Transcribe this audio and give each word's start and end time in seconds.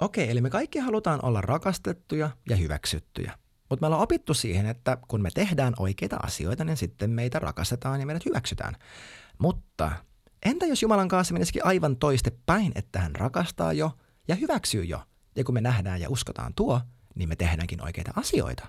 Okei, 0.00 0.30
eli 0.30 0.40
me 0.40 0.50
kaikki 0.50 0.78
halutaan 0.78 1.24
olla 1.24 1.40
rakastettuja 1.40 2.30
ja 2.48 2.56
hyväksyttyjä. 2.56 3.38
Mutta 3.70 3.82
me 3.82 3.86
ollaan 3.86 4.02
opittu 4.02 4.34
siihen, 4.34 4.66
että 4.66 4.98
kun 5.08 5.22
me 5.22 5.30
tehdään 5.34 5.74
oikeita 5.78 6.16
asioita, 6.22 6.64
niin 6.64 6.76
sitten 6.76 7.10
meitä 7.10 7.38
rakastetaan 7.38 8.00
ja 8.00 8.06
meidät 8.06 8.24
hyväksytään. 8.24 8.76
Mutta 9.38 9.92
entä 10.44 10.66
jos 10.66 10.82
Jumalan 10.82 11.08
kanssa 11.08 11.34
menisikin 11.34 11.66
aivan 11.66 11.96
toiste 11.96 12.32
päin, 12.46 12.72
että 12.74 12.98
hän 13.00 13.16
rakastaa 13.16 13.72
jo 13.72 13.92
ja 14.28 14.34
hyväksyy 14.34 14.84
jo? 14.84 15.02
Ja 15.36 15.44
kun 15.44 15.54
me 15.54 15.60
nähdään 15.60 16.00
ja 16.00 16.10
uskotaan 16.10 16.54
tuo, 16.54 16.80
niin 17.14 17.28
me 17.28 17.36
tehdäänkin 17.36 17.82
oikeita 17.82 18.12
asioita. 18.16 18.66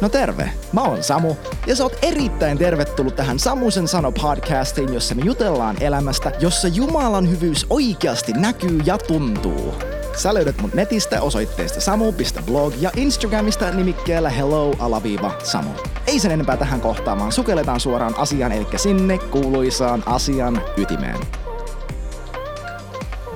No 0.00 0.08
terve, 0.08 0.50
mä 0.72 0.82
oon 0.82 1.02
Samu 1.02 1.36
ja 1.66 1.76
sä 1.76 1.82
oot 1.82 1.98
erittäin 2.02 2.58
tervetullut 2.58 3.16
tähän 3.16 3.38
Samusen 3.38 3.88
sano 3.88 4.12
podcastiin, 4.12 4.94
jossa 4.94 5.14
me 5.14 5.22
jutellaan 5.24 5.76
elämästä, 5.82 6.32
jossa 6.40 6.68
Jumalan 6.68 7.30
hyvyys 7.30 7.66
oikeasti 7.70 8.32
näkyy 8.32 8.80
ja 8.84 8.98
tuntuu. 8.98 9.74
Sä 10.16 10.34
löydät 10.34 10.60
mut 10.60 10.74
netistä 10.74 11.22
osoitteesta 11.22 11.80
samu.blog 11.80 12.74
ja 12.80 12.90
Instagramista 12.96 13.70
nimikkeellä 13.70 14.30
hello-samu. 14.30 15.70
Ei 16.06 16.18
sen 16.18 16.30
enempää 16.30 16.56
tähän 16.56 16.80
kohtaamaan, 16.80 17.32
sukelletaan 17.32 17.80
suoraan 17.80 18.18
asiaan, 18.18 18.52
eli 18.52 18.66
sinne 18.76 19.18
kuuluisaan 19.18 20.02
asian 20.06 20.62
ytimeen. 20.76 21.18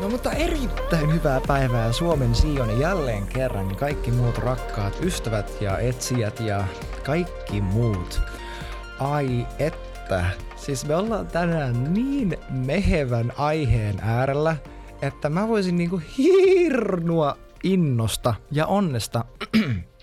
No 0.04 0.10
mutta 0.10 0.32
erittäin 0.32 1.12
hyvää 1.14 1.40
päivää 1.46 1.92
Suomen 1.92 2.34
Sioni 2.34 2.80
jälleen 2.80 3.26
kerran. 3.26 3.76
Kaikki 3.76 4.10
muut 4.10 4.38
rakkaat 4.38 4.98
ystävät 5.02 5.60
ja 5.60 5.78
etsijät 5.78 6.40
ja 6.40 6.64
kaikki 7.06 7.60
muut. 7.60 8.20
Ai 9.00 9.46
että, 9.58 10.24
siis 10.56 10.86
me 10.86 10.96
ollaan 10.96 11.27
tänään 11.27 11.94
niin 11.94 12.36
mehevän 12.50 13.32
aiheen 13.36 14.00
äärellä, 14.02 14.56
että 15.02 15.28
mä 15.28 15.48
voisin 15.48 15.77
niinku 15.77 16.02
hirnua 16.18 17.36
innosta 17.62 18.34
ja 18.50 18.66
onnesta, 18.66 19.25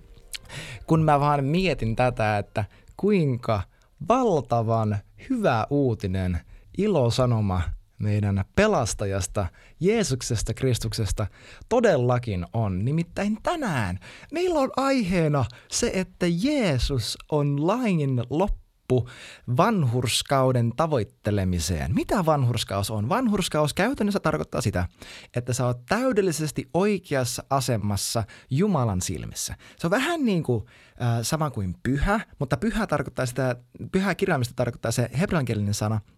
kun 0.88 1.04
mä 1.04 1.20
vaan 1.20 1.44
mietin 1.44 1.96
tätä, 1.96 2.38
että 2.38 2.66
kuinka 2.98 3.62
valtavan 4.10 4.98
hyvä 5.30 5.68
uutinen, 5.70 6.40
ilosanoma 6.78 7.62
meidän 8.02 8.46
pelastajasta, 8.56 9.46
Jeesuksesta 9.80 10.54
Kristuksesta 10.54 11.28
todellakin 11.70 12.46
on. 12.54 12.86
Nimittäin 12.86 13.38
tänään 13.44 14.00
meillä 14.32 14.60
on 14.60 14.72
aiheena 14.78 15.46
se, 15.72 15.92
että 15.94 16.26
Jeesus 16.30 17.18
on 17.32 17.68
lain 17.68 18.24
loppu 18.30 19.10
vanhurskauden 19.58 20.72
tavoittelemiseen. 20.76 21.96
Mitä 21.96 22.26
vanhurskaus 22.26 22.92
on? 22.92 23.10
Vanhurskaus 23.10 23.74
käytännössä 23.74 24.20
tarkoittaa 24.20 24.62
sitä, 24.62 24.88
että 25.36 25.54
sä 25.54 25.66
oot 25.66 25.86
täydellisesti 25.90 26.70
oikeassa 26.74 27.44
asemassa 27.50 28.24
Jumalan 28.50 29.02
silmissä. 29.02 29.56
Se 29.78 29.88
on 29.88 29.92
vähän 29.92 30.26
niin 30.26 30.44
kuin 30.44 30.66
äh, 31.02 31.20
sama 31.22 31.50
kuin 31.50 31.76
pyhä, 31.84 32.20
mutta 32.40 32.58
pyhä 32.58 32.88
tarkoittaa 32.88 33.26
sitä, 33.26 33.56
pyhä 33.92 34.16
kirjaimista 34.16 34.54
tarkoittaa 34.56 34.92
se 34.92 35.10
hebreankielinen 35.20 35.74
sana– 35.74 36.02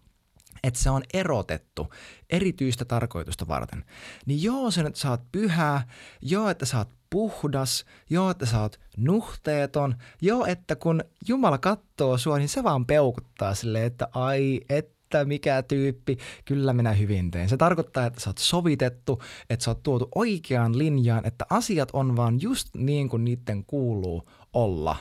että 0.64 0.80
se 0.80 0.90
on 0.90 1.02
erotettu 1.14 1.92
erityistä 2.30 2.84
tarkoitusta 2.84 3.48
varten. 3.48 3.84
Niin 4.26 4.42
joo, 4.42 4.70
sen, 4.70 4.86
että 4.86 5.00
sä 5.00 5.10
oot 5.10 5.22
pyhä, 5.32 5.82
joo, 6.22 6.50
että 6.50 6.66
sä 6.66 6.78
oot 6.78 6.88
puhdas, 7.10 7.84
joo, 8.10 8.30
että 8.30 8.46
sä 8.46 8.60
oot 8.60 8.80
nuhteeton, 8.96 9.94
joo, 10.22 10.46
että 10.46 10.76
kun 10.76 11.04
Jumala 11.28 11.58
katsoo 11.58 12.18
sua, 12.18 12.38
niin 12.38 12.48
se 12.48 12.64
vaan 12.64 12.86
peukuttaa 12.86 13.54
silleen, 13.54 13.84
että 13.84 14.08
ai, 14.14 14.60
että 14.68 15.24
mikä 15.24 15.62
tyyppi, 15.62 16.18
kyllä 16.44 16.72
minä 16.72 16.92
hyvin 16.92 17.30
tein. 17.30 17.48
Se 17.48 17.56
tarkoittaa, 17.56 18.06
että 18.06 18.20
sä 18.20 18.30
oot 18.30 18.38
sovitettu, 18.38 19.22
että 19.50 19.64
sä 19.64 19.70
oot 19.70 19.82
tuotu 19.82 20.08
oikeaan 20.14 20.78
linjaan, 20.78 21.26
että 21.26 21.46
asiat 21.50 21.88
on 21.92 22.16
vaan 22.16 22.42
just 22.42 22.68
niin 22.76 23.08
kuin 23.08 23.24
niiden 23.24 23.64
kuuluu 23.64 24.30
olla. 24.52 24.96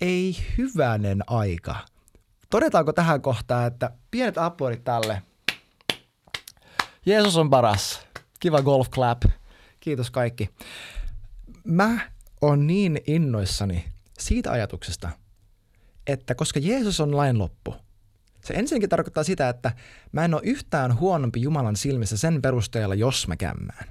Ei 0.00 0.36
hyvänen 0.58 1.20
aika 1.26 1.76
Todetaanko 2.50 2.92
tähän 2.92 3.22
kohtaan, 3.22 3.66
että 3.66 3.90
pienet 4.10 4.38
aplodit 4.38 4.84
tälle. 4.84 5.22
Jeesus 7.06 7.36
on 7.36 7.50
paras. 7.50 8.06
Kiva 8.40 8.62
golf 8.62 8.90
clap. 8.90 9.22
Kiitos 9.80 10.10
kaikki. 10.10 10.50
Mä 11.64 12.10
oon 12.40 12.66
niin 12.66 13.00
innoissani 13.06 13.84
siitä 14.18 14.52
ajatuksesta, 14.52 15.10
että 16.06 16.34
koska 16.34 16.60
Jeesus 16.60 17.00
on 17.00 17.16
lain 17.16 17.38
loppu, 17.38 17.74
se 18.44 18.54
ensinnäkin 18.54 18.88
tarkoittaa 18.88 19.24
sitä, 19.24 19.48
että 19.48 19.72
mä 20.12 20.24
en 20.24 20.34
ole 20.34 20.42
yhtään 20.44 20.98
huonompi 21.00 21.42
Jumalan 21.42 21.76
silmissä 21.76 22.16
sen 22.16 22.42
perusteella, 22.42 22.94
jos 22.94 23.28
mä 23.28 23.36
kämmään. 23.36 23.88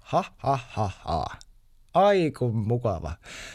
Ha, 0.00 0.24
ha, 0.36 0.58
ha, 0.68 0.90
ha. 1.04 1.26
Aiku 1.96 2.52
mukava. 2.52 3.12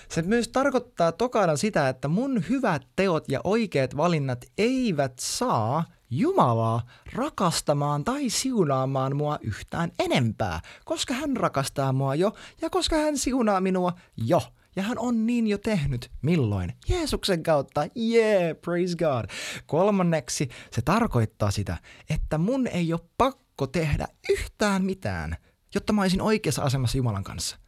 Se 0.10 0.22
myös 0.22 0.48
tarkoittaa 0.48 1.12
tokana 1.12 1.56
sitä, 1.56 1.90
että 1.90 2.08
mun 2.08 2.44
hyvät 2.50 2.88
teot 2.96 3.30
ja 3.30 3.42
oikeat 3.44 3.98
valinnat 3.98 4.46
eivät 4.58 5.14
saa 5.20 5.84
Jumalaa 6.10 6.82
rakastamaan 7.14 8.04
tai 8.04 8.30
siunaamaan 8.30 9.16
mua 9.16 9.40
yhtään 9.42 9.92
enempää, 10.00 10.62
koska 10.86 11.14
hän 11.14 11.38
rakastaa 11.38 11.94
mua 11.94 12.16
jo 12.16 12.34
ja 12.62 12.70
koska 12.70 12.96
hän 12.96 13.18
siunaa 13.18 13.62
minua 13.62 13.94
jo. 14.18 14.42
Ja 14.76 14.84
hän 14.84 15.00
on 15.00 15.26
niin 15.26 15.48
jo 15.48 15.58
tehnyt. 15.58 16.12
Milloin? 16.22 16.74
Jeesuksen 16.90 17.44
kautta. 17.44 17.82
Yeah, 17.82 18.62
praise 18.62 18.98
God. 18.98 19.26
Kolmanneksi 19.66 20.50
se 20.72 20.82
tarkoittaa 20.82 21.52
sitä, 21.52 21.78
että 22.10 22.38
mun 22.38 22.68
ei 22.68 22.94
ole 22.94 23.02
pakko 23.18 23.68
tehdä 23.68 24.08
yhtään 24.30 24.84
mitään, 24.84 25.38
jotta 25.76 25.94
mä 25.94 26.02
olisin 26.02 26.22
oikeassa 26.22 26.62
asemassa 26.62 26.98
Jumalan 26.98 27.24
kanssa 27.24 27.61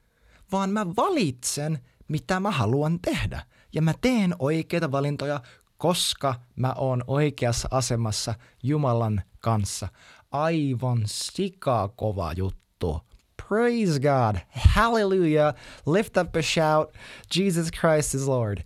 vaan 0.53 0.69
mä 0.69 0.85
valitsen, 0.85 1.79
mitä 2.07 2.39
mä 2.39 2.51
haluan 2.51 2.99
tehdä. 2.99 3.43
Ja 3.73 3.81
mä 3.81 3.93
teen 4.01 4.35
oikeita 4.39 4.91
valintoja, 4.91 5.41
koska 5.77 6.35
mä 6.55 6.73
oon 6.77 7.03
oikeassa 7.07 7.67
asemassa 7.71 8.33
Jumalan 8.63 9.21
kanssa. 9.39 9.87
Aivan 10.31 11.01
sikakova 11.05 12.33
juttu. 12.33 13.01
Praise 13.47 13.99
God. 13.99 14.35
Hallelujah. 14.49 15.53
Lift 15.93 16.17
up 16.17 16.35
a 16.35 16.41
shout. 16.41 16.97
Jesus 17.35 17.71
Christ 17.71 18.15
is 18.15 18.27
Lord. 18.27 18.57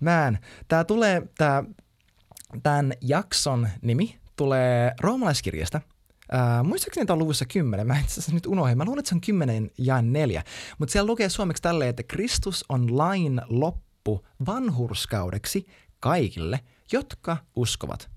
Man, 0.00 0.38
tää 0.68 0.84
tulee, 0.84 1.22
tää, 1.38 1.64
tämän 2.62 2.92
jakson 3.00 3.68
nimi 3.82 4.18
tulee 4.36 4.92
roomalaiskirjasta– 5.00 5.80
Äh, 6.34 6.64
muistaakseni 6.64 7.06
tämä 7.06 7.14
on 7.14 7.18
luvussa 7.18 7.44
10, 7.44 7.86
mä 7.86 7.98
itse 7.98 8.12
asiassa 8.12 8.32
nyt 8.32 8.46
unohdin, 8.46 8.78
mä 8.78 8.84
luulen, 8.84 8.98
että 8.98 9.08
se 9.08 9.14
on 9.14 9.20
10 9.20 9.70
ja 9.78 10.02
4, 10.02 10.42
mutta 10.78 10.92
siellä 10.92 11.06
lukee 11.06 11.28
suomeksi 11.28 11.62
tälleen, 11.62 11.90
että 11.90 12.02
Kristus 12.02 12.64
on 12.68 12.98
lain 12.98 13.40
loppu 13.48 14.26
vanhurskaudeksi 14.46 15.66
kaikille, 16.00 16.60
jotka 16.92 17.36
uskovat. 17.56 18.16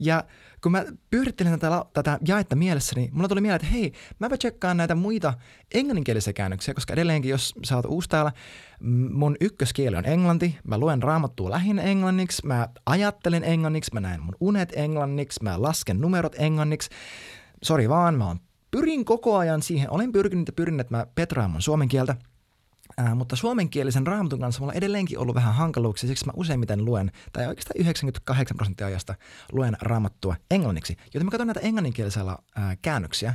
Ja 0.00 0.24
kun 0.62 0.72
mä 0.72 0.84
pyörittelin 1.10 1.52
tätä, 1.52 1.84
tätä 1.92 2.18
jaetta 2.28 2.56
mielessäni, 2.56 3.08
mulla 3.12 3.28
tuli 3.28 3.40
mieleen, 3.40 3.56
että 3.56 3.72
hei, 3.76 3.92
mäpä 4.18 4.36
tsekkaan 4.36 4.76
näitä 4.76 4.94
muita 4.94 5.34
englanninkielisiä 5.74 6.32
käännöksiä, 6.32 6.74
koska 6.74 6.92
edelleenkin, 6.92 7.30
jos 7.30 7.54
sä 7.64 7.76
oot 7.76 7.84
uusi 7.84 8.08
täällä, 8.08 8.32
mun 9.10 9.36
ykköskieli 9.40 9.96
on 9.96 10.06
englanti, 10.06 10.58
mä 10.64 10.78
luen 10.78 11.02
raamattua 11.02 11.50
lähinnä 11.50 11.82
englanniksi, 11.82 12.46
mä 12.46 12.68
ajattelen 12.86 13.44
englanniksi, 13.44 13.90
mä 13.94 14.00
näen 14.00 14.22
mun 14.22 14.36
unet 14.40 14.72
englanniksi, 14.76 15.42
mä 15.42 15.62
lasken 15.62 16.00
numerot 16.00 16.36
englanniksi, 16.38 16.90
sori 17.62 17.88
vaan, 17.88 18.14
mä 18.14 18.26
oon 18.26 18.40
pyrin 18.70 19.04
koko 19.04 19.36
ajan 19.36 19.62
siihen, 19.62 19.90
olen 19.90 20.12
pyrkinyt 20.12 20.48
ja 20.48 20.52
pyrin, 20.52 20.80
että 20.80 20.96
mä 20.96 21.06
petraan 21.14 21.50
mun 21.50 21.62
suomen 21.62 21.88
kieltä, 21.88 22.16
Ää, 22.98 23.14
mutta 23.14 23.36
suomenkielisen 23.36 24.06
raamatun 24.06 24.40
kanssa 24.40 24.60
mulla 24.60 24.70
on 24.70 24.76
edelleenkin 24.76 25.18
ollut 25.18 25.34
vähän 25.34 25.54
hankaluuksia, 25.54 26.08
siksi 26.08 26.26
mä 26.26 26.32
useimmiten 26.36 26.84
luen, 26.84 27.12
tai 27.32 27.46
oikeastaan 27.46 27.80
98 27.80 28.56
prosenttia 28.56 28.86
ajasta 28.86 29.14
luen 29.52 29.76
raamattua 29.80 30.36
englanniksi. 30.50 30.96
Joten 31.14 31.24
mä 31.24 31.30
katson 31.30 31.46
näitä 31.46 31.60
englanninkielisellä 31.60 32.38
ää, 32.56 32.76
käännöksiä. 32.82 33.34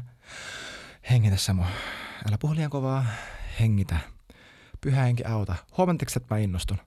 Hengitä 1.10 1.38
Samu. 1.38 1.64
Älä 2.28 2.38
puhu 2.40 2.56
liian 2.56 2.70
kovaa. 2.70 3.06
Hengitä. 3.60 3.98
Pyhä 4.82 5.04
henki 5.04 5.24
auta. 5.24 5.56
Huomanteko, 5.78 6.12
että 6.18 6.36
mä 6.36 6.40
innostun? 6.40 6.78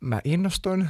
Mä 0.00 0.20
innostun 0.24 0.88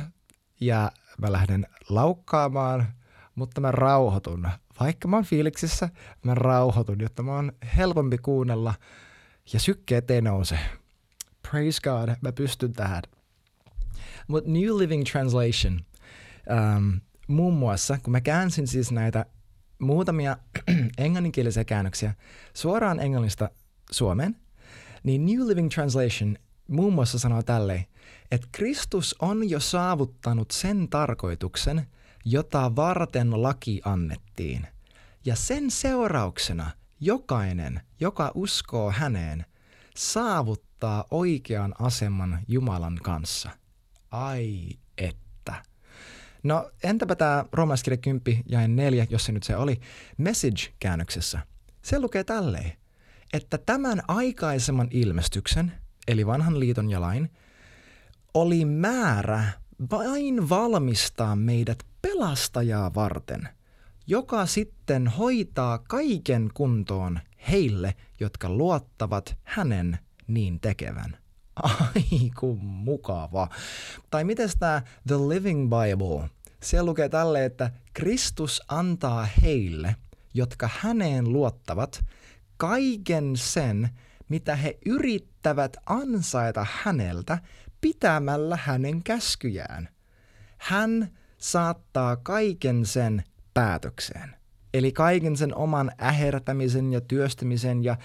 ja 0.60 0.92
mä 1.20 1.32
lähden 1.32 1.66
laukkaamaan, 1.88 2.86
mutta 3.34 3.60
mä 3.60 3.70
rauhoitun 3.70 4.48
vaikka 4.80 5.08
mä 5.08 5.16
oon 5.16 5.24
fiiliksissä, 5.24 5.88
mä 6.22 6.34
rauhoitun, 6.34 7.00
jotta 7.00 7.22
mä 7.22 7.34
oon 7.34 7.52
helpompi 7.76 8.18
kuunnella 8.18 8.74
ja 9.52 9.60
sykkeet 9.60 10.10
ei 10.10 10.22
nouse. 10.22 10.58
Praise 11.50 11.80
God, 11.82 12.08
mä 12.20 12.32
pystyn 12.32 12.72
tähän. 12.72 13.02
Mutta 14.28 14.50
New 14.50 14.78
Living 14.78 15.04
Translation, 15.04 15.80
um, 16.76 17.00
muun 17.28 17.54
muassa, 17.54 17.98
kun 18.02 18.12
mä 18.12 18.20
käänsin 18.20 18.66
siis 18.66 18.92
näitä 18.92 19.26
muutamia 19.78 20.36
englanninkielisiä 20.98 21.64
käännöksiä 21.64 22.14
suoraan 22.54 23.00
englannista 23.00 23.50
Suomeen, 23.90 24.36
niin 25.02 25.26
New 25.26 25.48
Living 25.48 25.70
Translation 25.70 26.36
muun 26.68 26.92
muassa 26.92 27.18
sanoo 27.18 27.42
tälleen, 27.42 27.84
että 28.30 28.48
Kristus 28.52 29.16
on 29.18 29.50
jo 29.50 29.60
saavuttanut 29.60 30.50
sen 30.50 30.88
tarkoituksen, 30.88 31.86
jota 32.24 32.76
varten 32.76 33.42
laki 33.42 33.80
annettiin. 33.84 34.66
Ja 35.24 35.36
sen 35.36 35.70
seurauksena 35.70 36.70
jokainen, 37.00 37.80
joka 38.00 38.32
uskoo 38.34 38.90
häneen, 38.90 39.44
saavuttaa 39.96 41.04
oikean 41.10 41.74
aseman 41.78 42.38
Jumalan 42.48 42.98
kanssa. 43.02 43.50
Ai 44.10 44.68
että. 44.98 45.62
No 46.42 46.70
entäpä 46.82 47.14
tämä 47.14 47.44
roomalaiskirja 47.52 47.96
10 47.96 48.42
ja 48.46 48.68
4, 48.68 49.06
jos 49.10 49.24
se 49.24 49.32
nyt 49.32 49.42
se 49.42 49.56
oli, 49.56 49.80
message-käännöksessä. 50.18 51.40
Se 51.82 52.00
lukee 52.00 52.24
tälleen, 52.24 52.72
että 53.32 53.58
tämän 53.58 54.02
aikaisemman 54.08 54.88
ilmestyksen, 54.90 55.72
eli 56.08 56.26
vanhan 56.26 56.60
liiton 56.60 56.90
ja 56.90 57.00
lain, 57.00 57.30
oli 58.34 58.64
määrä 58.64 59.44
vain 59.90 60.48
valmistaa 60.48 61.36
meidät 61.36 61.91
pelastajaa 62.02 62.94
varten, 62.94 63.48
joka 64.06 64.46
sitten 64.46 65.08
hoitaa 65.08 65.78
kaiken 65.78 66.50
kuntoon 66.54 67.20
heille, 67.50 67.94
jotka 68.20 68.48
luottavat 68.48 69.36
hänen 69.42 69.98
niin 70.26 70.60
tekevän. 70.60 71.16
Ai 71.62 72.30
kun 72.38 72.64
mukava. 72.64 73.48
Tai 74.10 74.24
miten 74.24 74.50
tämä 74.58 74.82
The 75.06 75.14
Living 75.14 75.70
Bible? 75.70 76.30
Se 76.62 76.82
lukee 76.82 77.08
tälle, 77.08 77.44
että 77.44 77.70
Kristus 77.92 78.62
antaa 78.68 79.28
heille, 79.42 79.96
jotka 80.34 80.70
häneen 80.80 81.32
luottavat, 81.32 82.04
kaiken 82.56 83.36
sen, 83.36 83.88
mitä 84.28 84.56
he 84.56 84.78
yrittävät 84.86 85.76
ansaita 85.86 86.66
häneltä 86.70 87.38
pitämällä 87.80 88.58
hänen 88.62 89.02
käskyjään. 89.02 89.88
Hän 90.58 91.10
saattaa 91.42 92.16
kaiken 92.16 92.86
sen 92.86 93.24
päätökseen. 93.54 94.36
Eli 94.74 94.92
kaiken 94.92 95.36
sen 95.36 95.54
oman 95.54 95.92
ähertämisen 96.02 96.92
ja 96.92 97.00
työstämisen 97.00 97.84
ja 97.84 97.96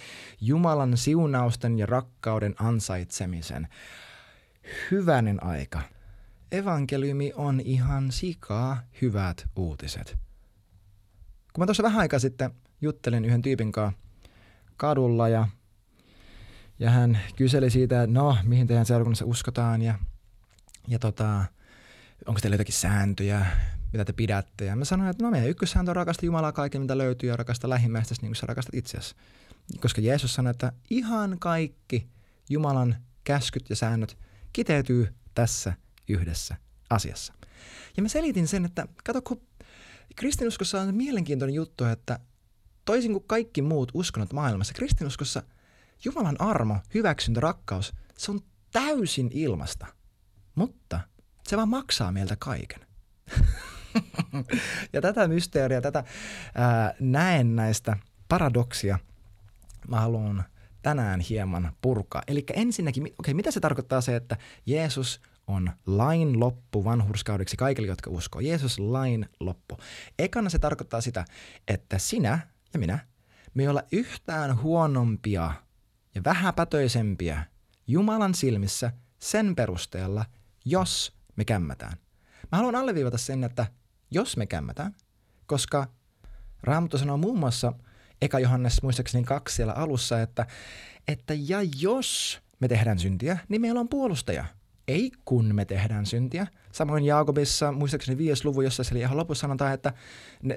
Jumalan 0.41 0.97
siunausten 0.97 1.79
ja 1.79 1.85
rakkauden 1.85 2.55
ansaitsemisen. 2.59 3.67
Hyvänen 4.91 5.43
aika. 5.43 5.81
Evankeliumi 6.51 7.33
on 7.35 7.59
ihan 7.59 8.11
sikaa 8.11 8.81
hyvät 9.01 9.45
uutiset. 9.55 10.17
Kun 11.53 11.61
mä 11.61 11.65
tuossa 11.65 11.83
vähän 11.83 11.99
aikaa 11.99 12.19
sitten 12.19 12.51
juttelin 12.81 13.25
yhden 13.25 13.41
tyypin 13.41 13.71
kanssa 13.71 13.99
kadulla 14.77 15.29
ja, 15.29 15.47
ja 16.79 16.89
hän 16.89 17.19
kyseli 17.35 17.69
siitä, 17.69 18.03
että 18.03 18.13
no, 18.13 18.37
mihin 18.43 18.67
teidän 18.67 18.85
seurakunnassa 18.85 19.25
uskotaan 19.25 19.81
ja, 19.81 19.99
ja 20.87 20.99
tota, 20.99 21.45
onko 22.25 22.41
teillä 22.41 22.55
jotakin 22.55 22.73
sääntöjä, 22.73 23.45
mitä 23.91 24.05
te 24.05 24.13
pidätte. 24.13 24.65
Ja 24.65 24.75
mä 24.75 24.85
sanoin, 24.85 25.09
että 25.09 25.23
no 25.23 25.31
meidän 25.31 25.49
ykkössääntö 25.49 25.91
on 25.91 25.95
rakasta 25.95 26.25
Jumalaa 26.25 26.51
kaiken, 26.51 26.81
mitä 26.81 26.97
löytyy, 26.97 27.29
ja 27.29 27.37
rakasta 27.37 27.69
lähimmäistäsi 27.69 28.21
niin 28.21 28.29
kuin 28.29 28.35
sä 28.35 28.45
rakastat 28.47 28.75
itseäsi. 28.75 29.15
Koska 29.81 30.01
Jeesus 30.01 30.33
sanoi, 30.33 30.51
että 30.51 30.71
ihan 30.89 31.39
kaikki 31.39 32.07
Jumalan 32.49 32.95
käskyt 33.23 33.69
ja 33.69 33.75
säännöt 33.75 34.17
kiteytyy 34.53 35.13
tässä 35.35 35.73
yhdessä 36.07 36.55
asiassa. 36.89 37.33
Ja 37.97 38.03
mä 38.03 38.09
selitin 38.09 38.47
sen, 38.47 38.65
että 38.65 38.87
kato, 39.03 39.21
kun 39.21 39.41
kristinuskossa 40.15 40.81
on 40.81 40.95
mielenkiintoinen 40.95 41.55
juttu, 41.55 41.83
että 41.83 42.19
toisin 42.85 43.11
kuin 43.11 43.23
kaikki 43.27 43.61
muut 43.61 43.91
uskonnot 43.93 44.33
maailmassa, 44.33 44.73
kristinuskossa 44.73 45.43
Jumalan 46.05 46.41
armo, 46.41 46.77
hyväksyntä, 46.93 47.39
rakkaus, 47.39 47.93
se 48.17 48.31
on 48.31 48.41
täysin 48.71 49.29
ilmasta. 49.33 49.85
Mutta 50.55 50.99
se 51.47 51.57
vaan 51.57 51.69
maksaa 51.69 52.11
meiltä 52.11 52.35
kaiken. 52.39 52.79
ja 54.93 55.01
tätä 55.01 55.27
mysteeriä, 55.27 55.81
tätä 55.81 56.03
ää, 56.55 56.93
näistä 57.43 57.97
paradoksia 58.27 58.99
mä 59.87 59.99
haluan 59.99 60.43
tänään 60.81 61.19
hieman 61.19 61.73
purkaa. 61.81 62.21
Eli 62.27 62.43
ensinnäkin, 62.53 63.03
okei, 63.03 63.13
okay, 63.19 63.33
mitä 63.33 63.51
se 63.51 63.59
tarkoittaa 63.59 64.01
se, 64.01 64.15
että 64.15 64.37
Jeesus 64.65 65.21
on 65.47 65.71
lain 65.85 66.39
loppu 66.39 66.85
vanhurskaudeksi 66.85 67.57
kaikille, 67.57 67.87
jotka 67.87 68.09
uskoo. 68.09 68.41
Jeesus 68.41 68.79
lain 68.79 69.29
loppu. 69.39 69.77
Ekana 70.19 70.49
se 70.49 70.59
tarkoittaa 70.59 71.01
sitä, 71.01 71.25
että 71.67 71.97
sinä 71.97 72.39
ja 72.73 72.79
minä, 72.79 72.99
me 73.53 73.63
ei 73.63 73.69
olla 73.69 73.83
yhtään 73.91 74.61
huonompia 74.61 75.53
ja 76.15 76.23
vähäpätöisempiä 76.23 77.43
Jumalan 77.87 78.33
silmissä 78.33 78.91
sen 79.19 79.55
perusteella, 79.55 80.25
jos 80.65 81.16
me 81.37 81.45
kämmätään. 81.45 81.97
Mä 82.51 82.57
haluan 82.57 82.75
alleviivata 82.75 83.17
sen, 83.17 83.43
että 83.43 83.67
jos 84.11 84.37
me 84.37 84.45
kämmätään, 84.45 84.95
koska 85.45 85.87
Raamattu 86.63 86.97
sanoo 86.97 87.17
muun 87.17 87.39
muassa 87.39 87.73
Eka 88.21 88.39
Johannes 88.39 88.83
muistaakseni 88.83 89.23
kaksi 89.23 89.55
siellä 89.55 89.73
alussa, 89.73 90.21
että, 90.21 90.47
että 91.07 91.33
ja 91.37 91.57
jos 91.79 92.41
me 92.59 92.67
tehdään 92.67 92.99
syntiä, 92.99 93.37
niin 93.49 93.61
meillä 93.61 93.79
on 93.79 93.89
puolustaja. 93.89 94.45
Ei 94.87 95.11
kun 95.25 95.55
me 95.55 95.65
tehdään 95.65 96.05
syntiä. 96.05 96.47
Samoin 96.71 97.05
Jaakobissa, 97.05 97.71
muistaakseni 97.71 98.17
viides 98.17 98.45
luvun, 98.45 98.63
jossa 98.63 98.83
siellä 98.83 98.99
ihan 98.99 99.17
lopussa 99.17 99.41
sanotaan, 99.41 99.73
että 99.73 99.93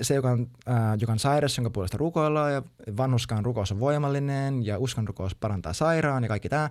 se, 0.00 0.14
joka 0.14 0.30
on, 0.30 0.50
äh, 0.68 0.74
joka 1.00 1.12
on 1.12 1.18
sairas, 1.18 1.56
jonka 1.56 1.70
puolesta 1.70 1.98
rukoillaan, 1.98 2.52
ja 2.52 2.62
vanhuskaan 2.96 3.44
rukous 3.44 3.72
on 3.72 3.80
voimallinen, 3.80 4.66
ja 4.66 4.78
uskon 4.78 5.08
rukous 5.08 5.34
parantaa 5.34 5.72
sairaan, 5.72 6.22
ja 6.22 6.28
kaikki 6.28 6.48
tämä, 6.48 6.70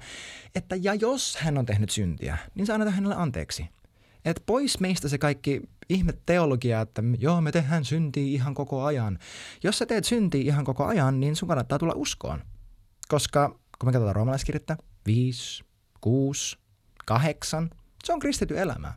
että 0.56 0.76
ja 0.76 0.94
jos 0.94 1.38
hän 1.38 1.58
on 1.58 1.66
tehnyt 1.66 1.90
syntiä, 1.90 2.38
niin 2.56 2.66
se 2.66 2.74
annetaan 2.74 2.96
hänelle 2.96 3.16
anteeksi. 3.16 3.70
Et 4.26 4.44
pois 4.46 4.80
meistä 4.80 5.08
se 5.10 5.18
kaikki 5.18 5.62
ihme 5.90 6.14
teologia, 6.26 6.82
että 6.82 7.04
joo, 7.20 7.42
me 7.42 7.52
tehdään 7.52 7.86
syntiä 7.86 8.24
ihan 8.24 8.54
koko 8.54 8.84
ajan. 8.84 9.20
Jos 9.64 9.78
sä 9.78 9.86
teet 9.86 10.06
syntiä 10.06 10.42
ihan 10.42 10.66
koko 10.66 10.86
ajan, 10.86 11.20
niin 11.20 11.36
sun 11.36 11.48
kannattaa 11.48 11.80
tulla 11.80 11.94
uskoon. 11.96 12.44
Koska 13.08 13.50
kun 13.50 13.90
me 13.90 13.92
katsotaan 13.92 14.16
roomalaiskirjettä, 14.16 14.78
5, 15.06 15.64
6, 16.02 16.58
8, 17.06 17.70
se 18.10 18.14
on 18.14 18.20
kristity 18.20 18.60
elämää. 18.60 18.94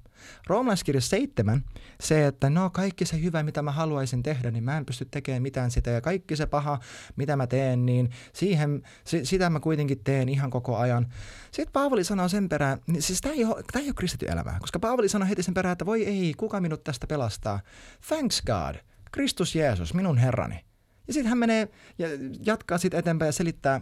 Roomalaiskirja 0.47 1.01
7, 1.01 1.65
se, 2.01 2.27
että 2.27 2.51
no 2.51 2.71
kaikki 2.71 3.07
se 3.07 3.23
hyvä, 3.23 3.43
mitä 3.43 3.63
mä 3.63 3.73
haluaisin 3.73 4.23
tehdä, 4.23 4.51
niin 4.51 4.65
mä 4.65 4.77
en 4.77 4.87
pysty 4.87 5.05
tekemään 5.05 5.43
mitään 5.43 5.71
sitä. 5.71 5.91
Ja 5.91 6.01
kaikki 6.01 6.37
se 6.37 6.47
paha, 6.47 6.79
mitä 7.17 7.37
mä 7.37 7.47
teen, 7.47 7.87
niin 7.87 8.11
siihen, 8.33 8.83
sitä 9.05 9.51
mä 9.51 9.61
kuitenkin 9.61 10.01
teen 10.05 10.29
ihan 10.29 10.51
koko 10.51 10.77
ajan. 10.77 11.07
Sitten 11.51 11.73
Paavali 11.73 12.05
sanoo 12.05 12.29
sen 12.29 12.49
perään, 12.49 12.79
niin 12.87 13.03
siis 13.03 13.21
tämä 13.21 13.35
ei, 13.35 13.45
ole, 13.45 13.63
tämä 13.73 13.83
ei 13.83 13.89
ole 13.89 13.95
kristity 13.95 14.27
elämää, 14.27 14.59
koska 14.61 14.79
Paavali 14.79 15.09
sanoo 15.09 15.29
heti 15.29 15.43
sen 15.43 15.55
perään, 15.55 15.73
että 15.73 15.87
voi 15.87 16.05
ei, 16.05 16.35
kuka 16.37 16.61
minut 16.61 16.85
tästä 16.85 17.07
pelastaa. 17.07 17.61
Thanks 18.09 18.43
God, 18.43 18.77
Kristus 19.13 19.55
Jeesus, 19.55 19.95
minun 19.95 20.19
Herrani. 20.19 20.65
Ja 21.07 21.13
sitten 21.13 21.29
hän 21.29 21.39
menee 21.39 21.69
ja 21.99 22.09
jatkaa 22.47 22.79
sitten 22.79 23.01
eteenpäin 23.01 23.29
ja 23.29 23.33
selittää, 23.33 23.81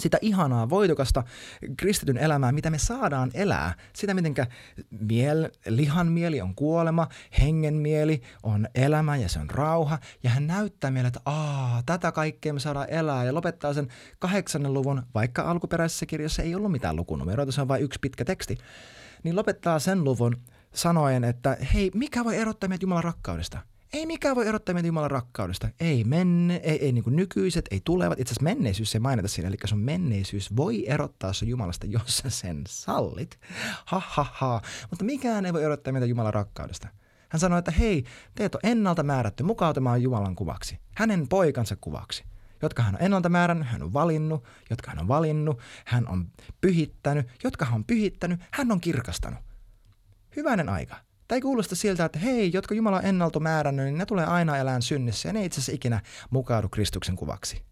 sitä 0.00 0.18
ihanaa, 0.20 0.70
voitokasta 0.70 1.22
kristityn 1.76 2.16
elämää, 2.18 2.52
mitä 2.52 2.70
me 2.70 2.78
saadaan 2.78 3.30
elää. 3.34 3.74
Sitä, 3.92 4.14
miten 4.14 4.34
miel, 5.00 5.48
lihan 5.66 6.08
mieli 6.08 6.40
on 6.40 6.54
kuolema, 6.54 7.08
hengen 7.40 7.74
mieli 7.74 8.22
on 8.42 8.68
elämä 8.74 9.16
ja 9.16 9.28
se 9.28 9.38
on 9.38 9.50
rauha. 9.50 9.98
Ja 10.22 10.30
hän 10.30 10.46
näyttää 10.46 10.90
meille, 10.90 11.08
että 11.08 11.20
Aa, 11.24 11.82
tätä 11.86 12.12
kaikkea 12.12 12.52
me 12.52 12.60
saadaan 12.60 12.90
elää 12.90 13.24
ja 13.24 13.34
lopettaa 13.34 13.74
sen 13.74 13.88
kahdeksannen 14.18 14.74
luvun, 14.74 15.02
vaikka 15.14 15.42
alkuperäisessä 15.42 16.06
kirjassa 16.06 16.42
ei 16.42 16.54
ollut 16.54 16.72
mitään 16.72 16.96
lukunumeroita, 16.96 17.52
se 17.52 17.60
on 17.60 17.68
vain 17.68 17.82
yksi 17.82 17.98
pitkä 18.00 18.24
teksti. 18.24 18.58
Niin 19.22 19.36
lopettaa 19.36 19.78
sen 19.78 20.04
luvun 20.04 20.36
sanoen, 20.74 21.24
että 21.24 21.56
hei, 21.74 21.90
mikä 21.94 22.24
voi 22.24 22.36
erottaa 22.36 22.68
meitä 22.68 22.84
Jumalan 22.84 23.04
rakkaudesta? 23.04 23.58
Ei 23.92 24.06
mikään 24.06 24.36
voi 24.36 24.46
erottaa 24.46 24.72
meitä 24.72 24.86
Jumalan 24.86 25.10
rakkaudesta. 25.10 25.68
Ei 25.80 26.04
menne, 26.04 26.60
ei, 26.62 26.84
ei 26.84 26.92
niin 26.92 27.04
nykyiset, 27.06 27.64
ei 27.70 27.80
tulevat. 27.84 28.20
Itse 28.20 28.32
asiassa 28.32 28.44
menneisyys 28.44 28.94
ei 28.94 29.00
mainita 29.00 29.28
siinä, 29.28 29.48
eli 29.48 29.56
sun 29.64 29.78
menneisyys 29.78 30.56
voi 30.56 30.88
erottaa 30.88 31.32
sun 31.32 31.48
Jumalasta, 31.48 31.86
jos 31.86 32.16
sä 32.16 32.30
sen 32.30 32.64
sallit. 32.68 33.38
Ha, 33.86 34.02
ha, 34.06 34.26
ha. 34.32 34.60
Mutta 34.90 35.04
mikään 35.04 35.46
ei 35.46 35.52
voi 35.52 35.64
erottaa 35.64 35.92
meitä 35.92 36.06
Jumalan 36.06 36.34
rakkaudesta. 36.34 36.88
Hän 37.28 37.40
sanoi, 37.40 37.58
että 37.58 37.70
hei, 37.70 38.04
teet 38.34 38.54
on 38.54 38.60
ennalta 38.64 39.02
määrätty 39.02 39.42
mukautumaan 39.42 40.02
Jumalan 40.02 40.36
kuvaksi, 40.36 40.78
hänen 40.96 41.28
poikansa 41.28 41.76
kuvaksi 41.80 42.24
jotka 42.62 42.82
hän 42.82 42.94
on 42.94 43.02
ennalta 43.02 43.28
määrännyt, 43.28 43.68
hän 43.68 43.82
on 43.82 43.92
valinnut, 43.92 44.44
jotka 44.70 44.90
hän 44.90 45.00
on 45.00 45.08
valinnut, 45.08 45.60
hän 45.84 46.08
on 46.08 46.26
pyhittänyt, 46.60 47.26
jotka 47.44 47.64
hän 47.64 47.74
on 47.74 47.84
pyhittänyt, 47.84 48.40
hän 48.50 48.72
on 48.72 48.80
kirkastanut. 48.80 49.40
Hyvänen 50.36 50.68
aika. 50.68 50.96
Tämä 51.30 51.36
ei 51.36 51.40
kuulosta 51.40 51.76
siltä, 51.76 52.04
että 52.04 52.18
hei, 52.18 52.50
jotka 52.52 52.74
Jumala 52.74 52.96
on 52.96 53.04
ennalta 53.04 53.40
määrännyt, 53.40 53.84
niin 53.86 53.98
ne 53.98 54.06
tulee 54.06 54.24
aina 54.24 54.56
elään 54.56 54.82
synnissä 54.82 55.28
ja 55.28 55.32
ne 55.32 55.44
itse 55.44 55.60
asiassa 55.60 55.72
ikinä 55.72 56.00
mukaudu 56.30 56.68
Kristuksen 56.68 57.16
kuvaksi. 57.16 57.62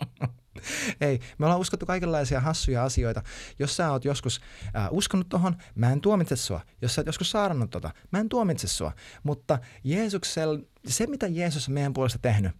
Ei, 1.00 1.20
me 1.38 1.46
ollaan 1.46 1.60
uskottu 1.60 1.86
kaikenlaisia 1.86 2.40
hassuja 2.40 2.84
asioita. 2.84 3.22
Jos 3.58 3.76
sä 3.76 3.92
oot 3.92 4.04
joskus 4.04 4.40
äh, 4.76 4.88
uskonut 4.90 5.28
tohon, 5.28 5.56
mä 5.74 5.92
en 5.92 6.00
tuomitse 6.00 6.36
sua. 6.36 6.60
Jos 6.82 6.94
sä 6.94 7.00
oot 7.00 7.06
joskus 7.06 7.30
saarannut 7.30 7.70
tota, 7.70 7.90
mä 8.10 8.18
en 8.18 8.28
tuomitse 8.28 8.68
sua. 8.68 8.92
Mutta 9.22 9.58
Jeesuksel, 9.84 10.58
se, 10.86 11.06
mitä 11.06 11.26
Jeesus 11.26 11.68
on 11.68 11.74
meidän 11.74 11.92
puolesta 11.92 12.18
tehnyt, 12.18 12.52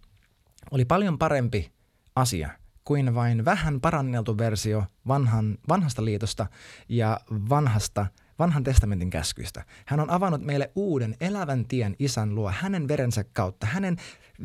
oli 0.71 0.85
paljon 0.85 1.17
parempi 1.17 1.71
asia 2.15 2.49
kuin 2.83 3.15
vain 3.15 3.45
vähän 3.45 3.81
paranneltu 3.81 4.37
versio 4.37 4.83
vanhan, 5.07 5.57
vanhasta 5.69 6.05
liitosta 6.05 6.47
ja 6.89 7.19
vanhasta 7.49 8.05
vanhan 8.39 8.63
testamentin 8.63 9.09
käskyistä. 9.09 9.65
Hän 9.85 9.99
on 9.99 10.09
avannut 10.09 10.41
meille 10.41 10.71
uuden 10.75 11.15
elävän 11.21 11.65
tien 11.65 11.95
isän 11.99 12.35
luo 12.35 12.51
hänen 12.51 12.87
verensä 12.87 13.23
kautta, 13.23 13.67
hänen 13.67 13.97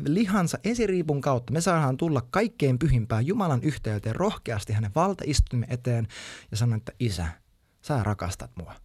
lihansa 0.05 0.57
esiriipun 0.63 1.21
kautta. 1.21 1.53
Me 1.53 1.61
saadaan 1.61 1.97
tulla 1.97 2.21
kaikkein 2.31 2.79
pyhimpään 2.79 3.27
Jumalan 3.27 3.63
yhteyteen 3.63 4.15
rohkeasti 4.15 4.73
hänen 4.73 4.91
valtaistumme 4.95 5.65
eteen 5.69 6.07
ja 6.51 6.57
sanoa, 6.57 6.77
että 6.77 6.91
isä, 6.99 7.27
sä 7.81 8.03
rakastat 8.03 8.51
mua. 8.55 8.75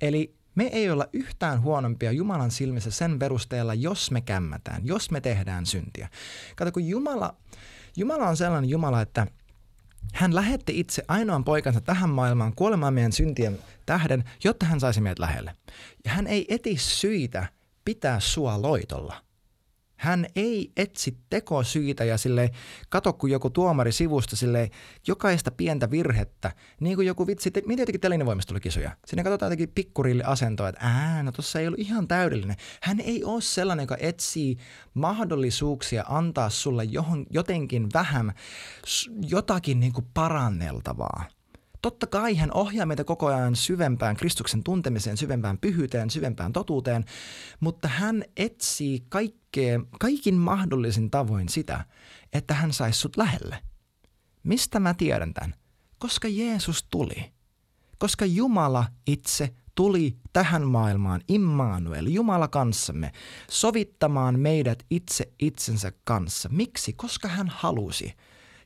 Eli 0.00 0.34
me 0.54 0.64
ei 0.64 0.90
olla 0.90 1.06
yhtään 1.12 1.62
huonompia 1.62 2.12
Jumalan 2.12 2.50
silmissä 2.50 2.90
sen 2.90 3.18
perusteella, 3.18 3.74
jos 3.74 4.10
me 4.10 4.20
kämmätään, 4.20 4.86
jos 4.86 5.10
me 5.10 5.20
tehdään 5.20 5.66
syntiä. 5.66 6.08
Kato, 6.56 6.72
kun 6.72 6.88
Jumala, 6.88 7.36
Jumala 7.96 8.28
on 8.28 8.36
sellainen 8.36 8.70
Jumala, 8.70 9.00
että 9.00 9.26
hän 10.14 10.34
lähetti 10.34 10.80
itse 10.80 11.02
ainoan 11.08 11.44
poikansa 11.44 11.80
tähän 11.80 12.10
maailmaan 12.10 12.54
kuolemaan 12.56 12.94
meidän 12.94 13.12
syntien 13.12 13.58
tähden, 13.86 14.24
jotta 14.44 14.66
hän 14.66 14.80
saisi 14.80 15.00
meidät 15.00 15.18
lähelle. 15.18 15.54
Ja 16.04 16.10
hän 16.10 16.26
ei 16.26 16.46
eti 16.48 16.76
syitä 16.76 17.46
pitää 17.84 18.20
sua 18.20 18.62
loitolla– 18.62 19.22
hän 19.98 20.26
ei 20.36 20.72
etsi 20.76 21.18
tekosyitä 21.30 22.04
ja 22.04 22.18
sille 22.18 22.50
kato 22.88 23.12
kuin 23.12 23.32
joku 23.32 23.50
tuomari 23.50 23.92
sivusta 23.92 24.36
sille 24.36 24.70
jokaista 25.06 25.50
pientä 25.50 25.90
virhettä. 25.90 26.52
Niin 26.80 26.96
kuin 26.96 27.06
joku 27.06 27.26
vitsi, 27.26 27.50
te, 27.50 27.62
miten 27.66 27.82
jotenkin 27.82 28.00
teleinvoimistelukisoja. 28.00 28.90
Sinne 29.06 29.22
katsotaan 29.22 29.46
jotenkin 29.46 29.74
pikkurilli 29.74 30.22
asentoa, 30.22 30.68
että 30.68 30.80
ää, 30.86 31.22
no 31.22 31.32
tossa 31.32 31.60
ei 31.60 31.66
ollut 31.66 31.80
ihan 31.80 32.08
täydellinen. 32.08 32.56
Hän 32.82 33.00
ei 33.00 33.24
ole 33.24 33.40
sellainen, 33.40 33.82
joka 33.82 33.96
etsii 34.00 34.56
mahdollisuuksia 34.94 36.04
antaa 36.08 36.50
sulle 36.50 36.84
johon, 36.84 37.26
jotenkin 37.30 37.86
vähän 37.94 38.32
jotakin 39.28 39.80
niin 39.80 39.92
kuin 39.92 40.06
paranneltavaa. 40.14 41.37
Totta 41.82 42.06
kai 42.06 42.36
hän 42.36 42.52
ohjaa 42.52 42.86
meitä 42.86 43.04
koko 43.04 43.26
ajan 43.26 43.56
syvempään 43.56 44.16
Kristuksen 44.16 44.64
tuntemiseen, 44.64 45.16
syvempään 45.16 45.58
pyhyyteen, 45.58 46.10
syvempään 46.10 46.52
totuuteen, 46.52 47.04
mutta 47.60 47.88
hän 47.88 48.24
etsii 48.36 49.06
kaikkea, 49.08 49.80
kaikin 50.00 50.34
mahdollisin 50.34 51.10
tavoin 51.10 51.48
sitä, 51.48 51.84
että 52.32 52.54
hän 52.54 52.72
saisi 52.72 52.98
sut 52.98 53.16
lähelle. 53.16 53.58
Mistä 54.42 54.80
mä 54.80 54.94
tiedän 54.94 55.34
tämän? 55.34 55.54
Koska 55.98 56.28
Jeesus 56.28 56.86
tuli. 56.90 57.32
Koska 57.98 58.24
Jumala 58.26 58.84
itse 59.06 59.54
tuli 59.74 60.16
tähän 60.32 60.66
maailmaan, 60.66 61.20
Immanuel, 61.28 62.06
Jumala 62.06 62.48
kanssamme, 62.48 63.12
sovittamaan 63.50 64.40
meidät 64.40 64.82
itse 64.90 65.32
itsensä 65.38 65.92
kanssa. 66.04 66.48
Miksi? 66.48 66.92
Koska 66.92 67.28
hän 67.28 67.48
halusi. 67.48 68.14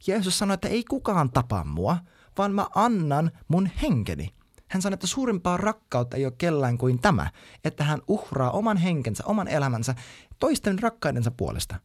Jeesus 0.07 0.39
sanoi, 0.39 0.55
että 0.55 0.69
ei 0.69 0.85
kukaan 0.85 1.31
tapa 1.31 1.65
mua, 1.65 1.97
vaan 2.39 2.55
mä 2.55 2.67
annan 2.75 3.31
mun 3.49 3.71
henkeni. 3.83 4.35
Hän 4.69 4.83
sanoi, 4.83 4.95
että 4.95 5.07
suurimpaa 5.07 5.57
rakkautta 5.57 6.17
ei 6.17 6.27
ole 6.27 6.35
kellään 6.39 6.79
kuin 6.79 6.99
tämä, 6.99 7.31
että 7.65 7.85
hän 7.85 8.01
uhraa 8.09 8.51
oman 8.51 8.77
henkensä, 8.77 9.25
oman 9.27 9.49
elämänsä 9.49 9.95
toisten 10.39 10.79
rakkaidensa 10.79 11.31
puolesta. 11.31 11.77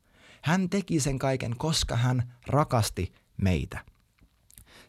Hän 0.41 0.69
teki 0.69 0.99
sen 0.99 1.19
kaiken, 1.19 1.57
koska 1.57 1.95
hän 1.95 2.33
rakasti 2.47 3.13
meitä. 3.37 3.79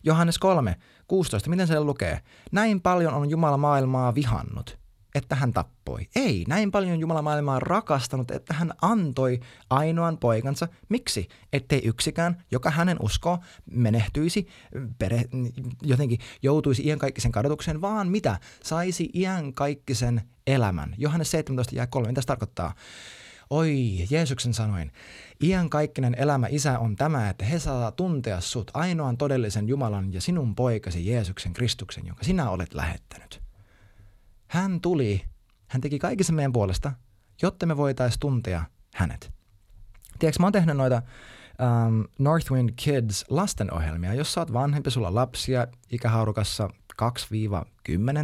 Johannes 0.03 0.39
3, 0.39 0.77
16, 1.09 1.51
miten 1.51 1.67
se 1.67 1.81
lukee? 1.81 2.21
Näin 2.53 2.81
paljon 2.81 3.15
on 3.15 3.31
Jumala 3.31 3.57
maailmaa 3.57 4.15
vihannut, 4.15 4.79
että 5.15 5.35
hän 5.35 5.53
tappoi. 5.53 6.09
Ei, 6.17 6.45
näin 6.49 6.71
paljon 6.71 7.01
Jumala 7.01 7.23
maailmaa 7.23 7.61
rakastanut, 7.61 8.31
että 8.31 8.55
hän 8.55 8.73
antoi 8.83 9.41
ainoan 9.71 10.19
poikansa. 10.19 10.69
Miksi? 10.89 11.29
Ettei 11.53 11.81
yksikään, 11.85 12.43
joka 12.51 12.71
hänen 12.71 12.97
uskoo, 13.03 13.39
menehtyisi, 13.71 14.49
pere, 14.99 15.25
jotenkin 15.83 16.19
joutuisi 16.43 16.83
iankaikkisen 16.87 17.33
kadotukseen, 17.33 17.81
vaan 17.81 18.09
mitä? 18.09 18.39
Saisi 18.63 19.11
iankaikkisen 19.15 20.23
elämän. 20.47 20.95
Johannes 20.99 21.31
17 21.31 21.75
ja 21.75 21.87
3, 21.87 22.09
mitä 22.09 22.21
se 22.21 22.27
tarkoittaa? 22.27 22.75
Oi, 23.51 24.07
Jeesuksen 24.11 24.55
sanoin, 24.55 24.93
iankaikkinen 25.43 26.15
elämä 26.19 26.47
isä 26.51 26.79
on 26.79 26.97
tämä, 26.97 27.29
että 27.29 27.45
he 27.45 27.59
saa 27.59 27.93
tuntea 27.93 28.41
sut 28.41 28.71
ainoan 28.75 29.17
todellisen 29.17 29.69
Jumalan 29.69 30.13
ja 30.13 30.21
sinun 30.21 30.55
poikasi 30.55 31.07
Jeesuksen 31.07 31.53
Kristuksen, 31.53 32.07
jonka 32.07 32.25
sinä 32.25 32.51
olet 32.51 32.75
lähettänyt. 32.75 33.48
Hän 34.49 34.81
tuli, 34.81 35.25
hän 35.69 35.81
teki 35.81 35.99
kaikissa 35.99 36.33
meidän 36.33 36.53
puolesta, 36.53 36.93
jotta 37.43 37.67
me 37.67 37.77
voitaisiin 37.77 38.21
tuntea 38.21 38.65
hänet. 38.95 39.33
Tiedätkö, 40.19 40.43
mä 40.43 40.47
oon 40.47 40.53
tehnyt 40.53 40.77
noita 40.77 41.03
um, 41.87 42.05
Northwind 42.19 42.71
Kids 42.77 43.25
lastenohjelmia, 43.29 44.15
jos 44.15 44.33
sä 44.33 44.41
oot 44.41 44.53
vanhempi, 44.53 44.91
sulla 44.91 45.15
lapsia 45.15 45.67
ikähaarukassa 45.91 46.69
2-10 47.03 47.05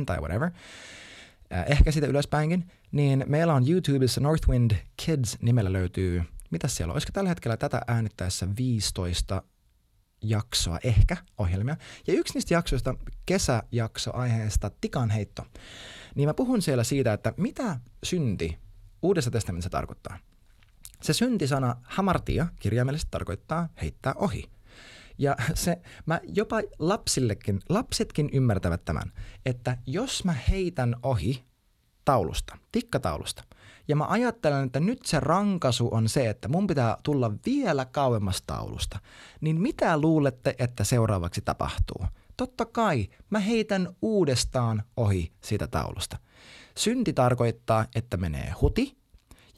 tai 0.06 0.18
whatever, 0.18 0.50
äh, 1.52 1.64
ehkä 1.68 1.90
sitä 1.90 2.06
ylöspäinkin, 2.06 2.70
niin 2.92 3.24
meillä 3.28 3.54
on 3.54 3.70
YouTubessa 3.70 4.20
Northwind 4.20 4.70
Kids 5.06 5.38
nimellä 5.42 5.72
löytyy, 5.72 6.22
mitä 6.50 6.68
siellä 6.68 6.90
on, 6.90 6.94
olisiko 6.94 7.12
tällä 7.12 7.28
hetkellä 7.28 7.56
tätä 7.56 7.82
äänittäessä 7.86 8.48
15 8.56 9.42
jaksoa, 10.22 10.78
ehkä 10.84 11.16
ohjelmia. 11.38 11.76
Ja 12.06 12.14
yksi 12.14 12.34
niistä 12.34 12.54
jaksoista, 12.54 12.94
kesäjakso 13.26 14.10
aiheesta 14.14 14.70
tikanheitto, 14.80 15.46
niin 16.14 16.28
mä 16.28 16.34
puhun 16.34 16.62
siellä 16.62 16.84
siitä, 16.84 17.12
että 17.12 17.32
mitä 17.36 17.80
synti 18.04 18.64
Uudessa 19.04 19.30
testamentissa 19.30 19.70
tarkoittaa. 19.70 20.18
Se 21.02 21.12
syntisana 21.12 21.76
hamartia 21.82 22.46
kirjaimellisesti 22.60 23.10
tarkoittaa 23.10 23.68
heittää 23.82 24.14
ohi. 24.16 24.44
Ja 25.18 25.36
se, 25.54 25.78
mä 26.06 26.20
jopa 26.24 26.56
lapsillekin, 26.78 27.60
lapsetkin 27.68 28.30
ymmärtävät 28.32 28.84
tämän, 28.84 29.12
että 29.46 29.78
jos 29.86 30.24
mä 30.24 30.32
heitän 30.32 30.96
ohi 31.02 31.44
taulusta, 32.04 32.58
tikkataulusta, 32.72 33.44
ja 33.88 33.96
mä 33.96 34.06
ajattelen, 34.08 34.66
että 34.66 34.80
nyt 34.80 35.06
se 35.06 35.20
rankasu 35.20 35.88
on 35.92 36.08
se, 36.08 36.28
että 36.30 36.48
mun 36.48 36.66
pitää 36.66 36.96
tulla 37.02 37.32
vielä 37.46 37.84
kauemmas 37.84 38.42
taulusta. 38.46 38.98
Niin 39.40 39.60
mitä 39.60 40.00
luulette, 40.00 40.54
että 40.58 40.84
seuraavaksi 40.84 41.40
tapahtuu? 41.40 42.06
Totta 42.36 42.64
kai 42.64 43.08
mä 43.30 43.38
heitän 43.38 43.88
uudestaan 44.02 44.82
ohi 44.96 45.32
siitä 45.40 45.66
taulusta. 45.66 46.18
Synti 46.76 47.12
tarkoittaa, 47.12 47.86
että 47.94 48.16
menee 48.16 48.52
huti, 48.60 48.96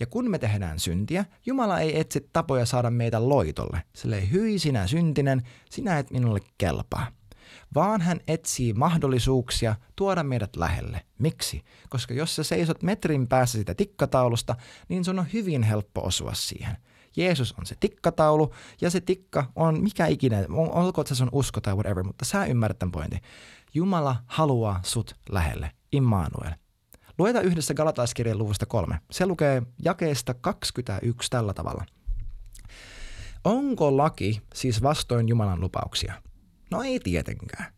ja 0.00 0.06
kun 0.06 0.30
me 0.30 0.38
tehdään 0.38 0.80
syntiä, 0.80 1.24
Jumala 1.46 1.80
ei 1.80 2.00
etsi 2.00 2.28
tapoja 2.32 2.66
saada 2.66 2.90
meitä 2.90 3.28
loitolle. 3.28 3.82
Sille 3.94 4.30
hyi 4.30 4.58
sinä 4.58 4.86
syntinen, 4.86 5.42
sinä 5.70 5.98
et 5.98 6.10
minulle 6.10 6.40
kelpaa 6.58 7.06
vaan 7.74 8.00
hän 8.00 8.20
etsii 8.28 8.72
mahdollisuuksia 8.72 9.76
tuoda 9.96 10.22
meidät 10.22 10.56
lähelle. 10.56 11.00
Miksi? 11.18 11.62
Koska 11.88 12.14
jos 12.14 12.36
sä 12.36 12.42
seisot 12.42 12.82
metrin 12.82 13.28
päässä 13.28 13.58
sitä 13.58 13.74
tikkataulusta, 13.74 14.56
niin 14.88 15.04
sun 15.04 15.18
on 15.18 15.26
hyvin 15.32 15.62
helppo 15.62 16.00
osua 16.00 16.34
siihen. 16.34 16.76
Jeesus 17.16 17.54
on 17.58 17.66
se 17.66 17.76
tikkataulu, 17.80 18.54
ja 18.80 18.90
se 18.90 19.00
tikka 19.00 19.52
on 19.56 19.82
mikä 19.82 20.06
ikinä, 20.06 20.44
olkoon 20.48 21.06
se 21.06 21.14
sun 21.14 21.28
usko 21.32 21.60
tai 21.60 21.74
whatever, 21.74 22.04
mutta 22.04 22.24
sä 22.24 22.44
ymmärrät 22.44 22.78
tämän 22.78 22.92
pointin. 22.92 23.20
Jumala 23.74 24.16
haluaa 24.26 24.80
sut 24.82 25.16
lähelle. 25.30 25.70
Immanuel. 25.92 26.52
Luetaan 27.18 27.44
yhdessä 27.44 27.74
Galataiskirjan 27.74 28.38
luvusta 28.38 28.66
kolme. 28.66 29.00
Se 29.10 29.26
lukee 29.26 29.62
jakeesta 29.84 30.34
21 30.34 31.30
tällä 31.30 31.54
tavalla. 31.54 31.84
Onko 33.44 33.96
laki 33.96 34.42
siis 34.54 34.82
vastoin 34.82 35.28
Jumalan 35.28 35.60
lupauksia? 35.60 36.14
No 36.70 36.82
ei 36.82 37.00
tietenkään. 37.00 37.72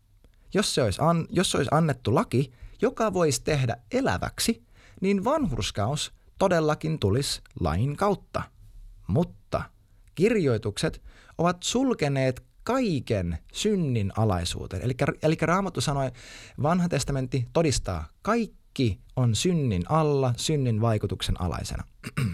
Jos 0.53 0.75
se 0.75 0.83
olisi, 0.83 1.01
an, 1.01 1.27
jos 1.29 1.51
se 1.51 1.57
olisi 1.57 1.69
annettu 1.73 2.15
laki, 2.15 2.51
joka 2.81 3.13
voisi 3.13 3.43
tehdä 3.43 3.77
eläväksi, 3.91 4.63
niin 5.01 5.23
vanhurskaus 5.23 6.13
todellakin 6.39 6.99
tulisi 6.99 7.41
lain 7.59 7.95
kautta. 7.95 8.43
Mutta 9.09 9.63
kirjoitukset 10.15 11.01
ovat 11.37 11.63
sulkeneet 11.63 12.43
kaiken 12.63 13.37
synnin 13.53 14.11
alaisuuteen. 14.17 14.83
Eli, 14.83 14.93
eli 15.23 15.37
Raamattu 15.41 15.81
sanoi, 15.81 16.11
vanha 16.63 16.89
testamentti 16.89 17.47
todistaa, 17.53 18.07
kaikki 18.21 18.99
on 19.15 19.35
synnin 19.35 19.83
alla, 19.89 20.33
synnin 20.37 20.81
vaikutuksen 20.81 21.41
alaisena. 21.41 21.83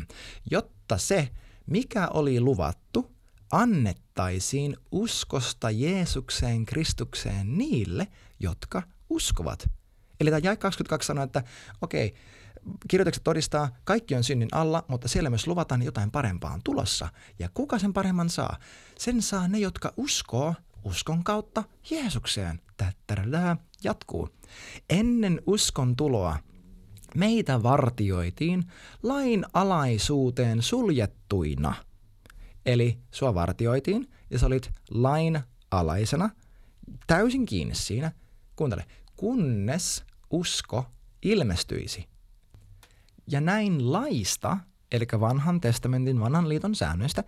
Jotta 0.52 0.98
se, 0.98 1.30
mikä 1.66 2.08
oli 2.08 2.40
luvattu, 2.40 3.12
annettaisiin 3.52 4.78
uskosta 4.92 5.72
Jeesukseen 5.72 6.66
Kristukseen 6.66 7.58
niille, 7.58 8.08
jotka 8.40 8.84
uskovat. 9.10 9.70
Eli 10.20 10.30
tämä 10.30 10.40
jae 10.44 10.56
22 10.56 11.08
sanoo, 11.08 11.24
että 11.24 11.44
okei, 11.82 12.08
okay, 12.08 12.20
kirjoitukset 12.88 13.24
todistaa, 13.24 13.70
kaikki 13.84 14.16
on 14.16 14.24
synnin 14.24 14.50
alla, 14.52 14.86
mutta 14.88 15.08
siellä 15.08 15.30
myös 15.30 15.48
luvataan 15.48 15.84
jotain 15.84 16.12
parempaa 16.12 16.54
on 16.54 16.62
tulossa. 16.64 17.08
Ja 17.40 17.50
kuka 17.54 17.80
sen 17.80 17.94
paremman 17.94 18.30
saa? 18.30 18.58
Sen 19.00 19.22
saa 19.22 19.48
ne, 19.48 19.60
jotka 19.60 19.94
uskoo 19.98 20.54
uskon 20.84 21.24
kautta 21.24 21.64
Jeesukseen. 21.92 22.62
Tättärädää 22.78 23.58
jatkuu. 23.84 24.30
Ennen 24.90 25.42
uskon 25.46 25.96
tuloa 25.96 26.38
meitä 27.16 27.64
vartioitiin 27.64 28.64
lain 29.04 29.46
alaisuuteen 29.54 30.62
suljettuina– 30.62 31.74
Eli 32.66 33.00
sua 33.12 33.34
vartioitiin 33.34 34.08
ja 34.30 34.40
sä 34.40 34.46
olit 34.46 34.72
lain 34.90 35.40
alaisena, 35.72 36.30
täysin 37.08 37.46
kiinni 37.46 37.76
siinä. 37.76 38.12
Kuuntele, 38.56 38.86
kunnes 39.16 40.04
usko 40.30 40.86
ilmestyisi. 41.22 42.08
Ja 43.28 43.42
näin 43.42 43.92
laista, 43.94 44.58
eli 44.92 45.06
vanhan 45.20 45.62
testamentin, 45.62 46.20
vanhan 46.20 46.50
liiton 46.50 46.76
säännöistä, 46.76 47.24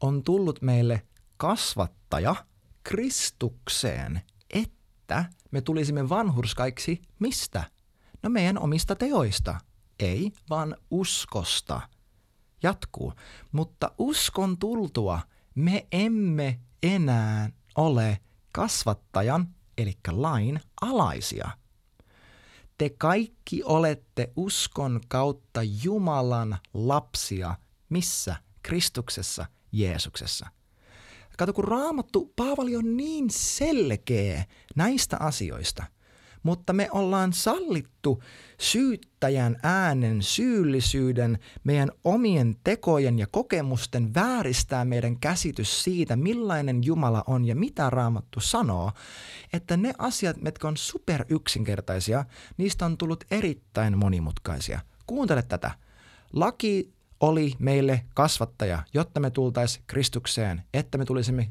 on 0.00 0.24
tullut 0.24 0.62
meille 0.62 1.02
kasvattaja 1.36 2.34
Kristukseen, 2.84 4.20
että 4.50 5.24
me 5.50 5.60
tulisimme 5.60 6.08
vanhurskaiksi 6.08 7.02
mistä? 7.18 7.64
No 8.22 8.30
meidän 8.30 8.58
omista 8.58 8.96
teoista. 8.96 9.60
Ei, 10.00 10.32
vaan 10.50 10.76
uskosta. 10.90 11.80
Jatkuu. 12.62 13.12
Mutta 13.52 13.90
uskon 13.98 14.58
tultua 14.58 15.20
me 15.54 15.86
emme 15.92 16.60
enää 16.82 17.50
ole 17.76 18.20
kasvattajan, 18.52 19.48
eli 19.78 19.96
lain 20.10 20.60
alaisia. 20.80 21.50
Te 22.82 22.90
kaikki 22.98 23.62
olette 23.64 24.32
uskon 24.36 25.00
kautta 25.08 25.60
Jumalan 25.82 26.58
lapsia. 26.74 27.54
Missä? 27.88 28.36
Kristuksessa, 28.62 29.46
Jeesuksessa. 29.72 30.46
Kato, 31.38 31.52
kun 31.52 31.64
raamattu, 31.64 32.32
Paavali 32.36 32.76
on 32.76 32.96
niin 32.96 33.30
selkeä 33.30 34.44
näistä 34.76 35.16
asioista– 35.20 35.84
mutta 36.42 36.72
me 36.72 36.88
ollaan 36.92 37.32
sallittu 37.32 38.22
syyttäjän 38.60 39.56
äänen, 39.62 40.22
syyllisyyden, 40.22 41.38
meidän 41.64 41.90
omien 42.04 42.56
tekojen 42.64 43.18
ja 43.18 43.26
kokemusten 43.30 44.14
vääristää 44.14 44.84
meidän 44.84 45.20
käsitys 45.20 45.84
siitä, 45.84 46.16
millainen 46.16 46.84
Jumala 46.84 47.24
on 47.26 47.44
ja 47.44 47.56
mitä 47.56 47.90
Raamattu 47.90 48.40
sanoo, 48.40 48.92
että 49.52 49.76
ne 49.76 49.92
asiat, 49.98 50.36
jotka 50.44 50.68
on 50.68 50.76
super 50.76 51.24
yksinkertaisia, 51.28 52.24
niistä 52.56 52.86
on 52.86 52.98
tullut 52.98 53.24
erittäin 53.30 53.98
monimutkaisia. 53.98 54.80
Kuuntele 55.06 55.42
tätä. 55.42 55.70
Laki 56.32 56.92
oli 57.20 57.52
meille 57.58 58.04
kasvattaja, 58.14 58.82
jotta 58.94 59.20
me 59.20 59.30
tultaisiin 59.30 59.84
Kristukseen, 59.86 60.62
että 60.74 60.98
me 60.98 61.04
tulisimme 61.04 61.50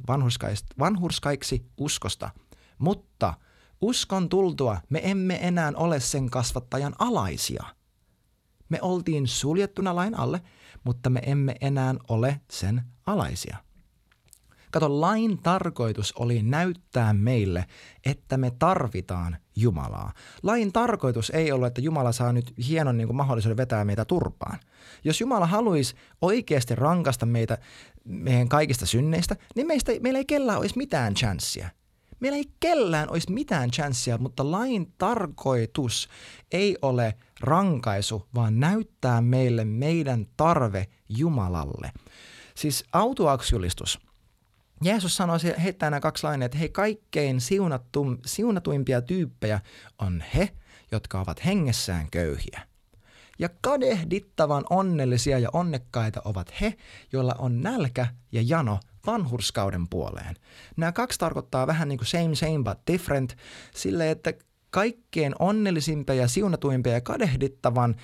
vanhurskaiksi 0.80 1.66
uskosta. 1.78 2.30
Mutta– 2.78 3.34
Uskon 3.82 4.30
tultua 4.30 4.78
me 4.90 5.02
emme 5.04 5.40
enää 5.42 5.72
ole 5.76 6.00
sen 6.00 6.30
kasvattajan 6.30 6.96
alaisia. 7.00 7.64
Me 8.70 8.80
oltiin 8.82 9.28
suljettuna 9.28 9.96
lain 9.96 10.20
alle, 10.20 10.42
mutta 10.84 11.10
me 11.10 11.22
emme 11.26 11.56
enää 11.62 11.96
ole 12.08 12.42
sen 12.52 12.82
alaisia. 13.06 13.58
Kato, 14.72 15.02
lain 15.02 15.38
tarkoitus 15.38 16.14
oli 16.14 16.44
näyttää 16.44 17.14
meille, 17.14 17.66
että 18.06 18.38
me 18.38 18.52
tarvitaan 18.60 19.38
Jumalaa. 19.56 20.14
Lain 20.44 20.72
tarkoitus 20.72 21.30
ei 21.30 21.52
ollut, 21.52 21.68
että 21.68 21.82
Jumala 21.82 22.12
saa 22.12 22.34
nyt 22.34 22.54
hienon 22.68 22.98
niin 22.98 23.08
kuin, 23.08 23.18
mahdollisuuden 23.18 23.58
vetää 23.58 23.86
meitä 23.86 24.06
turpaan. 24.06 24.60
Jos 25.04 25.22
Jumala 25.22 25.46
haluaisi 25.46 25.96
oikeasti 26.22 26.76
rankasta 26.76 27.26
meitä 27.26 27.58
meidän 28.06 28.50
kaikista 28.50 28.86
synneistä, 28.86 29.36
niin 29.56 29.68
meistä, 29.68 29.92
meillä 30.02 30.20
ei 30.20 30.26
kellään 30.26 30.60
olisi 30.60 30.78
mitään 30.78 31.14
chanssia. 31.14 31.70
Meillä 32.22 32.38
ei 32.38 32.51
kellään 32.60 33.12
olisi 33.12 33.32
mitään 33.32 33.72
chanssia, 33.72 34.18
mutta 34.18 34.51
lain 34.51 34.94
tarkoitus 34.98 36.10
ei 36.51 36.78
ole 36.82 37.13
rankaisu, 37.40 38.28
vaan 38.36 38.60
näyttää 38.60 39.22
meille 39.22 39.66
meidän 39.66 40.28
tarve 40.38 40.88
Jumalalle. 41.10 41.92
Siis 42.56 42.86
autuaksjulistus. 42.94 44.00
Jeesus 44.84 45.16
sanoi, 45.16 45.38
heittää 45.63 45.90
nämä 45.90 46.00
kaksi 46.00 46.24
lainaa, 46.24 46.46
että 46.46 46.58
hei 46.58 46.70
kaikkein 46.70 47.42
siunattu, 47.42 48.06
siunatuimpia 48.25 49.01
tyyppejä 49.01 49.62
on 50.00 50.24
he, 50.36 50.50
jotka 50.92 51.20
ovat 51.22 51.46
hengessään 51.46 52.08
köyhiä. 52.12 52.62
Ja 53.40 53.50
kadehdittavan 53.62 54.63
onnellisia 54.70 55.40
ja 55.40 55.50
onnekkaita 55.54 56.22
ovat 56.25 56.62
he, 56.62 56.74
joilla 57.12 57.36
on 57.38 57.62
nälkä 57.62 58.08
ja 58.32 58.42
jano 58.46 58.80
vanhurskauden 59.05 59.88
puoleen. 59.88 60.36
Nämä 60.77 60.91
kaksi 60.91 61.20
tarkoittaa 61.20 61.67
vähän 61.67 61.88
niin 61.88 61.98
kuin 61.98 62.08
same 62.08 62.36
same 62.36 62.63
but 62.63 62.88
different, 62.91 63.38
sille 63.75 64.11
että 64.11 64.33
kaikkein 64.70 65.35
onnellisimpia 65.40 66.16
ja 66.16 66.27
siunatuimpia 66.27 66.94
ja 66.94 67.01
kadehdittavan 67.01 67.96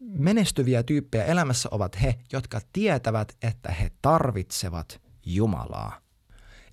menestyviä 0.00 0.82
tyyppejä 0.82 1.24
elämässä 1.24 1.68
ovat 1.72 2.02
he, 2.02 2.14
jotka 2.32 2.60
tietävät, 2.72 3.36
että 3.42 3.72
he 3.72 3.90
tarvitsevat 4.02 5.00
Jumalaa. 5.26 6.00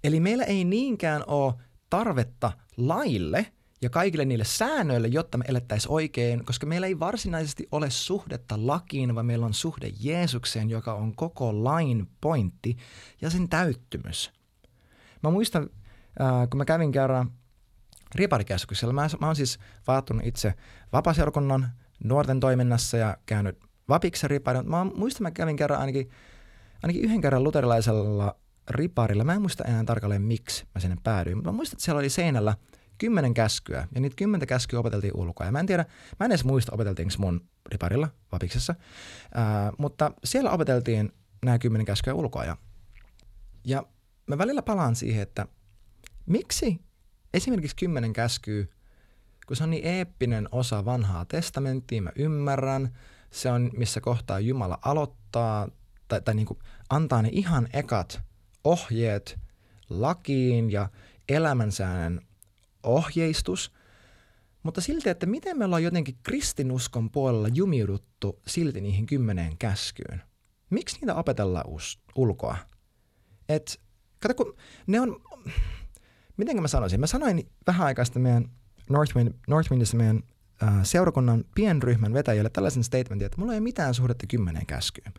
Eli 0.03 0.19
meillä 0.19 0.43
ei 0.43 0.63
niinkään 0.63 1.23
ole 1.27 1.53
tarvetta 1.89 2.51
laille– 2.77 3.45
ja 3.81 3.89
kaikille 3.89 4.25
niille 4.25 4.43
säännöille, 4.43 5.07
jotta 5.07 5.37
me 5.37 5.45
elettäisiin 5.47 5.91
oikein, 5.91 6.45
koska 6.45 6.65
meillä 6.65 6.87
ei 6.87 6.99
varsinaisesti 6.99 7.67
ole 7.71 7.89
suhdetta 7.89 8.55
lakiin, 8.67 9.15
vaan 9.15 9.25
meillä 9.25 9.45
on 9.45 9.53
suhde 9.53 9.91
Jeesukseen, 9.99 10.69
joka 10.69 10.93
on 10.93 11.15
koko 11.15 11.63
lain 11.63 12.07
pointti 12.21 12.77
ja 13.21 13.29
sen 13.29 13.49
täyttymys. 13.49 14.31
Mä 15.23 15.29
muistan, 15.29 15.69
äh, 16.21 16.49
kun 16.49 16.57
mä 16.57 16.65
kävin 16.65 16.91
kerran 16.91 17.31
riparikeskuksella, 18.15 18.93
mä, 18.93 19.07
mä 19.21 19.25
oon 19.25 19.35
siis 19.35 19.59
vaattunut 19.87 20.25
itse 20.25 20.53
vapaseurakunnan 20.93 21.71
nuorten 22.03 22.39
toiminnassa 22.39 22.97
ja 22.97 23.17
käynyt 23.25 23.59
vapiksen 23.89 24.29
ripari, 24.29 24.57
mutta 24.57 24.71
mä 24.71 24.83
muistan, 24.83 25.23
mä 25.23 25.31
kävin 25.31 25.55
kerran 25.55 25.79
ainakin, 25.79 26.09
ainakin 26.83 27.03
yhden 27.03 27.21
kerran 27.21 27.43
luterilaisella 27.43 28.35
riparilla. 28.69 29.23
Mä 29.23 29.33
en 29.33 29.41
muista 29.41 29.63
enää 29.63 29.83
tarkalleen, 29.83 30.21
miksi 30.21 30.65
mä 30.75 30.81
sinne 30.81 30.97
päädyin, 31.03 31.37
mutta 31.37 31.51
mä 31.51 31.55
muistan, 31.55 31.75
että 31.75 31.85
siellä 31.85 31.99
oli 31.99 32.09
seinällä– 32.09 32.55
kymmenen 32.97 33.33
käskyä, 33.33 33.87
ja 33.95 34.01
niitä 34.01 34.15
kymmentä 34.15 34.45
käskyä 34.45 34.79
opeteltiin 34.79 35.17
ulkoa. 35.17 35.45
Ja 35.45 35.51
mä 35.51 35.59
en 35.59 35.65
tiedä, 35.65 35.85
mä 36.19 36.25
en 36.25 36.31
edes 36.31 36.45
muista 36.45 36.71
opeteltiinko 36.71 37.13
mun 37.17 37.49
riparilla, 37.71 38.07
vapiksessa, 38.31 38.75
ää, 39.33 39.71
mutta 39.77 40.11
siellä 40.23 40.51
opeteltiin 40.51 41.11
nämä 41.45 41.59
kymmenen 41.59 41.85
käskyä 41.85 42.13
ulkoa. 42.13 42.45
Ja, 42.45 42.57
ja 43.65 43.83
mä 44.27 44.37
välillä 44.37 44.61
palaan 44.61 44.95
siihen, 44.95 45.23
että 45.23 45.47
miksi 46.25 46.81
esimerkiksi 47.33 47.75
kymmenen 47.75 48.13
käskyä, 48.13 48.65
kun 49.47 49.55
se 49.55 49.63
on 49.63 49.69
niin 49.69 49.85
eeppinen 49.85 50.49
osa 50.51 50.85
vanhaa 50.85 51.25
testamenttia, 51.25 52.01
mä 52.01 52.11
ymmärrän, 52.15 52.97
se 53.31 53.51
on 53.51 53.71
missä 53.77 54.01
kohtaa 54.01 54.39
Jumala 54.39 54.79
aloittaa 54.81 55.67
tai, 56.07 56.21
tai 56.21 56.35
niin 56.35 56.45
kuin 56.45 56.59
antaa 56.89 57.21
ne 57.21 57.29
ihan 57.31 57.67
ekat 57.73 58.21
ohjeet 58.63 59.39
lakiin 59.89 60.71
ja 60.71 60.89
elämänsäännön 61.29 62.21
ohjeistus, 62.87 63.71
mutta 64.63 64.81
silti, 64.81 65.09
että 65.09 65.25
miten 65.25 65.57
me 65.57 65.65
ollaan 65.65 65.83
jotenkin 65.83 66.17
kristinuskon 66.23 67.09
puolella 67.09 67.47
jumiuduttu 67.47 68.41
silti 68.47 68.81
niihin 68.81 69.05
kymmeneen 69.05 69.57
käskyyn. 69.57 70.21
Miksi 70.69 70.97
niitä 70.99 71.15
opetellaan 71.15 71.69
us- 71.69 72.01
ulkoa? 72.15 72.57
Et, 73.49 73.81
kato, 74.19 74.33
kun 74.35 74.55
ne 74.87 75.01
on, 75.01 75.21
miten 76.37 76.61
mä 76.61 76.67
sanoisin? 76.67 76.99
Mä 76.99 77.07
sanoin 77.07 77.49
vähän 77.67 77.87
aikaa 77.87 78.05
meidän 78.15 78.49
Northwind, 78.89 79.33
Northwindissa 79.47 79.97
meidän 79.97 80.23
äh, 80.63 80.79
seurakunnan 80.83 81.43
pienryhmän 81.55 82.13
vetäjille 82.13 82.49
tällaisen 82.49 82.83
statementin, 82.83 83.25
että 83.25 83.37
mulla 83.37 83.53
ei 83.53 83.59
mitään 83.59 83.93
suhdetta 83.93 84.27
kymmeneen 84.27 84.65
käskyyn. 84.65 85.13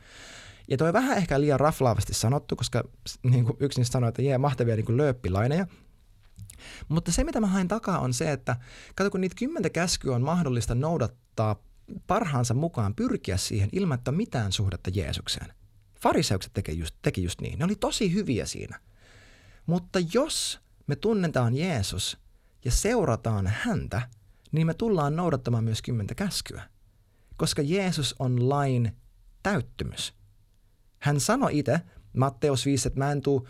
Ja 0.68 0.76
toi 0.76 0.92
vähän 0.92 1.16
ehkä 1.16 1.40
liian 1.40 1.60
raflaavasti 1.60 2.14
sanottu, 2.14 2.56
koska 2.56 2.84
niin 3.22 3.44
kuin 3.44 3.56
yksi 3.60 3.80
niistä 3.80 3.92
sanoi, 3.92 4.08
että 4.08 4.22
jee, 4.22 4.38
mahtavia 4.38 4.76
niin 4.76 4.86
kuin 4.86 4.96
lööppilaineja, 4.96 5.66
mutta 6.88 7.12
se, 7.12 7.24
mitä 7.24 7.40
mä 7.40 7.46
hain 7.46 7.68
takaa, 7.68 7.98
on 7.98 8.12
se, 8.12 8.32
että 8.32 8.56
kato, 8.94 9.10
kun 9.10 9.20
niitä 9.20 9.36
kymmentä 9.38 9.70
käskyä 9.70 10.14
on 10.14 10.22
mahdollista 10.22 10.74
noudattaa 10.74 11.62
parhaansa 12.06 12.54
mukaan, 12.54 12.94
pyrkiä 12.94 13.36
siihen 13.36 13.68
ilman, 13.72 13.98
että 13.98 14.12
mitään 14.12 14.52
suhdetta 14.52 14.90
Jeesukseen. 14.94 15.52
Fariseukset 16.00 16.52
teki 16.52 16.78
just, 16.78 16.94
teki 17.02 17.22
just 17.22 17.40
niin. 17.40 17.58
Ne 17.58 17.64
oli 17.64 17.76
tosi 17.76 18.14
hyviä 18.14 18.46
siinä. 18.46 18.80
Mutta 19.66 19.98
jos 20.14 20.60
me 20.86 20.96
tunnetaan 20.96 21.56
Jeesus 21.56 22.18
ja 22.64 22.70
seurataan 22.70 23.46
häntä, 23.46 24.02
niin 24.52 24.66
me 24.66 24.74
tullaan 24.74 25.16
noudattamaan 25.16 25.64
myös 25.64 25.82
kymmentä 25.82 26.14
käskyä. 26.14 26.62
Koska 27.36 27.62
Jeesus 27.62 28.14
on 28.18 28.48
lain 28.48 28.96
täyttymys. 29.42 30.14
Hän 30.98 31.20
sanoi 31.20 31.58
itse, 31.58 31.80
Matteus 32.16 32.66
5, 32.66 32.88
että 32.88 32.98
mä 32.98 33.12
en 33.12 33.22
tuu 33.22 33.48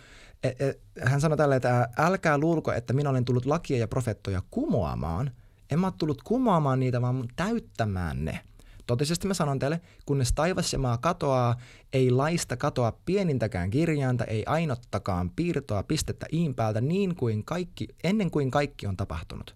hän 1.04 1.20
sanoi 1.20 1.36
tälle, 1.36 1.56
että 1.56 1.88
älkää 1.98 2.38
luulko, 2.38 2.72
että 2.72 2.92
minä 2.92 3.10
olen 3.10 3.24
tullut 3.24 3.46
lakia 3.46 3.78
ja 3.78 3.88
profettoja 3.88 4.42
kumoamaan. 4.50 5.30
En 5.70 5.80
mä 5.80 5.86
ole 5.86 5.94
tullut 5.98 6.22
kumoamaan 6.22 6.80
niitä, 6.80 7.02
vaan 7.02 7.28
täyttämään 7.36 8.24
ne. 8.24 8.40
Totisesti 8.86 9.26
mä 9.26 9.34
sanon 9.34 9.58
teille, 9.58 9.80
kunnes 10.06 10.32
taivas 10.32 10.72
ja 10.72 10.78
maa 10.78 10.98
katoaa, 10.98 11.56
ei 11.92 12.10
laista 12.10 12.56
katoa 12.56 12.92
pienintäkään 13.04 13.70
kirjainta, 13.70 14.24
ei 14.24 14.44
ainottakaan 14.46 15.30
piirtoa 15.30 15.82
pistettä 15.82 16.26
iin 16.32 16.54
päältä 16.54 16.80
niin 16.80 17.16
kuin 17.16 17.44
kaikki, 17.44 17.88
ennen 18.04 18.30
kuin 18.30 18.50
kaikki 18.50 18.86
on 18.86 18.96
tapahtunut. 18.96 19.54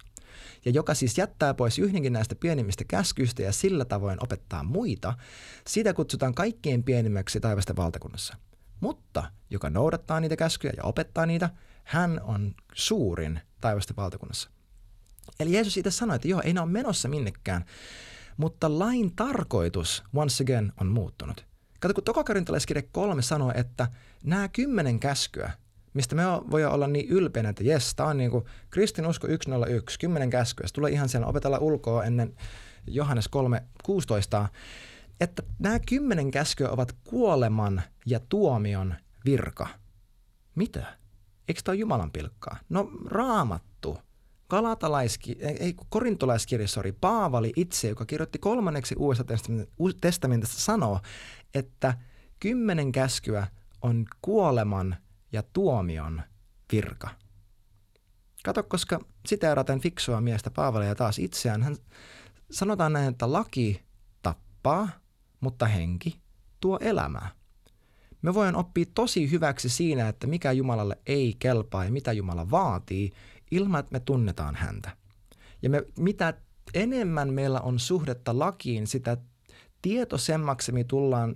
Ja 0.65 0.71
joka 0.71 0.95
siis 0.95 1.19
jättää 1.19 1.55
pois 1.55 1.79
yhdenkin 1.79 2.13
näistä 2.13 2.35
pienimmistä 2.35 2.85
käskyistä 2.85 3.43
ja 3.43 3.53
sillä 3.53 3.85
tavoin 3.85 4.19
opettaa 4.25 4.63
muita, 4.63 5.15
sitä 5.67 5.95
kutsutaan 5.95 6.35
kaikkien 6.35 6.83
pienimmäksi 6.83 7.41
taivasta 7.41 7.77
valtakunnassa. 7.77 8.37
Mutta 8.83 9.25
joka 9.51 9.71
noudattaa 9.71 10.21
niitä 10.21 10.37
käskyjä 10.37 10.73
ja 10.77 10.85
opettaa 10.85 11.27
niitä, 11.27 11.51
hän 11.85 12.21
on 12.25 12.55
suurin 12.75 13.41
taivasten 13.61 13.97
valtakunnassa. 13.97 14.51
Eli 15.41 15.53
Jeesus 15.53 15.77
itse 15.77 15.91
sanoi, 15.91 16.17
että 16.17 16.29
joo, 16.29 16.43
ei 16.45 16.53
ne 16.53 16.61
ole 16.61 16.71
menossa 16.71 17.09
minnekään, 17.09 17.65
mutta 18.37 18.79
lain 18.79 19.17
tarkoitus 19.17 20.05
once 20.15 20.45
again 20.45 20.73
on 20.81 20.87
muuttunut. 20.87 21.47
Kato, 21.81 21.95
kun 21.95 22.05
tokakorintalaiskirja 22.05 22.83
3 22.93 23.23
sanoo, 23.23 23.53
että 23.55 23.89
nämä 24.25 24.49
kymmenen 24.49 25.01
käskyä, 25.01 25.53
mistä 25.95 26.15
me 26.15 26.23
voi 26.51 26.65
olla 26.65 26.87
niin 26.87 27.09
ylpeänä, 27.09 27.49
että 27.49 27.65
jes, 27.65 27.95
tämä 27.95 28.09
on 28.09 28.17
niin 28.17 28.31
kuin 28.31 28.45
kristinusko 28.71 29.27
101, 29.27 29.99
kymmenen 29.99 30.31
käskyä. 30.31 30.67
Se 30.67 30.75
tulee 30.75 30.93
ihan 30.93 31.09
siellä 31.09 31.27
opetella 31.27 31.59
ulkoa 31.59 32.05
ennen 32.05 32.35
Johannes 32.87 33.31
3.16, 33.87 34.49
että 35.23 35.43
nämä 35.59 35.79
kymmenen 35.79 36.31
käskyä 36.31 36.71
ovat 36.71 36.93
kuoleman 37.05 37.83
ja 38.07 38.21
tuomion 38.29 38.95
virka. 39.25 39.69
Mitä? 40.55 40.99
Eikö 41.49 41.61
tämä 41.65 41.73
ole 41.73 41.81
Jumalan 41.81 42.13
pilkkaa? 42.13 42.57
No 42.69 42.91
raamattu. 43.07 43.99
Galatalaiski, 44.51 45.37
ei 45.41 45.75
korintolaiskirja, 45.89 46.69
sorry, 46.69 46.93
Paavali 46.93 47.53
itse, 47.57 47.89
joka 47.89 48.07
kirjoitti 48.07 48.39
kolmanneksi 48.39 48.95
uudesta 48.99 49.25
testamentista, 50.01 50.61
sanoo, 50.61 51.01
että 51.55 51.95
kymmenen 52.41 52.93
käskyä 52.93 53.47
on 53.83 54.07
kuoleman 54.23 54.97
ja 55.33 55.43
tuomion 55.53 56.23
virka. 56.73 57.09
Kato, 58.45 58.63
koska 58.63 59.01
siteeraten 59.27 59.81
fiksua 59.81 60.21
miestä 60.21 60.51
Paavalia 60.51 60.95
taas 60.95 61.19
itseään, 61.19 61.63
hän 61.63 61.77
sanotaan 62.51 62.93
näin, 62.93 63.09
että 63.09 63.33
laki 63.33 63.83
tappaa, 64.23 65.02
mutta 65.43 65.67
henki 65.67 66.21
tuo 66.61 66.79
elämää. 66.81 67.31
Me 68.23 68.35
voidaan 68.35 68.57
oppia 68.57 68.85
tosi 68.95 69.31
hyväksi 69.31 69.69
siinä, 69.69 70.09
että 70.09 70.27
mikä 70.27 70.53
Jumalalle 70.53 70.99
ei 71.07 71.37
kelpaa 71.39 71.85
ja 71.85 71.93
mitä 71.93 72.13
Jumala 72.13 72.51
vaatii, 72.51 73.13
ilman 73.51 73.81
että 73.81 73.93
me 73.93 74.01
tunnetaan 74.01 74.55
häntä. 74.55 74.97
Ja 75.63 75.71
me, 75.71 75.83
mitä 75.99 76.35
enemmän 76.75 77.33
meillä 77.33 77.61
on 77.61 77.79
suhdetta 77.79 78.39
lakiin, 78.39 78.87
sitä 78.87 79.17
tietoisemmaksi 79.83 80.73
me 80.73 80.85
tullaan, 80.85 81.35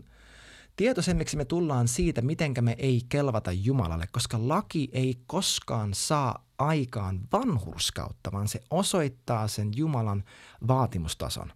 tietoisemmiksi 0.76 1.36
me 1.36 1.44
tullaan 1.44 1.88
siitä, 1.88 2.22
miten 2.22 2.54
me 2.60 2.76
ei 2.78 3.02
kelvata 3.08 3.52
Jumalalle, 3.52 4.06
koska 4.12 4.48
laki 4.48 4.88
ei 4.92 5.14
koskaan 5.26 5.94
saa 5.94 6.46
aikaan 6.58 7.20
vanhurskautta, 7.32 8.32
vaan 8.32 8.48
se 8.48 8.60
osoittaa 8.70 9.48
sen 9.48 9.70
Jumalan 9.76 10.24
vaatimustason. 10.68 11.52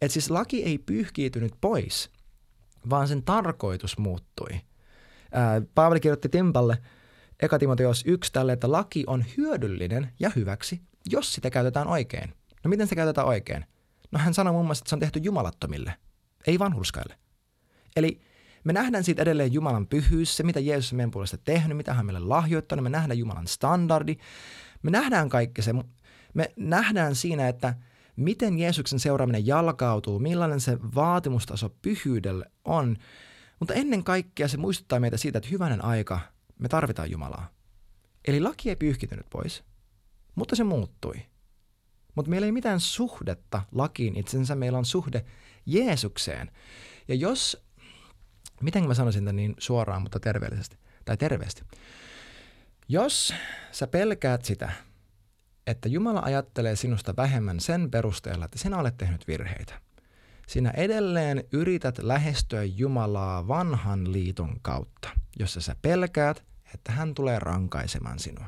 Et 0.00 0.10
siis 0.10 0.30
laki 0.30 0.64
ei 0.64 0.78
pyyhkiytynyt 0.78 1.52
pois, 1.60 2.10
vaan 2.90 3.08
sen 3.08 3.22
tarkoitus 3.22 3.98
muuttui. 3.98 4.60
Paavali 5.74 6.00
kirjoitti 6.00 6.28
Timpalle 6.28 6.78
Eka 7.42 7.58
Timoteos 7.58 8.02
1 8.06 8.32
tälle, 8.32 8.52
että 8.52 8.72
laki 8.72 9.04
on 9.06 9.24
hyödyllinen 9.36 10.12
ja 10.20 10.30
hyväksi, 10.36 10.80
jos 11.10 11.34
sitä 11.34 11.50
käytetään 11.50 11.88
oikein. 11.88 12.34
No 12.64 12.68
miten 12.68 12.86
sitä 12.86 12.96
käytetään 12.96 13.26
oikein? 13.26 13.64
No 14.10 14.18
hän 14.18 14.34
sanoi 14.34 14.52
muun 14.52 14.66
muassa, 14.66 14.82
että 14.82 14.88
se 14.88 14.96
on 14.96 15.00
tehty 15.00 15.20
jumalattomille, 15.22 15.94
ei 16.46 16.58
vanhurskaille. 16.58 17.14
Eli 17.96 18.20
me 18.64 18.72
nähdään 18.72 19.04
siitä 19.04 19.22
edelleen 19.22 19.52
Jumalan 19.52 19.86
pyhyys, 19.86 20.36
se 20.36 20.42
mitä 20.42 20.60
Jeesus 20.60 20.92
on 20.92 20.96
meidän 20.96 21.10
puolesta 21.10 21.38
tehnyt, 21.38 21.76
mitä 21.76 21.94
hän 21.94 22.06
meille 22.06 22.20
lahjoittanut, 22.20 22.82
me 22.82 22.90
nähdään 22.90 23.18
Jumalan 23.18 23.46
standardi, 23.46 24.16
me 24.82 24.90
nähdään 24.90 25.28
kaikki 25.28 25.62
se, 25.62 25.72
me 26.34 26.52
nähdään 26.56 27.14
siinä, 27.14 27.48
että 27.48 27.74
miten 28.22 28.58
Jeesuksen 28.58 29.00
seuraaminen 29.00 29.46
jalkautuu, 29.46 30.18
millainen 30.18 30.60
se 30.60 30.78
vaatimustaso 30.94 31.68
pyhyydelle 31.82 32.50
on, 32.64 32.96
mutta 33.58 33.74
ennen 33.74 34.04
kaikkea 34.04 34.48
se 34.48 34.56
muistuttaa 34.56 35.00
meitä 35.00 35.16
siitä, 35.16 35.38
että 35.38 35.50
hyvänen 35.50 35.84
aika, 35.84 36.20
me 36.58 36.68
tarvitaan 36.68 37.10
Jumalaa. 37.10 37.50
Eli 38.24 38.40
laki 38.40 38.68
ei 38.68 38.76
pyyhkitynyt 38.76 39.26
pois, 39.30 39.64
mutta 40.34 40.56
se 40.56 40.64
muuttui. 40.64 41.14
Mutta 42.14 42.30
meillä 42.30 42.44
ei 42.44 42.52
mitään 42.52 42.80
suhdetta 42.80 43.62
lakiin 43.72 44.16
itsensä, 44.16 44.54
meillä 44.54 44.78
on 44.78 44.84
suhde 44.84 45.24
Jeesukseen. 45.66 46.50
Ja 47.08 47.14
jos 47.14 47.64
miten 48.62 48.88
mä 48.88 48.94
sanoisin 48.94 49.24
tämän 49.24 49.36
niin 49.36 49.54
suoraan, 49.58 50.02
mutta 50.02 50.20
terveellisesti, 50.20 50.76
tai 51.04 51.16
terveesti. 51.16 51.62
Jos 52.88 53.34
sä 53.72 53.86
pelkäät 53.86 54.44
sitä, 54.44 54.72
että 55.66 55.88
Jumala 55.88 56.20
ajattelee 56.20 56.76
sinusta 56.76 57.16
vähemmän 57.16 57.60
sen 57.60 57.90
perusteella, 57.90 58.44
että 58.44 58.58
sinä 58.58 58.78
olet 58.78 58.96
tehnyt 58.96 59.28
virheitä. 59.28 59.80
Sinä 60.46 60.70
edelleen 60.70 61.44
yrität 61.52 61.98
lähestyä 61.98 62.64
Jumalaa 62.64 63.48
vanhan 63.48 64.12
liiton 64.12 64.56
kautta, 64.62 65.08
jossa 65.38 65.60
sä 65.60 65.76
pelkäät, 65.82 66.44
että 66.74 66.92
hän 66.92 67.14
tulee 67.14 67.38
rankaisemaan 67.38 68.18
sinua. 68.18 68.46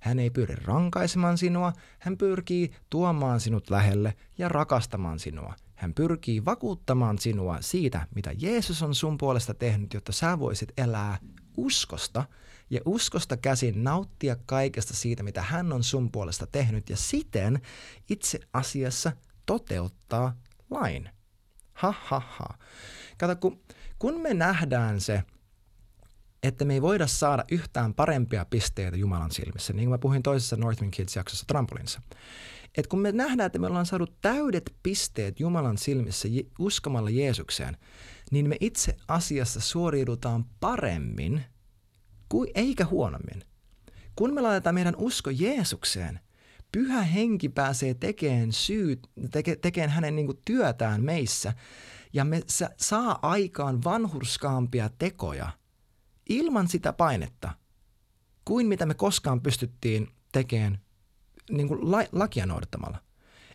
Hän 0.00 0.18
ei 0.18 0.30
pyri 0.30 0.54
rankaisemaan 0.64 1.38
sinua, 1.38 1.72
hän 1.98 2.16
pyrkii 2.16 2.70
tuomaan 2.90 3.40
sinut 3.40 3.70
lähelle 3.70 4.14
ja 4.38 4.48
rakastamaan 4.48 5.18
sinua 5.18 5.54
hän 5.80 5.94
pyrkii 5.94 6.44
vakuuttamaan 6.44 7.18
sinua 7.18 7.56
siitä, 7.60 8.06
mitä 8.14 8.30
Jeesus 8.38 8.82
on 8.82 8.94
sun 8.94 9.18
puolesta 9.18 9.54
tehnyt, 9.54 9.94
jotta 9.94 10.12
sä 10.12 10.38
voisit 10.38 10.72
elää 10.76 11.18
uskosta 11.56 12.24
ja 12.70 12.80
uskosta 12.84 13.36
käsin 13.36 13.84
nauttia 13.84 14.36
kaikesta 14.46 14.94
siitä, 14.94 15.22
mitä 15.22 15.42
hän 15.42 15.72
on 15.72 15.84
sun 15.84 16.12
puolesta 16.12 16.46
tehnyt 16.46 16.90
ja 16.90 16.96
siten 16.96 17.60
itse 18.10 18.40
asiassa 18.52 19.12
toteuttaa 19.46 20.36
lain. 20.70 21.10
Ha 21.72 21.94
ha 22.04 22.20
ha. 22.20 22.48
Kato, 23.18 23.36
kun, 23.36 23.60
kun 23.98 24.20
me 24.20 24.34
nähdään 24.34 25.00
se, 25.00 25.22
että 26.42 26.64
me 26.64 26.74
ei 26.74 26.82
voida 26.82 27.06
saada 27.06 27.44
yhtään 27.50 27.94
parempia 27.94 28.44
pisteitä 28.44 28.96
Jumalan 28.96 29.30
silmissä, 29.30 29.72
niin 29.72 29.84
kuin 29.84 29.94
mä 29.94 29.98
puhuin 29.98 30.22
toisessa 30.22 30.56
Northman 30.56 30.90
Kids-jaksossa 30.90 31.44
trampolinsa, 31.46 32.02
et 32.76 32.86
kun 32.86 33.00
me 33.00 33.12
nähdään, 33.12 33.46
että 33.46 33.58
me 33.58 33.66
ollaan 33.66 33.86
saanut 33.86 34.20
täydet 34.20 34.74
pisteet 34.82 35.40
Jumalan 35.40 35.78
silmissä 35.78 36.28
uskomalla 36.58 37.10
Jeesukseen, 37.10 37.76
niin 38.30 38.48
me 38.48 38.56
itse 38.60 38.96
asiassa 39.08 39.60
suoriudutaan 39.60 40.44
paremmin 40.60 41.44
kuin 42.28 42.50
eikä 42.54 42.86
huonommin. 42.86 43.42
Kun 44.16 44.34
me 44.34 44.40
laitetaan 44.40 44.74
meidän 44.74 44.96
usko 44.96 45.30
Jeesukseen, 45.30 46.20
pyhä 46.72 47.02
henki 47.02 47.48
pääsee 47.48 47.94
tekemään, 47.94 48.52
syyt, 48.52 49.10
teke, 49.30 49.56
tekemään 49.56 49.90
hänen 49.90 50.16
niin 50.16 50.38
työtään 50.44 51.02
meissä 51.02 51.54
ja 52.12 52.24
me 52.24 52.42
saa 52.76 53.18
aikaan 53.22 53.84
vanhurskaampia 53.84 54.90
tekoja 54.98 55.50
ilman 56.28 56.68
sitä 56.68 56.92
painetta 56.92 57.50
kuin 58.44 58.66
mitä 58.66 58.86
me 58.86 58.94
koskaan 58.94 59.40
pystyttiin 59.40 60.08
tekemään 60.32 60.78
niin 61.50 61.68
kuin 61.68 61.90
la, 61.90 61.98
lakia 62.12 62.46
noudattamalla. 62.46 62.98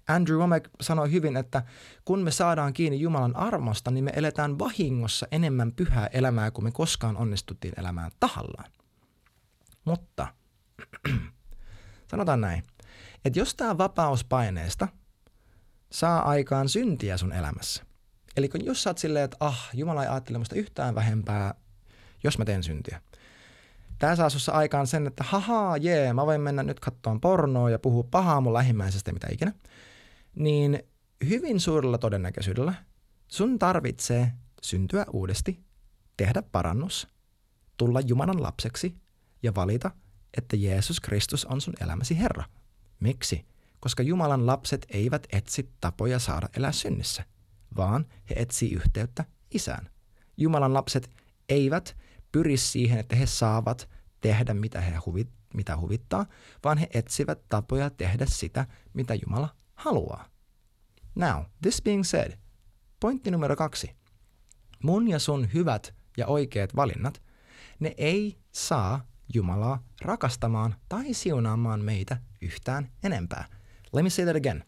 Andrew 0.07 0.37
Womack 0.37 0.69
sanoi 0.81 1.11
hyvin, 1.11 1.37
että 1.37 1.63
kun 2.05 2.19
me 2.19 2.31
saadaan 2.31 2.73
kiinni 2.73 2.99
Jumalan 2.99 3.35
armosta, 3.35 3.91
niin 3.91 4.03
me 4.03 4.11
eletään 4.15 4.59
vahingossa 4.59 5.27
enemmän 5.31 5.71
pyhää 5.71 6.07
elämää 6.07 6.51
kuin 6.51 6.65
me 6.65 6.71
koskaan 6.71 7.17
onnistuttiin 7.17 7.73
elämään 7.77 8.11
tahallaan. 8.19 8.71
Mutta 9.85 10.27
sanotaan 12.11 12.41
näin, 12.41 12.63
että 13.25 13.39
jos 13.39 13.55
tämä 13.55 13.77
vapaus 13.77 14.23
paineesta 14.23 14.87
saa 15.91 16.29
aikaan 16.29 16.69
syntiä 16.69 17.17
sun 17.17 17.33
elämässä, 17.33 17.83
eli 18.37 18.49
kun 18.49 18.65
jos 18.65 18.83
sä 18.83 18.89
oot 18.89 18.97
silleen, 18.97 19.25
että 19.25 19.37
ah, 19.39 19.69
Jumala 19.73 20.03
ei 20.03 20.09
ajattele 20.09 20.37
musta 20.37 20.55
yhtään 20.55 20.95
vähempää, 20.95 21.53
jos 22.23 22.37
mä 22.37 22.45
teen 22.45 22.63
syntiä– 22.63 23.01
Tämä 23.99 24.15
saa 24.15 24.29
sussa 24.29 24.51
aikaan 24.51 24.87
sen, 24.87 25.07
että 25.07 25.23
haha, 25.23 25.77
jee, 25.77 26.13
mä 26.13 26.25
voin 26.25 26.41
mennä 26.41 26.63
nyt 26.63 26.79
katsomaan 26.79 27.21
pornoa 27.21 27.69
ja 27.69 27.79
puhua 27.79 28.03
pahaa 28.11 28.41
mun 28.41 28.53
lähimmäisestä 28.53 29.11
mitä 29.11 29.27
ikinä. 29.31 29.53
Niin 30.36 30.84
hyvin 31.30 31.60
suurella 31.60 31.98
todennäköisyydellä 31.98 32.74
sun 33.28 33.60
tarvitsee 33.60 34.32
syntyä 34.62 35.06
uudesti, 35.13 35.60
tehdä 36.17 36.41
parannus, 36.41 37.08
tulla 37.78 38.02
Jumalan 38.02 38.43
lapseksi 38.43 38.95
ja 39.43 39.56
valita, 39.56 39.91
että 40.38 40.56
Jeesus 40.56 41.00
Kristus 41.00 41.45
on 41.45 41.62
sun 41.62 41.74
elämäsi 41.82 42.19
Herra. 42.19 42.43
Miksi? 43.00 43.45
Koska 43.80 44.04
Jumalan 44.04 44.45
lapset 44.45 44.86
eivät 44.89 45.28
etsi 45.32 45.69
tapoja 45.82 46.19
saada 46.19 46.50
elää 46.58 46.71
synnissä, 46.71 47.26
vaan 47.78 48.06
he 48.30 48.36
etsii 48.38 48.74
yhteyttä 48.74 49.26
isään. 49.52 49.89
Jumalan 50.38 50.74
lapset 50.74 51.12
eivät 51.50 51.98
pyri 52.32 52.58
siihen, 52.58 53.00
että 53.00 53.15
he 53.15 53.26
saavat 53.26 53.89
tehdä 54.21 54.54
mitä 54.54 54.82
he 54.82 54.95
huvit, 55.06 55.30
mitä 55.54 55.78
huvittaa, 55.78 56.26
vaan 56.63 56.78
he 56.78 56.88
etsivät 56.93 57.39
tapoja 57.50 57.89
tehdä 57.89 58.26
sitä, 58.26 58.67
mitä 58.93 59.15
Jumala 59.15 59.56
haluaa. 59.75 60.25
Now, 61.15 61.43
this 61.61 61.81
being 61.81 62.03
said, 62.03 62.31
pointti 62.99 63.31
numero 63.31 63.55
kaksi. 63.55 63.91
Mun 64.83 65.07
ja 65.07 65.19
sun 65.19 65.53
hyvät 65.53 65.93
ja 66.17 66.27
oikeat 66.27 66.75
valinnat, 66.75 67.21
ne 67.79 67.93
ei 67.97 68.38
saa 68.51 69.07
Jumalaa 69.33 69.83
rakastamaan 70.01 70.75
tai 70.89 71.13
siunaamaan 71.13 71.81
meitä 71.81 72.17
yhtään 72.41 72.91
enempää. 73.03 73.45
Let 73.93 74.03
me 74.03 74.09
say 74.09 74.25
that 74.25 74.35
again. 74.35 74.63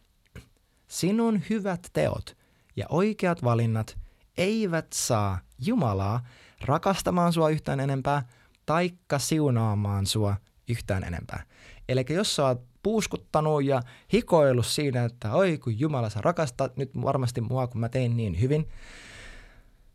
Sinun 0.88 1.42
hyvät 1.50 1.90
teot 1.94 2.38
ja 2.76 2.86
oikeat 2.90 3.44
valinnat 3.44 3.98
eivät 4.38 4.88
saa 4.94 5.40
Jumalaa 5.60 6.26
rakastamaan 6.66 7.34
sua 7.34 7.50
yhtään 7.50 7.80
enempää, 7.80 8.28
taikka 8.66 9.20
siunaamaan 9.20 10.06
sua 10.06 10.36
yhtään 10.68 11.04
enempää. 11.04 11.44
Eli 11.90 12.06
jos 12.10 12.36
sä 12.36 12.46
oot 12.46 12.66
puuskuttanut 12.88 13.64
ja 13.64 13.82
hikoillut 14.14 14.66
siinä, 14.66 15.06
että 15.06 15.34
oi 15.34 15.58
kun 15.58 15.80
Jumala 15.80 16.10
sä 16.10 16.22
rakastat 16.22 16.78
nyt 16.78 16.92
varmasti 17.02 17.42
mua, 17.42 17.68
kun 17.68 17.82
mä 17.82 17.90
tein 17.90 18.18
niin 18.18 18.42
hyvin, 18.42 18.70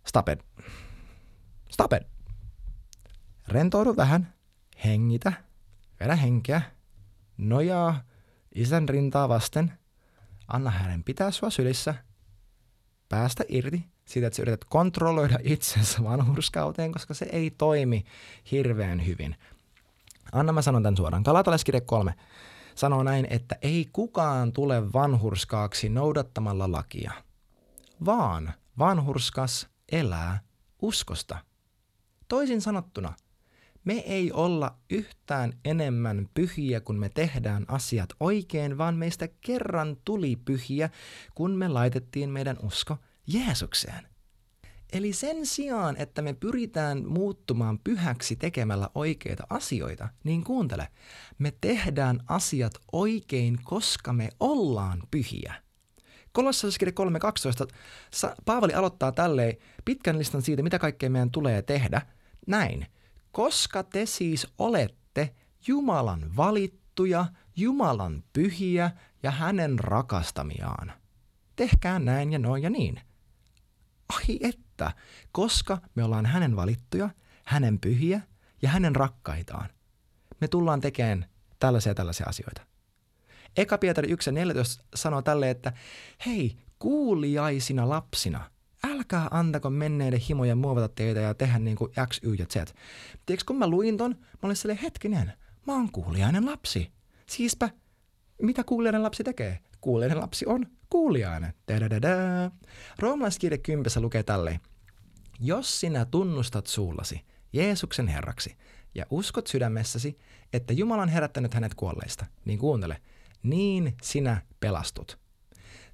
stop 0.06 0.28
it. 0.28 0.44
Stop 1.70 1.92
it. 1.92 2.02
Rentoudu 3.48 3.96
vähän, 3.96 4.34
hengitä, 4.84 5.32
vedä 6.00 6.16
henkeä, 6.16 6.62
nojaa 7.36 8.02
isän 8.54 8.88
rintaa 8.88 9.28
vasten, 9.28 9.72
anna 10.48 10.70
hänen 10.70 11.04
pitää 11.04 11.30
sua 11.30 11.50
sylissä, 11.50 11.94
päästä 13.08 13.44
irti 13.48 13.84
siitä, 14.04 14.26
että 14.26 14.36
sä 14.36 14.42
yrität 14.42 14.64
kontrolloida 14.64 15.38
itsensä 15.42 16.04
vanhurskauteen, 16.04 16.92
koska 16.92 17.14
se 17.14 17.26
ei 17.32 17.50
toimi 17.50 18.04
hirveän 18.50 19.06
hyvin. 19.06 19.36
Anna 20.32 20.52
mä 20.52 20.62
sanon 20.62 20.82
tämän 20.82 20.96
suoraan. 20.96 21.22
Kalatalaiskirja 21.22 21.80
3 21.80 22.14
sanoo 22.74 23.02
näin, 23.02 23.26
että 23.30 23.56
ei 23.62 23.88
kukaan 23.92 24.52
tule 24.52 24.92
vanhurskaaksi 24.92 25.88
noudattamalla 25.88 26.72
lakia, 26.72 27.12
vaan 28.04 28.52
vanhurskas 28.78 29.68
elää 29.92 30.40
uskosta. 30.82 31.38
Toisin 32.28 32.60
sanottuna, 32.60 33.14
me 33.84 33.92
ei 33.92 34.32
olla 34.32 34.74
yhtään 34.90 35.52
enemmän 35.64 36.28
pyhiä, 36.34 36.80
kun 36.80 36.98
me 36.98 37.08
tehdään 37.08 37.64
asiat 37.68 38.08
oikein, 38.20 38.78
vaan 38.78 38.96
meistä 38.96 39.28
kerran 39.40 39.96
tuli 40.04 40.36
pyhiä, 40.36 40.90
kun 41.34 41.50
me 41.50 41.68
laitettiin 41.68 42.30
meidän 42.30 42.56
usko 42.62 42.96
Jeesukseen. 43.26 44.11
Eli 44.92 45.12
sen 45.12 45.46
sijaan, 45.46 45.96
että 45.96 46.22
me 46.22 46.32
pyritään 46.32 47.06
muuttumaan 47.06 47.78
pyhäksi 47.78 48.36
tekemällä 48.36 48.88
oikeita 48.94 49.46
asioita, 49.50 50.08
niin 50.24 50.44
kuuntele, 50.44 50.88
me 51.38 51.52
tehdään 51.60 52.20
asiat 52.28 52.72
oikein, 52.92 53.58
koska 53.64 54.12
me 54.12 54.28
ollaan 54.40 55.02
pyhiä. 55.10 55.54
Kolossauskirja 56.32 56.92
3.12 58.24 58.34
Paavali 58.44 58.74
aloittaa 58.74 59.12
tälleen 59.12 59.56
pitkän 59.84 60.18
listan 60.18 60.42
siitä, 60.42 60.62
mitä 60.62 60.78
kaikkea 60.78 61.10
meidän 61.10 61.30
tulee 61.30 61.62
tehdä. 61.62 62.02
Näin. 62.46 62.86
Koska 63.32 63.82
te 63.82 64.06
siis 64.06 64.46
olette 64.58 65.34
Jumalan 65.66 66.36
valittuja, 66.36 67.26
Jumalan 67.56 68.24
pyhiä 68.32 68.90
ja 69.22 69.30
hänen 69.30 69.78
rakastamiaan. 69.78 70.92
Tehkää 71.56 71.98
näin 71.98 72.32
ja 72.32 72.38
noin 72.38 72.62
ja 72.62 72.70
niin. 72.70 73.00
Ai 74.16 74.38
että, 74.40 74.92
koska 75.32 75.78
me 75.94 76.04
ollaan 76.04 76.26
hänen 76.26 76.56
valittuja, 76.56 77.10
hänen 77.44 77.78
pyhiä 77.78 78.20
ja 78.62 78.68
hänen 78.68 78.96
rakkaitaan. 78.96 79.68
Me 80.40 80.48
tullaan 80.48 80.80
tekemään 80.80 81.26
tällaisia 81.58 81.94
tällaisia 81.94 82.26
asioita. 82.26 82.62
Eka 83.56 83.78
Pietari 83.78 84.08
1.14 84.08 84.14
sanoo 84.94 85.22
tälle, 85.22 85.50
että 85.50 85.72
hei, 86.26 86.56
kuuliaisina 86.78 87.88
lapsina, 87.88 88.50
älkää 88.84 89.28
antako 89.30 89.70
menneiden 89.70 90.20
himoja 90.20 90.56
muovata 90.56 90.88
teitä 90.88 91.20
ja 91.20 91.34
tehdä 91.34 91.58
niin 91.58 91.76
kuin 91.76 91.92
X, 92.08 92.20
Y 92.22 92.34
ja 92.34 92.46
Z. 92.46 92.54
Tiedätkö, 93.26 93.44
kun 93.46 93.58
mä 93.58 93.66
luin 93.66 93.96
ton, 93.96 94.16
mä 94.20 94.38
olin 94.42 94.56
silleen, 94.56 94.78
hetkinen, 94.78 95.32
mä 95.66 95.72
oon 95.72 95.92
kuuliainen 95.92 96.46
lapsi. 96.46 96.92
Siispä, 97.26 97.70
mitä 98.42 98.64
kuuliainen 98.64 99.02
lapsi 99.02 99.24
tekee? 99.24 99.58
Kuuliainen 99.80 100.20
lapsi 100.20 100.46
on 100.46 100.66
kuuliainen. 100.92 101.54
Roomalaiskirja 102.98 103.58
10 103.58 104.02
lukee 104.02 104.22
tälleen. 104.22 104.60
Jos 105.40 105.80
sinä 105.80 106.04
tunnustat 106.04 106.66
suullasi 106.66 107.24
Jeesuksen 107.52 108.08
Herraksi 108.08 108.56
ja 108.94 109.06
uskot 109.10 109.46
sydämessäsi, 109.46 110.18
että 110.52 110.72
Jumala 110.72 111.02
on 111.02 111.08
herättänyt 111.08 111.54
hänet 111.54 111.74
kuolleista, 111.74 112.26
niin 112.44 112.58
kuuntele, 112.58 113.02
niin 113.42 113.96
sinä 114.02 114.42
pelastut. 114.60 115.18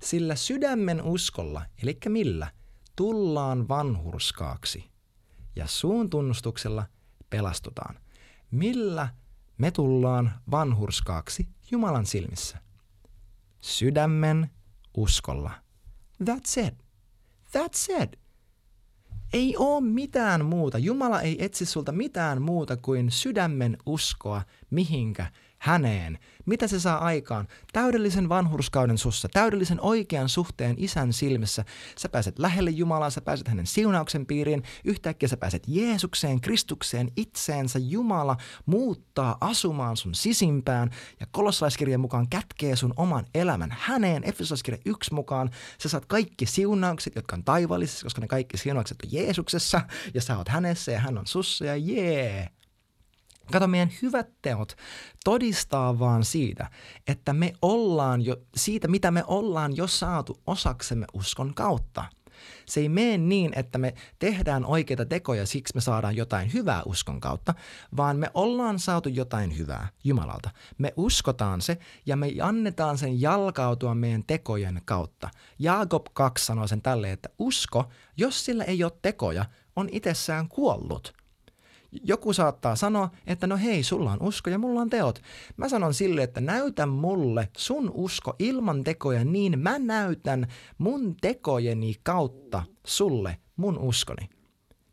Sillä 0.03 0.35
sydämen 0.35 1.03
uskolla, 1.03 1.63
eli 1.83 1.99
millä, 2.09 2.51
tullaan 2.97 3.69
vanhurskaaksi 3.69 4.91
ja 5.57 5.67
suun 5.67 6.11
tunnustuksella 6.11 6.87
pelastutaan. 7.31 7.99
Millä 8.51 9.09
me 9.59 9.71
tullaan 9.71 10.33
vanhurskaaksi 10.51 11.49
Jumalan 11.71 12.07
silmissä? 12.07 12.59
Sydämen 13.61 14.51
uskolla. 15.03 15.51
That's 16.25 16.67
it. 16.67 16.75
That's 17.57 18.03
it. 18.03 18.19
Ei 19.33 19.57
ole 19.57 19.81
mitään 19.81 20.45
muuta. 20.45 20.79
Jumala 20.79 21.21
ei 21.21 21.45
etsi 21.45 21.67
sulta 21.67 21.93
mitään 21.93 22.43
muuta 22.43 22.77
kuin 22.77 23.11
sydämen 23.11 23.79
uskoa 23.87 24.43
mihinkä 24.71 25.27
häneen. 25.59 26.19
Mitä 26.47 26.67
se 26.67 26.81
saa 26.81 26.99
aikaan? 27.05 27.49
Täydellisen 27.73 28.29
vanhurskauden 28.29 28.99
sussa, 28.99 29.29
täydellisen 29.29 29.81
oikean 29.81 30.29
suhteen 30.29 30.75
isän 30.79 31.13
silmissä. 31.13 31.65
Sä 31.99 32.09
pääset 32.09 32.39
lähelle 32.39 32.71
Jumalaa, 32.71 33.11
sä 33.11 33.21
pääset 33.21 33.49
hänen 33.49 33.67
siunauksen 33.67 34.27
piiriin. 34.27 34.63
Yhtäkkiä 34.85 35.29
sä 35.29 35.37
pääset 35.37 35.63
Jeesukseen, 35.67 36.41
Kristukseen, 36.41 37.11
itseensä. 37.17 37.79
Jumala 37.79 38.37
muuttaa 38.67 39.37
asumaan 39.41 39.97
sun 39.97 40.15
sisimpään 40.15 40.91
ja 41.21 41.27
kolossalaiskirjan 41.31 42.01
mukaan 42.01 42.29
kätkee 42.29 42.77
sun 42.77 42.95
oman 42.97 43.27
elämän 43.35 43.77
häneen. 43.79 44.25
Efesolaiskirja 44.25 44.81
1 44.85 45.15
mukaan 45.15 45.51
sä 45.83 45.89
saat 45.89 46.07
kaikki 46.07 46.47
siunaukset, 46.47 47.15
jotka 47.15 47.37
on 47.37 47.45
taivaallisessa, 47.45 48.05
koska 48.05 48.21
ne 48.21 48.27
kaikki 48.27 48.57
siunaukset 48.57 48.99
on 49.05 49.13
Jeesuksessa 49.13 49.81
ja 50.15 50.23
sä 50.23 50.39
oot 50.39 50.49
hänessä 50.49 50.93
ja 50.93 50.99
hän 50.99 51.19
on 51.19 51.27
sussa 51.27 51.65
ja 51.65 51.77
jee. 51.77 52.35
Yeah. 52.35 52.58
Kato, 53.53 53.67
meidän 53.67 53.93
hyvät 54.03 54.29
teot 54.43 54.77
todistaa 55.25 55.99
vaan 55.99 56.25
siitä, 56.25 56.71
että 57.07 57.33
me 57.33 57.53
ollaan 57.63 58.23
jo, 58.23 58.37
siitä 58.57 58.89
mitä 58.89 59.11
me 59.11 59.25
ollaan 59.27 59.77
jo 59.77 59.87
saatu 59.87 60.41
osaksemme 60.47 61.07
uskon 61.13 61.55
kautta. 61.55 62.05
Se 62.67 62.81
ei 62.81 62.89
mene 62.89 63.19
niin, 63.19 63.53
että 63.57 63.79
me 63.79 63.95
tehdään 64.19 64.65
oikeita 64.65 65.07
tekoja, 65.07 65.47
siksi 65.47 65.75
me 65.75 65.81
saadaan 65.81 66.17
jotain 66.17 66.53
hyvää 66.53 66.83
uskon 66.87 67.21
kautta, 67.21 67.55
vaan 67.97 68.17
me 68.17 68.31
ollaan 68.35 68.79
saatu 68.79 69.09
jotain 69.09 69.59
hyvää 69.59 69.89
Jumalalta. 70.05 70.51
Me 70.79 70.93
uskotaan 70.97 71.61
se 71.61 71.79
ja 72.07 72.17
me 72.17 72.33
annetaan 72.43 72.99
sen 72.99 73.21
jalkautua 73.21 73.95
meidän 73.95 74.25
tekojen 74.25 74.83
kautta. 74.85 75.31
Jaakob 75.59 76.07
2 76.13 76.47
sanoo 76.47 76.67
sen 76.67 76.83
tälle, 76.83 77.13
että 77.13 77.29
usko, 77.39 77.89
jos 78.17 78.45
sillä 78.45 78.65
ei 78.65 78.85
ole 78.85 78.93
tekoja, 79.03 79.45
on 79.77 79.89
itsessään 79.93 80.49
kuollut– 80.49 81.13
joku 81.93 82.33
saattaa 82.33 82.77
sanoa, 82.77 83.11
että 83.27 83.47
no 83.47 83.57
hei, 83.57 83.83
sulla 83.83 84.13
on 84.13 84.23
usko 84.23 84.51
ja 84.51 84.59
mulla 84.59 84.81
on 84.81 84.91
teot. 84.91 85.23
Mä 85.57 85.69
sanon 85.69 85.95
sille, 85.95 86.23
että 86.23 86.41
näytä 86.41 86.87
mulle 86.87 87.49
sun 87.57 87.91
usko 87.95 88.35
ilman 88.39 88.85
tekoja, 88.85 89.25
niin 89.25 89.59
mä 89.59 89.79
näytän 89.79 90.47
mun 90.79 91.17
tekojeni 91.21 91.95
kautta 92.03 92.63
sulle 92.87 93.37
mun 93.57 93.79
uskoni. 93.79 94.29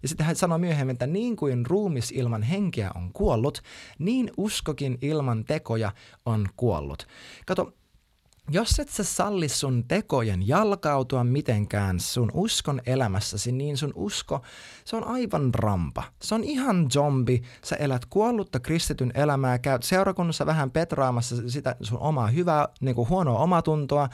Ja 0.02 0.10
sitten 0.10 0.26
hän 0.26 0.36
sanoi 0.36 0.60
myöhemmin, 0.60 0.94
että 0.94 1.08
niin 1.08 1.36
kuin 1.36 1.66
ruumis 1.66 2.12
ilman 2.12 2.44
henkeä 2.44 2.92
on 2.96 3.14
kuollut, 3.14 3.62
niin 4.00 4.32
uskokin 4.38 4.98
ilman 5.02 5.46
tekoja 5.46 5.92
on 6.26 6.48
kuollut. 6.56 7.08
Kato, 7.46 7.74
jos 8.52 8.80
et 8.80 8.90
sä 8.90 9.04
salli 9.04 9.50
sun 9.50 9.84
tekojen 9.88 10.48
jalkautua 10.48 11.24
mitenkään 11.24 12.00
sun 12.00 12.32
uskon 12.34 12.82
elämässäsi, 12.86 13.52
niin 13.52 13.78
sun 13.78 13.92
usko, 13.96 14.42
se 14.86 14.96
on 14.96 15.04
aivan 15.04 15.54
rampa. 15.54 16.04
Se 16.22 16.36
on 16.36 16.44
ihan 16.44 16.92
zombi. 16.92 17.42
Sä 17.64 17.76
elät 17.76 18.06
kuollutta 18.06 18.60
kristityn 18.60 19.12
elämää, 19.16 19.60
käyt 19.60 19.84
seurakunnassa 19.84 20.46
vähän 20.46 20.72
petraamassa 20.72 21.50
sitä 21.50 21.76
sun 21.82 22.00
omaa 22.00 22.28
hyvää, 22.28 22.68
niin 22.82 22.96
kuin 22.96 23.10
huonoa 23.10 23.40
omatuntoa, 23.40 24.10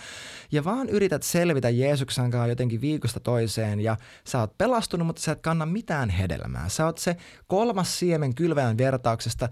ja 0.52 0.64
vaan 0.64 0.90
yrität 0.90 1.24
selvitä 1.24 1.70
Jeesuksen 1.70 2.32
kanssa 2.32 2.48
jotenkin 2.48 2.82
viikosta 2.82 3.20
toiseen, 3.20 3.80
ja 3.80 3.98
sä 4.28 4.40
oot 4.40 4.58
pelastunut, 4.58 5.08
mutta 5.08 5.22
sä 5.22 5.32
et 5.32 5.42
kanna 5.42 5.66
mitään 5.66 6.10
hedelmää. 6.10 6.70
Sä 6.70 6.86
oot 6.86 6.98
se 6.98 7.16
kolmas 7.48 8.00
siemen 8.00 8.36
kylväjän 8.36 8.78
vertauksesta, 8.78 9.50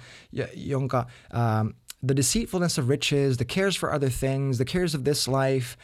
jonka... 0.54 1.06
Ää, 1.34 1.65
the 2.08 2.16
deceitfulness 2.16 2.80
of 2.80 2.90
riches, 2.90 3.38
the 3.38 3.46
cares 3.46 3.80
for 3.80 3.94
other 3.94 4.10
things, 4.10 4.58
the 4.58 4.66
cares 4.66 4.96
of 4.96 5.04
this 5.04 5.28
life, 5.28 5.78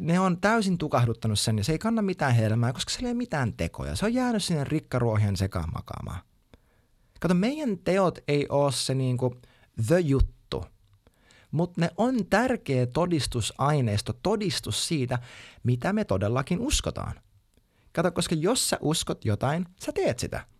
ne 0.00 0.20
on 0.20 0.40
täysin 0.40 0.78
tukahduttanut 0.78 1.38
sen 1.38 1.58
ja 1.58 1.64
se 1.64 1.72
ei 1.72 1.78
kanna 1.78 2.02
mitään 2.02 2.34
helmää, 2.34 2.72
koska 2.72 2.90
se 2.90 2.98
ei 3.00 3.06
ole 3.06 3.14
mitään 3.14 3.52
tekoja. 3.52 3.96
Se 3.96 4.06
on 4.06 4.14
jäänyt 4.14 4.44
sinne 4.44 4.64
rikkaruohien 4.64 5.36
sekaan 5.36 5.72
makaamaan. 5.72 6.20
Kato, 7.20 7.34
meidän 7.34 7.78
teot 7.78 8.18
ei 8.28 8.46
ole 8.48 8.72
se 8.72 8.94
niinku 8.94 9.36
the 9.86 10.00
juttu, 10.00 10.64
mutta 11.50 11.80
ne 11.80 11.90
on 11.96 12.26
tärkeä 12.30 12.86
todistusaineisto, 12.86 14.12
todistus 14.12 14.88
siitä, 14.88 15.18
mitä 15.62 15.92
me 15.92 16.04
todellakin 16.04 16.60
uskotaan. 16.60 17.14
Kato, 17.92 18.12
koska 18.12 18.34
jos 18.34 18.70
sä 18.70 18.78
uskot 18.80 19.24
jotain, 19.24 19.66
sä 19.80 19.92
teet 19.92 20.18
sitä– 20.18 20.44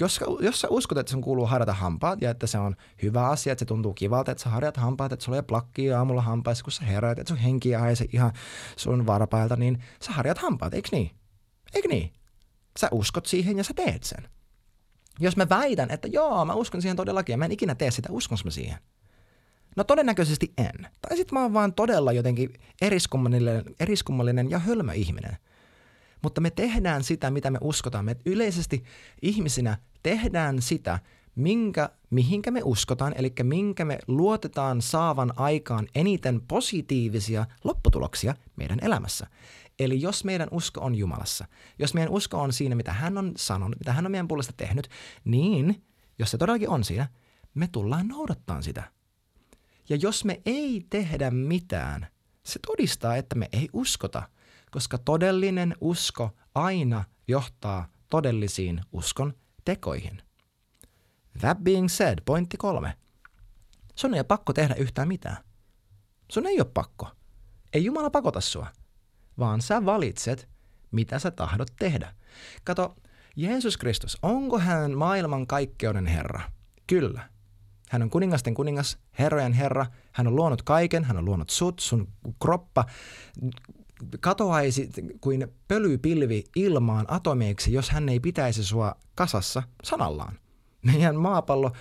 jos, 0.00 0.20
jos 0.40 0.60
sä 0.60 0.68
uskot, 0.70 0.98
että 0.98 1.12
sun 1.12 1.20
kuuluu 1.20 1.46
harjata 1.46 1.72
hampaat 1.72 2.22
ja 2.22 2.30
että 2.30 2.46
se 2.46 2.58
on 2.58 2.76
hyvä 3.02 3.28
asia, 3.28 3.52
että 3.52 3.60
se 3.60 3.66
tuntuu 3.66 3.94
kivalta, 3.94 4.32
että 4.32 4.44
sä 4.44 4.50
harjat 4.50 4.76
hampaat, 4.76 5.12
että 5.12 5.24
sulla 5.24 5.38
ei 5.38 5.42
plakkia 5.42 5.98
aamulla 5.98 6.22
hampaissa, 6.22 6.64
kun 6.64 6.72
sä 6.72 6.84
heräät, 6.84 7.18
että 7.18 7.28
sun 7.28 7.38
henki 7.38 7.70
se 7.94 8.06
ihan 8.12 8.32
sun 8.76 9.06
varpailta, 9.06 9.56
niin 9.56 9.82
sä 10.02 10.12
harjat 10.12 10.38
hampaat, 10.38 10.74
eikö 10.74 10.88
niin? 10.92 11.10
Eikö 11.74 11.88
niin? 11.88 12.12
Sä 12.78 12.88
uskot 12.90 13.26
siihen 13.26 13.58
ja 13.58 13.64
sä 13.64 13.74
teet 13.74 14.02
sen. 14.02 14.28
Jos 15.20 15.36
mä 15.36 15.48
väitän, 15.48 15.90
että 15.90 16.08
joo, 16.08 16.44
mä 16.44 16.54
uskon 16.54 16.82
siihen 16.82 16.96
todellakin 16.96 17.32
ja 17.32 17.38
mä 17.38 17.44
en 17.44 17.52
ikinä 17.52 17.74
tee 17.74 17.90
sitä, 17.90 18.08
uskons 18.12 18.44
mä 18.44 18.50
siihen? 18.50 18.78
No 19.76 19.84
todennäköisesti 19.84 20.52
en. 20.58 20.86
Tai 21.00 21.16
sitten 21.16 21.38
mä 21.38 21.42
oon 21.42 21.52
vaan 21.52 21.74
todella 21.74 22.12
jotenkin 22.12 22.54
eriskummallinen, 22.80 23.64
eriskummallinen 23.80 24.50
ja 24.50 24.58
hölmö 24.58 24.92
ihminen. 24.92 25.36
Mutta 26.24 26.40
me 26.40 26.50
tehdään 26.50 27.04
sitä, 27.04 27.30
mitä 27.30 27.50
me 27.50 27.58
uskotaan. 27.60 28.04
Me 28.04 28.16
yleisesti 28.26 28.84
ihmisinä 29.22 29.78
tehdään 30.02 30.62
sitä, 30.62 30.98
minkä, 31.34 31.90
mihinkä 32.10 32.50
me 32.50 32.60
uskotaan, 32.64 33.14
eli 33.16 33.32
minkä 33.42 33.84
me 33.84 33.98
luotetaan 34.06 34.82
saavan 34.82 35.32
aikaan 35.36 35.88
eniten 35.94 36.40
positiivisia 36.40 37.46
lopputuloksia 37.64 38.34
meidän 38.56 38.78
elämässä. 38.82 39.26
Eli 39.78 40.00
jos 40.00 40.24
meidän 40.24 40.48
usko 40.50 40.80
on 40.80 40.94
Jumalassa, 40.94 41.44
jos 41.78 41.94
meidän 41.94 42.12
usko 42.12 42.40
on 42.40 42.52
siinä, 42.52 42.74
mitä 42.74 42.92
hän 42.92 43.18
on 43.18 43.32
sanonut, 43.36 43.78
mitä 43.78 43.92
hän 43.92 44.06
on 44.06 44.12
meidän 44.12 44.28
puolesta 44.28 44.52
tehnyt, 44.56 44.88
niin 45.24 45.82
jos 46.18 46.30
se 46.30 46.38
todellakin 46.38 46.68
on 46.68 46.84
siinä, 46.84 47.08
me 47.54 47.68
tullaan 47.72 48.08
noudattaa 48.08 48.62
sitä. 48.62 48.82
Ja 49.88 49.96
jos 49.96 50.24
me 50.24 50.40
ei 50.46 50.86
tehdä 50.90 51.30
mitään, 51.30 52.06
se 52.42 52.58
todistaa, 52.66 53.16
että 53.16 53.34
me 53.34 53.48
ei 53.52 53.68
uskota, 53.72 54.22
koska 54.74 54.98
todellinen 54.98 55.76
usko 55.80 56.30
aina 56.54 57.04
johtaa 57.28 57.88
todellisiin 58.10 58.80
uskon 58.92 59.34
tekoihin. 59.64 60.22
That 61.38 61.58
being 61.58 61.88
said, 61.88 62.18
pointti 62.24 62.56
kolme. 62.56 62.94
Sun 63.94 64.14
ei 64.14 64.18
ole 64.18 64.24
pakko 64.24 64.52
tehdä 64.52 64.74
yhtään 64.74 65.08
mitään. 65.08 65.36
Sun 66.32 66.46
ei 66.46 66.60
ole 66.60 66.70
pakko. 66.74 67.08
Ei 67.72 67.84
Jumala 67.84 68.10
pakota 68.10 68.40
sua, 68.40 68.66
vaan 69.38 69.62
sä 69.62 69.84
valitset, 69.84 70.48
mitä 70.90 71.18
sä 71.18 71.30
tahdot 71.30 71.68
tehdä. 71.78 72.14
Kato, 72.64 72.96
Jeesus 73.36 73.76
Kristus, 73.76 74.18
onko 74.22 74.58
hän 74.58 74.92
maailman 74.92 75.46
kaikkeuden 75.46 76.06
Herra? 76.06 76.40
Kyllä. 76.86 77.28
Hän 77.90 78.02
on 78.02 78.10
kuningasten 78.10 78.54
kuningas, 78.54 78.98
herrojen 79.18 79.52
herra. 79.52 79.86
Hän 80.12 80.26
on 80.26 80.36
luonut 80.36 80.62
kaiken, 80.62 81.04
hän 81.04 81.16
on 81.16 81.24
luonut 81.24 81.50
sut, 81.50 81.78
sun 81.78 82.08
kroppa 82.42 82.84
katoaisi 84.20 84.90
kuin 85.20 85.48
pölypilvi 85.68 86.44
ilmaan 86.56 87.04
atomeiksi, 87.08 87.72
jos 87.72 87.90
hän 87.90 88.08
ei 88.08 88.20
pitäisi 88.20 88.64
sua 88.64 88.94
kasassa 89.14 89.62
sanallaan 89.82 90.38
meidän 90.84 91.16
maapallo 91.16 91.72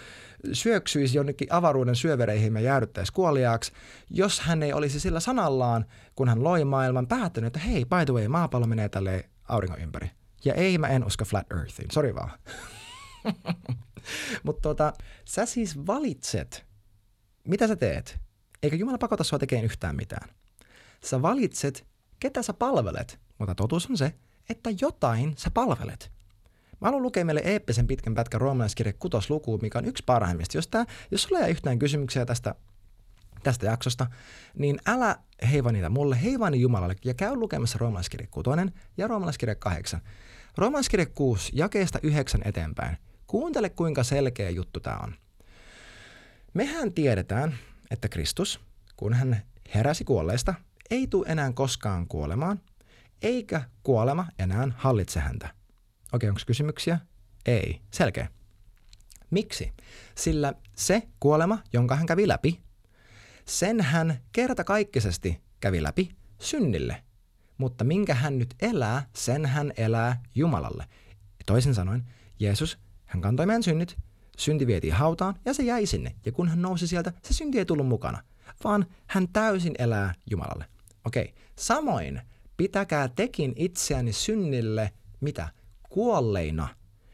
syöksyisi 0.54 1.18
jonnekin 1.18 1.54
avaruuden 1.54 1.96
syövereihin 1.96 2.56
ja 2.56 2.62
jäädyttäisi 2.62 3.14
kuoliaaksi, 3.14 3.72
jos 4.10 4.40
hän 4.40 4.64
ei 4.64 4.74
olisi 4.74 5.00
sillä 5.00 5.20
sanallaan, 5.20 5.86
kun 6.16 6.30
hän 6.30 6.44
loi 6.44 6.66
maailman, 6.66 7.08
päättänyt, 7.08 7.48
että 7.48 7.60
hei, 7.60 7.86
by 7.86 8.06
the 8.06 8.14
way, 8.14 8.28
maapallo 8.28 8.68
menee 8.68 8.90
tälle 8.90 9.30
auringon 9.48 9.82
ympäri. 9.82 10.12
Ja 10.46 10.54
ei, 10.54 10.78
mä 10.78 10.88
en 10.88 11.06
usko 11.06 11.26
flat 11.26 11.52
earthiin, 11.52 11.92
sori 11.92 12.16
vaan. 12.16 12.32
Mutta 14.44 14.62
tota, 14.62 14.94
sä 15.26 15.46
siis 15.46 15.88
valitset, 15.88 16.66
mitä 17.48 17.68
sä 17.68 17.76
teet, 17.76 18.18
eikä 18.64 18.76
Jumala 18.76 18.98
pakota 18.98 19.24
sua 19.24 19.40
tekemään 19.40 19.66
yhtään 19.66 19.96
mitään. 19.96 20.30
Sä 21.04 21.22
valitset, 21.22 21.88
ketä 22.24 22.42
sä 22.42 22.54
palvelet, 22.54 23.20
mutta 23.38 23.56
totuus 23.56 23.90
on 23.90 23.98
se, 23.98 24.14
että 24.50 24.70
jotain 24.82 25.34
sä 25.38 25.52
palvelet. 25.52 26.12
Mä 26.82 26.88
haluan 26.88 27.04
lukea 27.04 27.26
meille 27.26 27.42
eeppisen 27.44 27.88
pitkän 27.88 28.14
pätkän 28.14 28.42
roomalaiskirja 28.42 28.94
kutoslukuun, 28.94 29.60
mikä 29.62 29.78
on 29.78 29.86
yksi 29.86 30.04
parhaimmista. 30.06 30.58
Jos, 30.58 30.68
tää, 30.68 30.86
jos 31.12 31.24
sulla 31.24 31.42
ei 31.42 31.52
yhtään 31.52 31.80
kysymyksiä 31.80 32.26
tästä, 32.26 32.56
tästä 33.44 33.66
jaksosta, 33.66 34.08
niin 34.58 34.80
älä 34.86 35.16
heiva 35.52 35.72
niitä 35.72 35.90
mulle, 35.90 36.22
heiva 36.22 36.50
ne 36.50 36.58
Jumalalle 36.58 36.96
ja 37.06 37.14
käy 37.14 37.36
lukemassa 37.36 37.78
roomalaiskirja 37.78 38.28
6 38.32 38.50
ja 38.98 39.08
roomalaiskirja 39.08 39.56
8. 39.56 40.02
Roomalaiskirja 40.58 41.06
6, 41.06 41.52
jakeesta 41.56 42.00
9 42.04 42.42
eteenpäin. 42.46 42.98
Kuuntele, 43.28 43.70
kuinka 43.70 44.04
selkeä 44.04 44.50
juttu 44.50 44.80
tämä 44.80 44.98
on. 44.98 45.16
Mehän 46.54 46.94
tiedetään, 46.94 47.56
että 47.92 48.10
Kristus, 48.10 48.60
kun 48.98 49.14
hän 49.14 49.42
heräsi 49.76 50.04
kuolleista, 50.04 50.54
ei 50.90 51.08
tule 51.08 51.26
enää 51.30 51.54
koskaan 51.54 52.08
kuolemaan, 52.08 52.62
eikä 53.22 53.62
kuolema 53.84 54.28
enää 54.40 54.68
hallitse 54.76 55.20
häntä. 55.20 55.50
Okei, 56.14 56.30
onko 56.30 56.42
kysymyksiä? 56.48 57.00
Ei. 57.46 57.82
Selkeä. 57.92 58.28
Miksi? 59.30 59.74
Sillä 60.16 60.54
se 60.76 61.08
kuolema, 61.20 61.60
jonka 61.74 61.96
hän 61.96 62.06
kävi 62.06 62.28
läpi, 62.28 62.62
sen 63.46 63.82
hän 63.82 64.20
kertakaikkisesti 64.32 65.42
kävi 65.60 65.84
läpi 65.84 66.16
synnille. 66.40 67.04
Mutta 67.58 67.84
minkä 67.84 68.16
hän 68.16 68.40
nyt 68.40 68.56
elää, 68.62 69.08
sen 69.16 69.46
hän 69.46 69.74
elää 69.78 70.22
Jumalalle. 70.36 70.86
Toisin 71.46 71.74
sanoen, 71.74 72.06
Jeesus, 72.40 72.80
hän 73.06 73.22
kantoi 73.22 73.46
meidän 73.46 73.64
synnit, 73.64 73.98
synti 74.38 74.68
vietiin 74.68 74.94
hautaan 74.94 75.36
ja 75.46 75.54
se 75.54 75.64
jäi 75.64 75.86
sinne. 75.86 76.16
Ja 76.26 76.32
kun 76.32 76.48
hän 76.48 76.62
nousi 76.62 76.88
sieltä, 76.88 77.14
se 77.24 77.34
synti 77.34 77.60
ei 77.60 77.66
tullut 77.66 77.88
mukana, 77.88 78.24
vaan 78.64 78.86
hän 79.08 79.28
täysin 79.34 79.74
elää 79.80 80.14
Jumalalle. 80.30 80.66
Okei, 81.06 81.34
samoin 81.60 82.22
pitäkää 82.58 83.08
tekin 83.08 83.54
itseäni 83.56 84.14
synnille, 84.14 84.92
mitä? 85.22 85.50
kuolleina, 85.94 86.68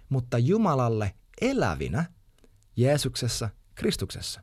mutta 0.09 0.37
Jumalalle 0.37 1.13
elävinä 1.41 2.05
Jeesuksessa, 2.75 3.49
Kristuksessa. 3.75 4.41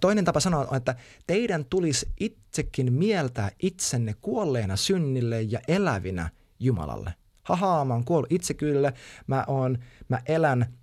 Toinen 0.00 0.24
tapa 0.24 0.40
sanoa 0.40 0.66
on, 0.70 0.76
että 0.76 0.94
teidän 1.26 1.64
tulisi 1.64 2.08
itsekin 2.20 2.92
mieltää 2.92 3.50
itsenne 3.62 4.14
kuolleina 4.20 4.76
synnille 4.76 5.42
ja 5.42 5.60
elävinä 5.68 6.30
Jumalalle. 6.60 7.14
Haha, 7.42 7.84
mä 7.84 7.94
oon 7.94 8.04
kuollut 8.04 8.32
itsekyydelle, 8.32 8.92
mä, 9.26 9.44
oon, 9.46 9.78
mä 10.08 10.22
elän 10.26 10.78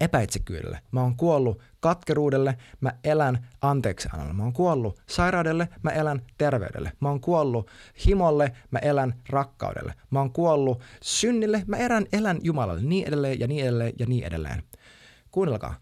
epäitsekyydelle. 0.00 0.80
Mä 0.92 1.02
oon 1.02 1.16
kuollut 1.16 1.62
katkeruudelle, 1.80 2.56
mä 2.80 2.92
elän 3.04 3.48
anteeksi 3.62 4.08
annalle. 4.12 4.32
Mä 4.32 4.42
oon 4.42 4.52
kuollut 4.52 5.00
sairaudelle, 5.06 5.68
mä 5.82 5.90
elän 5.90 6.22
terveydelle. 6.38 6.92
Mä 7.00 7.08
oon 7.08 7.20
kuollut 7.20 7.70
himolle, 8.06 8.52
mä 8.70 8.78
elän 8.78 9.14
rakkaudelle. 9.28 9.94
Mä 10.10 10.18
oon 10.18 10.32
kuollut 10.32 10.82
synnille, 11.02 11.64
mä 11.66 11.76
elän, 11.76 12.06
elän 12.12 12.38
Jumalalle. 12.42 12.82
Niin 12.82 13.08
edelleen 13.08 13.40
ja 13.40 13.46
niin 13.46 13.62
edelleen 13.64 13.92
ja 13.98 14.06
niin 14.06 14.24
edelleen. 14.24 14.62
Kuunnelkaa. 15.30 15.80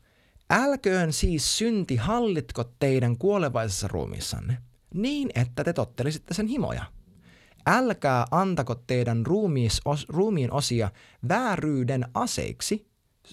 Älköön 0.50 1.12
siis 1.12 1.58
synti 1.58 1.96
hallitko 1.96 2.64
teidän 2.78 3.18
kuolevaisessa 3.18 3.88
ruumiissanne, 3.88 4.58
niin 4.94 5.30
että 5.34 5.64
te 5.64 5.72
tottelisitte 5.72 6.34
sen 6.34 6.46
himoja. 6.46 6.84
Älkää 7.66 8.26
antako 8.30 8.74
teidän 8.74 9.26
ruumiin 10.08 10.52
osia 10.52 10.90
vääryyden 11.28 12.08
aseiksi 12.14 12.86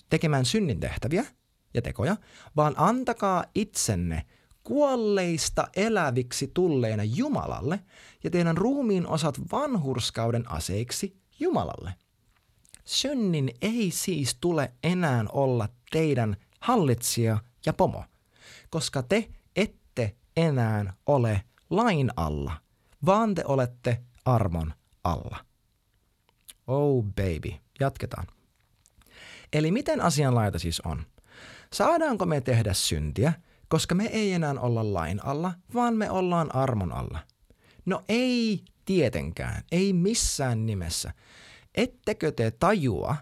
tekemään 0.10 0.46
synnin 0.46 0.80
tehtäviä– 0.80 1.26
ja 1.74 1.82
tekoja, 1.82 2.18
vaan 2.56 2.74
antakaa 2.78 3.46
itsenne 3.56 4.26
kuolleista 4.64 5.68
eläviksi 5.76 6.52
tulleina 6.54 7.04
Jumalalle 7.04 7.80
ja 8.24 8.30
teidän 8.30 8.58
ruumiin 8.58 9.08
osat 9.08 9.42
vanhurskauden 9.52 10.52
aseiksi 10.52 11.18
Jumalalle. 11.40 11.94
Synnin 12.86 13.52
ei 13.62 13.92
siis 13.92 14.38
tule 14.42 14.74
enää 14.84 15.26
olla 15.32 15.70
teidän 15.92 16.38
hallitsija 16.60 17.38
ja 17.66 17.74
pomo, 17.74 18.04
koska 18.70 19.04
te 19.04 19.30
ette 19.56 20.16
enää 20.38 20.94
ole 21.06 21.44
lain 21.70 22.12
alla, 22.16 22.52
vaan 23.06 23.36
te 23.36 23.44
olette 23.46 24.02
armon 24.26 24.74
alla. 25.04 25.46
Oh 26.68 27.04
baby, 27.04 27.54
jatketaan. 27.80 28.28
Eli 29.54 29.72
miten 29.72 30.02
asianlaita 30.02 30.60
siis 30.60 30.82
on? 30.82 31.04
Saadaanko 31.74 32.26
me 32.26 32.42
tehdä 32.42 32.74
syntiä, 32.74 33.34
koska 33.68 33.96
me 33.96 34.06
ei 34.06 34.34
enää 34.34 34.54
olla 34.60 34.94
lain 34.94 35.26
alla, 35.26 35.54
vaan 35.74 35.96
me 35.96 36.10
ollaan 36.10 36.56
armon 36.56 36.92
alla? 36.92 37.20
No 37.86 38.04
ei 38.10 38.64
tietenkään, 38.86 39.64
ei 39.72 39.94
missään 39.94 40.66
nimessä. 40.66 41.14
Ettekö 41.76 42.32
te 42.32 42.52
tajua, 42.52 43.16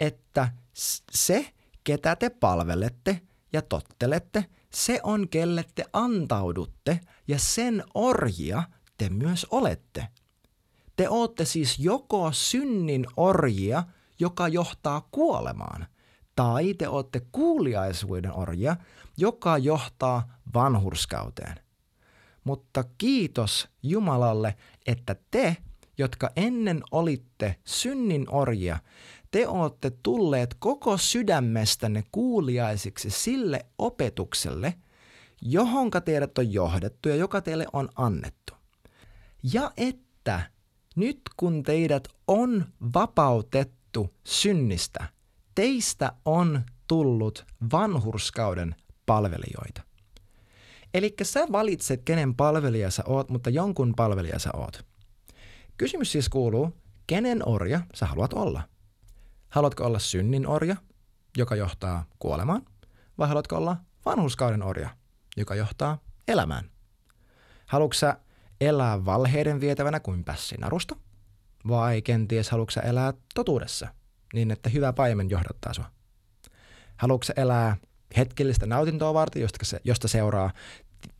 että 0.00 0.48
se, 1.12 1.52
ketä 1.84 2.16
te 2.16 2.30
palvelette 2.30 3.20
ja 3.52 3.62
tottelette, 3.62 4.44
se 4.74 5.00
on 5.02 5.28
kelle 5.28 5.64
te 5.74 5.84
antaudutte 5.92 7.00
ja 7.28 7.38
sen 7.38 7.84
orjia 7.94 8.62
te 8.98 9.08
myös 9.08 9.46
olette. 9.50 10.08
Te 10.96 11.08
ootte 11.08 11.44
siis 11.44 11.78
joko 11.78 12.32
synnin 12.32 13.06
orjia, 13.16 13.84
joka 14.20 14.48
johtaa 14.48 15.08
kuolemaan– 15.10 15.86
tai 16.38 16.74
te 16.74 16.88
olette 16.88 17.20
kuuliaisuuden 17.32 18.32
orja, 18.32 18.76
joka 19.16 19.58
johtaa 19.58 20.34
vanhurskauteen. 20.54 21.54
Mutta 22.44 22.84
kiitos 22.98 23.68
Jumalalle, 23.82 24.54
että 24.86 25.16
te, 25.30 25.56
jotka 25.98 26.30
ennen 26.36 26.82
olitte 26.90 27.56
synnin 27.64 28.26
orjia, 28.30 28.78
te 29.30 29.48
olette 29.48 29.92
tulleet 30.02 30.56
koko 30.58 30.96
sydämestänne 30.96 32.04
kuuliaisiksi 32.12 33.10
sille 33.10 33.66
opetukselle, 33.78 34.74
johonka 35.42 36.00
teidät 36.00 36.38
on 36.38 36.52
johdettu 36.52 37.08
ja 37.08 37.16
joka 37.16 37.40
teille 37.40 37.66
on 37.72 37.88
annettu. 37.96 38.54
Ja 39.52 39.72
että 39.76 40.50
nyt 40.96 41.20
kun 41.36 41.62
teidät 41.62 42.08
on 42.28 42.66
vapautettu 42.94 43.77
synnistä– 44.24 45.08
teistä 45.58 46.12
on 46.24 46.62
tullut 46.86 47.46
vanhurskauden 47.72 48.74
palvelijoita. 49.06 49.82
Eli 50.94 51.14
sä 51.22 51.46
valitset, 51.52 52.02
kenen 52.04 52.34
palvelija 52.34 52.90
sä 52.90 53.02
oot, 53.06 53.30
mutta 53.30 53.50
jonkun 53.50 53.94
palvelija 53.96 54.38
sä 54.38 54.50
oot. 54.54 54.86
Kysymys 55.76 56.12
siis 56.12 56.28
kuuluu, 56.28 56.74
kenen 57.06 57.48
orja 57.48 57.80
sä 57.94 58.06
haluat 58.06 58.32
olla? 58.32 58.62
Haluatko 59.48 59.84
olla 59.84 59.98
synnin 59.98 60.46
orja, 60.46 60.76
joka 61.36 61.56
johtaa 61.56 62.04
kuolemaan, 62.18 62.62
vai 63.18 63.28
haluatko 63.28 63.56
olla 63.56 63.76
vanhuskauden 64.04 64.62
orja, 64.62 64.90
joka 65.36 65.54
johtaa 65.54 65.98
elämään? 66.28 66.70
Haluatko 67.66 67.94
sä 67.94 68.16
elää 68.60 69.04
valheiden 69.04 69.60
vietävänä 69.60 70.00
kuin 70.00 70.24
pässi 70.24 70.56
narusta? 70.56 70.96
Vai 71.68 72.02
kenties 72.02 72.50
haluatko 72.50 72.80
elää 72.80 73.12
totuudessa, 73.34 73.88
niin 74.34 74.50
että 74.50 74.70
hyvä 74.70 74.92
paimen 74.92 75.30
johdattaa 75.30 75.74
sua? 75.74 75.90
Haluatko 76.96 77.32
elää 77.36 77.76
hetkellistä 78.16 78.66
nautintoa 78.66 79.14
varten, 79.14 79.42
josta, 79.42 79.64
se, 79.64 79.80
josta 79.84 80.08
seuraa 80.08 80.52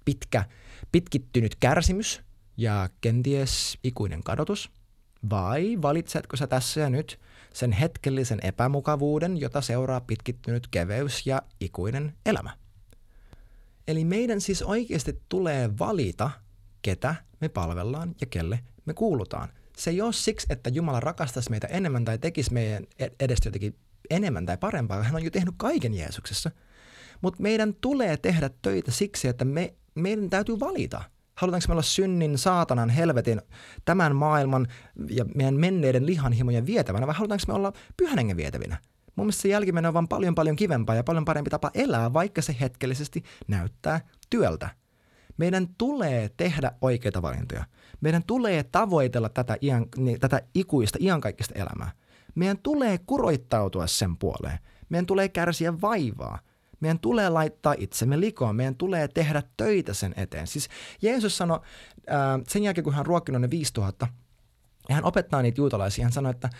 pitkä, 0.04 0.44
pitkittynyt 0.92 1.54
kärsimys 1.54 2.22
ja 2.56 2.88
kenties 3.00 3.78
ikuinen 3.84 4.22
kadotus? 4.22 4.70
Vai 5.30 5.78
valitsetko 5.82 6.36
sä 6.36 6.46
tässä 6.46 6.80
ja 6.80 6.90
nyt 6.90 7.20
sen 7.54 7.72
hetkellisen 7.72 8.38
epämukavuuden, 8.42 9.36
jota 9.36 9.60
seuraa 9.60 10.00
pitkittynyt 10.00 10.68
keveys 10.70 11.26
ja 11.26 11.42
ikuinen 11.60 12.14
elämä? 12.26 12.50
Eli 13.88 14.04
meidän 14.04 14.40
siis 14.40 14.62
oikeasti 14.62 15.22
tulee 15.28 15.78
valita, 15.78 16.30
ketä 16.82 17.14
me 17.40 17.48
palvellaan 17.48 18.14
ja 18.20 18.26
kelle 18.26 18.60
me 18.84 18.94
kuulutaan. 18.94 19.48
Se 19.78 19.90
ei 19.90 20.00
ole 20.00 20.12
siksi, 20.12 20.46
että 20.50 20.70
Jumala 20.70 21.00
rakastaisi 21.00 21.50
meitä 21.50 21.66
enemmän 21.66 22.04
tai 22.04 22.18
tekisi 22.18 22.52
meidän 22.52 22.86
edestä 23.20 23.46
jotenkin 23.48 23.76
enemmän 24.10 24.46
tai 24.46 24.56
parempaa. 24.56 25.02
Hän 25.02 25.14
on 25.14 25.24
jo 25.24 25.30
tehnyt 25.30 25.54
kaiken 25.56 25.94
Jeesuksessa. 25.94 26.50
Mutta 27.20 27.42
meidän 27.42 27.74
tulee 27.74 28.16
tehdä 28.16 28.50
töitä 28.62 28.90
siksi, 28.90 29.28
että 29.28 29.44
me, 29.44 29.74
meidän 29.94 30.30
täytyy 30.30 30.60
valita. 30.60 31.02
Halutaanko 31.34 31.64
me 31.68 31.72
olla 31.72 31.82
synnin, 31.82 32.38
saatanan, 32.38 32.90
helvetin, 32.90 33.42
tämän 33.84 34.16
maailman 34.16 34.66
ja 35.10 35.24
meidän 35.34 35.54
menneiden 35.54 36.06
lihanhimojen 36.06 36.66
vietävänä 36.66 37.06
vai 37.06 37.14
halutaanko 37.14 37.44
me 37.48 37.54
olla 37.54 37.72
pyhän 37.96 38.36
vietävinä? 38.36 38.76
Mun 39.16 39.26
mielestä 39.26 39.42
se 39.42 39.48
jälkimmäinen 39.48 39.88
on 39.88 39.94
vaan 39.94 40.08
paljon 40.08 40.34
paljon 40.34 40.56
kivempaa 40.56 40.94
ja 40.94 41.04
paljon 41.04 41.24
parempi 41.24 41.50
tapa 41.50 41.70
elää, 41.74 42.12
vaikka 42.12 42.42
se 42.42 42.56
hetkellisesti 42.60 43.22
näyttää 43.48 44.00
työltä. 44.30 44.68
Meidän 45.38 45.68
tulee 45.78 46.30
tehdä 46.36 46.72
oikeita 46.80 47.22
valintoja. 47.22 47.64
Meidän 48.00 48.22
tulee 48.26 48.62
tavoitella 48.62 49.28
tätä, 49.28 49.56
iän, 49.62 49.86
niin, 49.96 50.20
tätä 50.20 50.42
ikuista, 50.54 50.98
iankaikkista 51.00 51.54
elämää. 51.54 51.90
Meidän 52.34 52.58
tulee 52.58 52.98
kuroittautua 53.06 53.86
sen 53.86 54.16
puoleen. 54.16 54.58
Meidän 54.88 55.06
tulee 55.06 55.28
kärsiä 55.28 55.80
vaivaa. 55.80 56.38
Meidän 56.80 56.98
tulee 56.98 57.28
laittaa 57.28 57.74
itsemme 57.78 58.20
likoon. 58.20 58.56
Meidän 58.56 58.74
tulee 58.74 59.08
tehdä 59.08 59.42
töitä 59.56 59.94
sen 59.94 60.14
eteen. 60.16 60.46
Siis 60.46 60.68
Jeesus 61.02 61.36
sanoi, 61.36 61.60
äh, 62.10 62.40
sen 62.48 62.62
jälkeen 62.62 62.84
kun 62.84 62.94
hän 62.94 63.06
ruokkinut 63.06 63.40
ne 63.40 63.50
5000, 63.50 64.06
ja 64.88 64.94
hän 64.94 65.04
opettaa 65.04 65.42
niitä 65.42 65.60
juutalaisia, 65.60 66.04
hän 66.04 66.12
sanoi, 66.12 66.30
että 66.30 66.50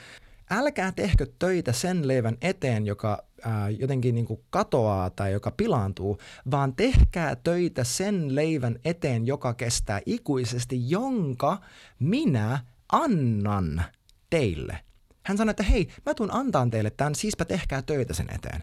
älkää 0.51 0.92
tehkö 0.92 1.26
töitä 1.38 1.72
sen 1.72 2.09
leivän 2.09 2.36
eteen, 2.42 2.86
joka 2.86 3.22
ää, 3.42 3.70
jotenkin 3.70 4.14
niin 4.14 4.26
kuin 4.26 4.40
katoaa 4.51 5.11
tai 5.11 5.32
joka 5.32 5.51
pilaantuu, 5.51 6.18
vaan 6.51 6.74
tehkää 6.74 7.36
töitä 7.36 7.84
sen 7.84 8.34
leivän 8.34 8.78
eteen, 8.84 9.26
joka 9.26 9.55
kestää 9.55 10.01
ikuisesti, 10.07 10.90
jonka 10.90 11.59
minä 11.99 12.59
annan 12.92 13.84
teille. 14.30 14.78
Hän 15.24 15.36
sanoi, 15.36 15.51
että 15.51 15.62
hei, 15.62 15.88
mä 16.07 16.14
tuun 16.14 16.34
antaan 16.34 16.70
teille 16.70 16.90
tämän, 16.90 17.14
siispä 17.14 17.44
tehkää 17.44 17.82
töitä 17.82 18.14
sen 18.14 18.30
eteen. 18.34 18.62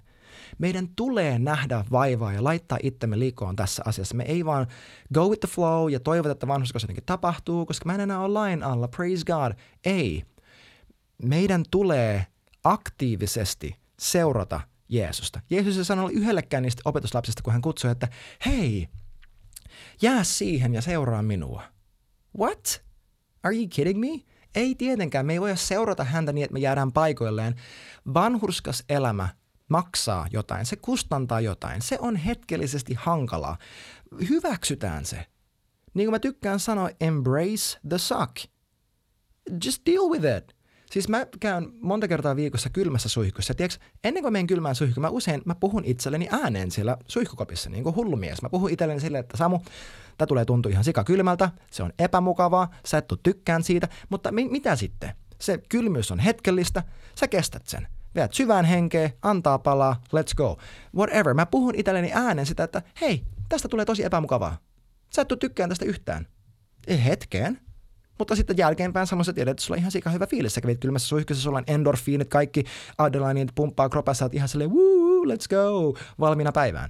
Meidän 0.58 0.88
tulee 0.96 1.40
nähdä 1.40 1.86
vaivaa 1.92 2.34
ja 2.34 2.44
laittaa 2.44 2.78
itsemme 2.84 3.20
liikoon 3.20 3.56
tässä 3.56 3.84
asiassa. 3.86 4.16
Me 4.16 4.24
ei 4.24 4.46
vaan 4.46 4.68
go 5.14 5.28
with 5.28 5.40
the 5.40 5.48
flow 5.48 5.92
ja 5.92 6.00
toivota, 6.00 6.32
että 6.32 6.48
vanhuskos 6.48 6.84
jotenkin 6.84 7.06
tapahtuu, 7.06 7.66
koska 7.66 7.86
mä 7.86 7.94
en 7.94 8.00
enää 8.00 8.20
ole 8.20 8.34
lain 8.34 8.64
alla, 8.64 8.88
praise 8.88 9.26
God. 9.26 9.52
Ei, 9.86 10.24
meidän 11.24 11.64
tulee 11.72 12.28
aktiivisesti 12.64 13.76
seurata 14.00 14.62
Jeesusta. 14.90 15.42
Jeesus 15.50 15.78
ei 15.78 15.86
sanonut 15.86 16.12
yhdellekään 16.12 16.64
niistä 16.64 16.82
opetuslapsista, 16.86 17.44
kun 17.44 17.54
hän 17.54 17.62
kutsui, 17.62 17.92
että 17.92 18.08
hei, 18.46 18.88
jää 20.02 20.24
siihen 20.24 20.74
ja 20.74 20.82
seuraa 20.82 21.22
minua. 21.22 21.64
What? 22.40 22.84
Are 23.44 23.56
you 23.56 23.68
kidding 23.70 24.00
me? 24.00 24.22
Ei 24.56 24.76
tietenkään, 24.76 25.26
me 25.26 25.34
ei 25.34 25.42
voida 25.42 25.56
seurata 25.56 26.04
häntä 26.04 26.34
niin, 26.34 26.44
että 26.44 26.54
me 26.54 26.60
jäädään 26.60 26.92
paikoilleen. 26.92 27.56
Vanhurskas 28.14 28.84
elämä 28.90 29.30
maksaa 29.70 30.28
jotain, 30.32 30.66
se 30.66 30.76
kustantaa 30.76 31.42
jotain, 31.42 31.82
se 31.82 31.98
on 32.00 32.16
hetkellisesti 32.16 32.94
hankalaa. 32.94 33.58
Hyväksytään 34.30 35.06
se. 35.06 35.26
Niin 35.94 36.06
kuin 36.06 36.12
mä 36.12 36.20
tykkään 36.20 36.60
sanoa, 36.60 36.90
embrace 37.00 37.80
the 37.90 37.98
suck. 37.98 38.38
Just 39.66 39.82
deal 39.86 40.10
with 40.10 40.38
it. 40.38 40.55
Siis 40.96 41.10
mä 41.10 41.26
käyn 41.40 41.70
monta 41.82 42.08
kertaa 42.08 42.36
viikossa 42.36 42.70
kylmässä 42.70 43.10
suihkussa. 43.10 43.54
Tiedätkö, 43.54 43.86
ennen 44.04 44.24
kuin 44.24 44.34
menen 44.34 44.48
kylmään 44.48 44.76
suihkuun, 44.76 45.02
mä 45.02 45.10
usein 45.10 45.42
mä 45.46 45.56
puhun 45.56 45.86
itselleni 45.86 46.28
ääneen 46.32 46.72
siellä 46.72 46.98
suihkukopissa, 47.08 47.70
niin 47.70 47.84
kuin 47.84 47.96
hullumies. 47.96 48.42
Mä 48.42 48.50
puhun 48.50 48.70
itselleni 48.70 49.00
silleen, 49.00 49.20
että 49.20 49.38
Samu, 49.38 49.60
tämä 50.18 50.28
tulee 50.28 50.46
tuntua 50.46 50.72
ihan 50.72 50.84
kylmältä, 51.06 51.50
se 51.72 51.84
on 51.84 51.94
epämukavaa, 52.00 52.72
sä 52.86 52.98
et 52.98 53.06
tykkään 53.24 53.64
siitä, 53.64 53.88
mutta 54.10 54.32
mi- 54.32 54.50
mitä 54.50 54.76
sitten? 54.76 55.14
Se 55.42 55.60
kylmyys 55.70 56.12
on 56.12 56.20
hetkellistä, 56.20 56.84
sä 57.16 57.28
kestät 57.28 57.68
sen. 57.68 57.88
Veät 58.16 58.34
syvään 58.34 58.66
henkeä, 58.66 59.10
antaa 59.22 59.60
palaa, 59.60 60.02
let's 60.08 60.36
go. 60.36 60.58
Whatever. 60.96 61.34
Mä 61.34 61.46
puhun 61.46 61.76
itselleni 61.76 62.12
äänen 62.14 62.46
sitä, 62.46 62.64
että 62.64 62.82
hei, 63.02 63.24
tästä 63.50 63.68
tulee 63.68 63.86
tosi 63.86 64.04
epämukavaa. 64.04 64.58
Sä 65.16 65.22
et 65.22 65.40
tykkään 65.40 65.70
tästä 65.70 65.86
yhtään. 65.86 66.28
Ei 66.88 67.04
hetkeen. 67.04 67.65
Mutta 68.20 68.36
sitten 68.36 68.58
jälkeenpäin 68.58 69.08
samassa 69.08 69.34
tiedät, 69.34 69.52
että 69.52 69.64
sulla 69.64 69.76
on 69.76 69.80
ihan 69.80 69.92
sika 69.92 70.10
hyvä 70.10 70.28
fiilis. 70.28 70.54
Sä 70.54 70.62
kävit 70.62 70.80
kylmässä 70.80 71.08
suihkussa, 71.08 71.44
sulla 71.44 71.58
on 71.58 71.64
endorfiinit, 71.68 72.30
kaikki 72.30 72.64
adrenalinit 72.98 73.56
pumppaa 73.56 73.90
kropassa, 73.90 74.30
ihan 74.32 74.50
silleen, 74.50 74.72
woo, 74.72 75.26
let's 75.26 75.48
go, 75.50 75.98
valmiina 76.20 76.52
päivään. 76.52 76.90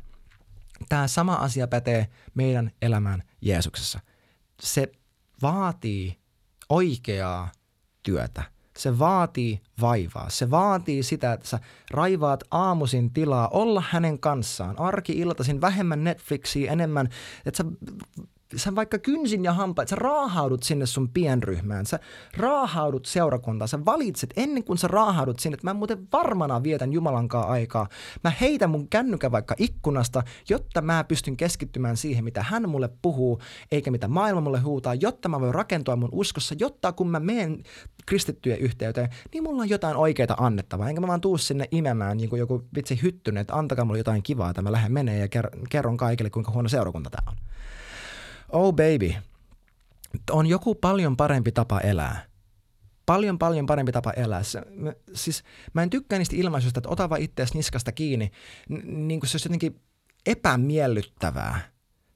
Tämä 0.89 1.07
sama 1.07 1.33
asia 1.33 1.67
pätee 1.67 2.07
meidän 2.33 2.71
elämään 2.81 3.23
Jeesuksessa. 3.41 3.99
Se 4.61 4.91
vaatii 5.41 6.17
oikeaa 6.69 7.51
työtä. 8.03 8.43
Se 8.77 8.99
vaatii 8.99 9.61
vaivaa. 9.81 10.29
Se 10.29 10.51
vaatii 10.51 11.03
sitä, 11.03 11.33
että 11.33 11.47
sä 11.47 11.59
raivaat 11.91 12.43
aamusin 12.51 13.13
tilaa 13.13 13.47
olla 13.47 13.83
hänen 13.89 14.19
kanssaan. 14.19 14.79
Arki-iltaisin 14.79 15.61
vähemmän 15.61 16.03
Netflixiä, 16.03 16.71
enemmän, 16.71 17.09
että 17.45 17.63
sä 17.63 17.65
sä 18.55 18.75
vaikka 18.75 18.99
kynsin 18.99 19.43
ja 19.43 19.53
hampaat, 19.53 19.87
sä 19.87 19.95
raahaudut 19.95 20.63
sinne 20.63 20.85
sun 20.85 21.09
pienryhmään, 21.09 21.85
sä 21.85 21.99
raahaudut 22.37 23.05
seurakuntaan, 23.05 23.69
sä 23.69 23.85
valitset 23.85 24.33
ennen 24.37 24.63
kuin 24.63 24.77
sä 24.77 24.87
raahaudut 24.87 25.39
sinne, 25.39 25.53
että 25.53 25.67
mä 25.67 25.73
muuten 25.73 26.07
varmana 26.13 26.63
vietän 26.63 26.93
Jumalankaa 26.93 27.47
aikaa. 27.47 27.87
Mä 28.23 28.31
heitän 28.41 28.69
mun 28.69 28.87
kännykän 28.87 29.31
vaikka 29.31 29.55
ikkunasta, 29.57 30.23
jotta 30.49 30.81
mä 30.81 31.03
pystyn 31.03 31.37
keskittymään 31.37 31.97
siihen, 31.97 32.23
mitä 32.23 32.43
hän 32.43 32.69
mulle 32.69 32.89
puhuu, 33.01 33.41
eikä 33.71 33.91
mitä 33.91 34.07
maailma 34.07 34.41
mulle 34.41 34.59
huutaa, 34.59 34.93
jotta 34.93 35.29
mä 35.29 35.39
voin 35.39 35.55
rakentua 35.55 35.95
mun 35.95 36.09
uskossa, 36.11 36.55
jotta 36.59 36.91
kun 36.91 37.09
mä 37.09 37.19
menen 37.19 37.63
kristittyjen 38.05 38.59
yhteyteen, 38.59 39.09
niin 39.33 39.43
mulla 39.43 39.61
on 39.61 39.69
jotain 39.69 39.97
oikeaa 39.97 40.35
annettavaa. 40.37 40.89
Enkä 40.89 41.01
mä 41.01 41.07
vaan 41.07 41.21
tuu 41.21 41.37
sinne 41.37 41.67
imemään 41.71 42.17
niin 42.17 42.29
kuin 42.29 42.39
joku 42.39 42.63
vitsi 42.75 42.99
hyttynen, 43.03 43.41
että 43.41 43.55
antakaa 43.55 43.85
mulle 43.85 43.99
jotain 43.99 44.23
kivaa, 44.23 44.49
että 44.49 44.61
mä 44.61 44.71
lähden 44.71 44.91
menee 44.91 45.19
ja 45.19 45.27
kerron 45.69 45.97
kaikille, 45.97 46.29
kuinka 46.29 46.51
huono 46.51 46.69
seurakunta 46.69 47.09
tää 47.09 47.23
on 47.27 47.35
oh 48.49 48.73
baby, 48.73 49.13
on 50.31 50.47
joku 50.47 50.75
paljon 50.75 51.17
parempi 51.17 51.51
tapa 51.51 51.79
elää. 51.79 52.25
Paljon, 53.05 53.39
paljon 53.39 53.65
parempi 53.65 53.91
tapa 53.91 54.11
elää. 54.11 54.43
Se, 54.43 54.61
mä, 54.75 54.93
siis 55.13 55.43
mä 55.73 55.83
en 55.83 55.89
tykkää 55.89 56.19
niistä 56.19 56.35
ilmaisuista, 56.35 56.79
että 56.79 56.89
ota 56.89 57.09
vaan 57.09 57.21
itseäsi 57.21 57.57
niskasta 57.57 57.91
kiinni, 57.91 58.31
n- 58.69 59.07
niin 59.07 59.19
kuin 59.19 59.29
se 59.29 59.35
olisi 59.35 59.47
jotenkin 59.47 59.81
epämiellyttävää. 60.25 61.59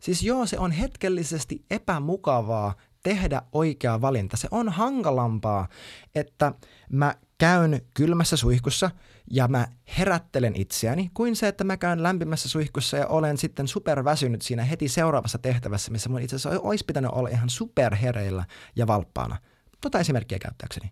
Siis 0.02 0.24
joo, 0.24 0.46
se 0.46 0.60
on 0.60 0.72
hetkellisesti 0.72 1.66
epämukavaa 1.70 2.76
tehdä 3.04 3.42
oikea 3.52 4.02
valinta. 4.02 4.38
Se 4.38 4.48
on 4.52 4.70
hankalampaa, 4.70 5.68
että 6.16 6.54
mä 6.92 7.16
käyn 7.38 7.82
kylmässä 7.94 8.38
suihkussa 8.38 8.92
ja 9.30 9.48
mä 9.48 9.68
herättelen 9.98 10.56
itseäni, 10.56 11.12
kuin 11.14 11.36
se, 11.36 11.48
että 11.48 11.64
mä 11.64 11.78
käyn 11.78 12.04
lämpimässä 12.04 12.50
suihkussa 12.50 12.98
ja 12.98 13.08
olen 13.08 13.38
sitten 13.38 13.68
superväsynyt 13.68 14.42
siinä 14.42 14.64
heti 14.64 14.88
seuraavassa 14.88 15.38
tehtävässä, 15.38 15.92
missä 15.92 16.10
mun 16.10 16.22
itse 16.22 16.36
asiassa 16.36 16.60
olisi 16.62 16.86
pitänyt 16.86 17.12
olla 17.12 17.30
ihan 17.30 17.50
superhereillä 17.50 18.46
ja 18.76 18.88
valppaana. 18.88 19.38
Tota 19.82 20.00
esimerkkiä 20.00 20.40
käyttääkseni. 20.40 20.92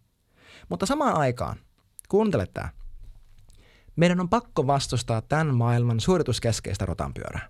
Mutta 0.69 0.85
samaan 0.85 1.15
aikaan, 1.15 1.57
kuuntele 2.09 2.47
tää, 2.53 2.69
meidän 3.95 4.19
on 4.19 4.29
pakko 4.29 4.67
vastustaa 4.67 5.21
tämän 5.21 5.55
maailman 5.55 5.99
suorituskeskeistä 5.99 6.85
rotanpyörää. 6.85 7.49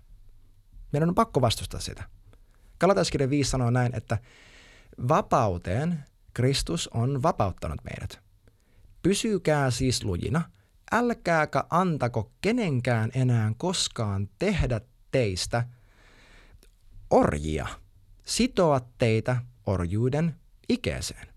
Meidän 0.92 1.08
on 1.08 1.14
pakko 1.14 1.40
vastustaa 1.40 1.80
sitä. 1.80 2.04
Kalataskirja 2.78 3.30
5 3.30 3.50
sanoo 3.50 3.70
näin, 3.70 3.96
että 3.96 4.18
vapauteen 5.08 6.04
Kristus 6.34 6.88
on 6.88 7.22
vapauttanut 7.22 7.78
meidät– 7.84 8.18
Pysykää 9.02 9.70
siis 9.70 10.04
lujina, 10.04 10.42
älkääkä 10.92 11.64
antako 11.70 12.32
kenenkään 12.40 13.10
enää 13.14 13.52
koskaan 13.56 14.28
tehdä 14.38 14.80
teistä 15.10 15.64
orjia, 17.10 17.66
sitoa 18.24 18.80
teitä 18.98 19.36
orjuuden 19.66 20.34
ikäiseen. 20.68 21.28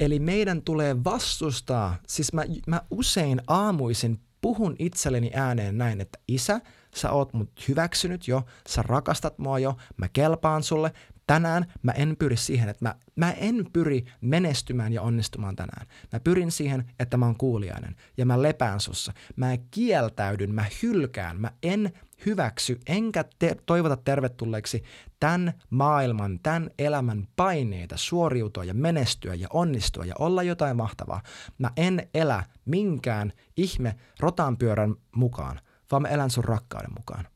Eli 0.00 0.18
meidän 0.18 0.62
tulee 0.62 1.04
vastustaa, 1.04 1.96
siis 2.06 2.32
mä, 2.32 2.42
mä 2.66 2.80
usein 2.90 3.40
aamuisin 3.46 4.20
puhun 4.40 4.76
itselleni 4.78 5.30
ääneen 5.34 5.78
näin, 5.78 6.00
että 6.00 6.18
isä, 6.28 6.60
sä 6.94 7.10
oot 7.10 7.32
mut 7.32 7.68
hyväksynyt 7.68 8.28
jo, 8.28 8.42
sä 8.68 8.82
rakastat 8.82 9.38
mua 9.38 9.58
jo, 9.58 9.76
mä 9.96 10.08
kelpaan 10.08 10.62
sulle, 10.62 10.92
tänään 11.26 11.72
mä 11.82 11.92
en 11.92 12.16
pyri 12.18 12.36
siihen, 12.36 12.68
että 12.68 12.84
mä, 12.84 12.94
mä 13.16 13.32
en 13.32 13.66
pyri 13.72 14.04
menestymään 14.20 14.92
ja 14.92 15.02
onnistumaan 15.02 15.56
tänään. 15.56 15.86
Mä 16.12 16.20
pyrin 16.20 16.52
siihen, 16.52 16.84
että 16.98 17.16
mä 17.16 17.26
oon 17.26 17.36
kuulijainen 17.36 17.96
ja 18.16 18.26
mä 18.26 18.42
lepään 18.42 18.80
sussa. 18.80 19.12
Mä 19.36 19.56
kieltäydyn, 19.70 20.54
mä 20.54 20.64
hylkään, 20.82 21.40
mä 21.40 21.50
en 21.62 21.92
hyväksy 22.26 22.80
enkä 22.86 23.24
te- 23.38 23.56
toivota 23.66 23.96
tervetulleeksi 23.96 24.82
tämän 25.20 25.52
maailman, 25.70 26.40
tämän 26.42 26.70
elämän 26.78 27.28
paineita 27.36 27.96
suoriutua 27.96 28.64
ja 28.64 28.74
menestyä 28.74 29.34
ja 29.34 29.48
onnistua 29.52 30.04
ja 30.04 30.14
olla 30.18 30.42
jotain 30.42 30.76
mahtavaa. 30.76 31.22
Mä 31.58 31.70
en 31.76 32.08
elä 32.14 32.44
minkään 32.64 33.32
ihme 33.56 33.96
rotanpyörän 34.20 34.94
mukaan, 35.16 35.60
vaan 35.94 36.02
mä 36.02 36.08
elän 36.08 36.30
sun 36.30 36.44
rakkauden 36.44 36.92
mukaan. 36.98 37.26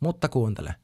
Mutta 0.00 0.28
kuuntele, 0.28 0.74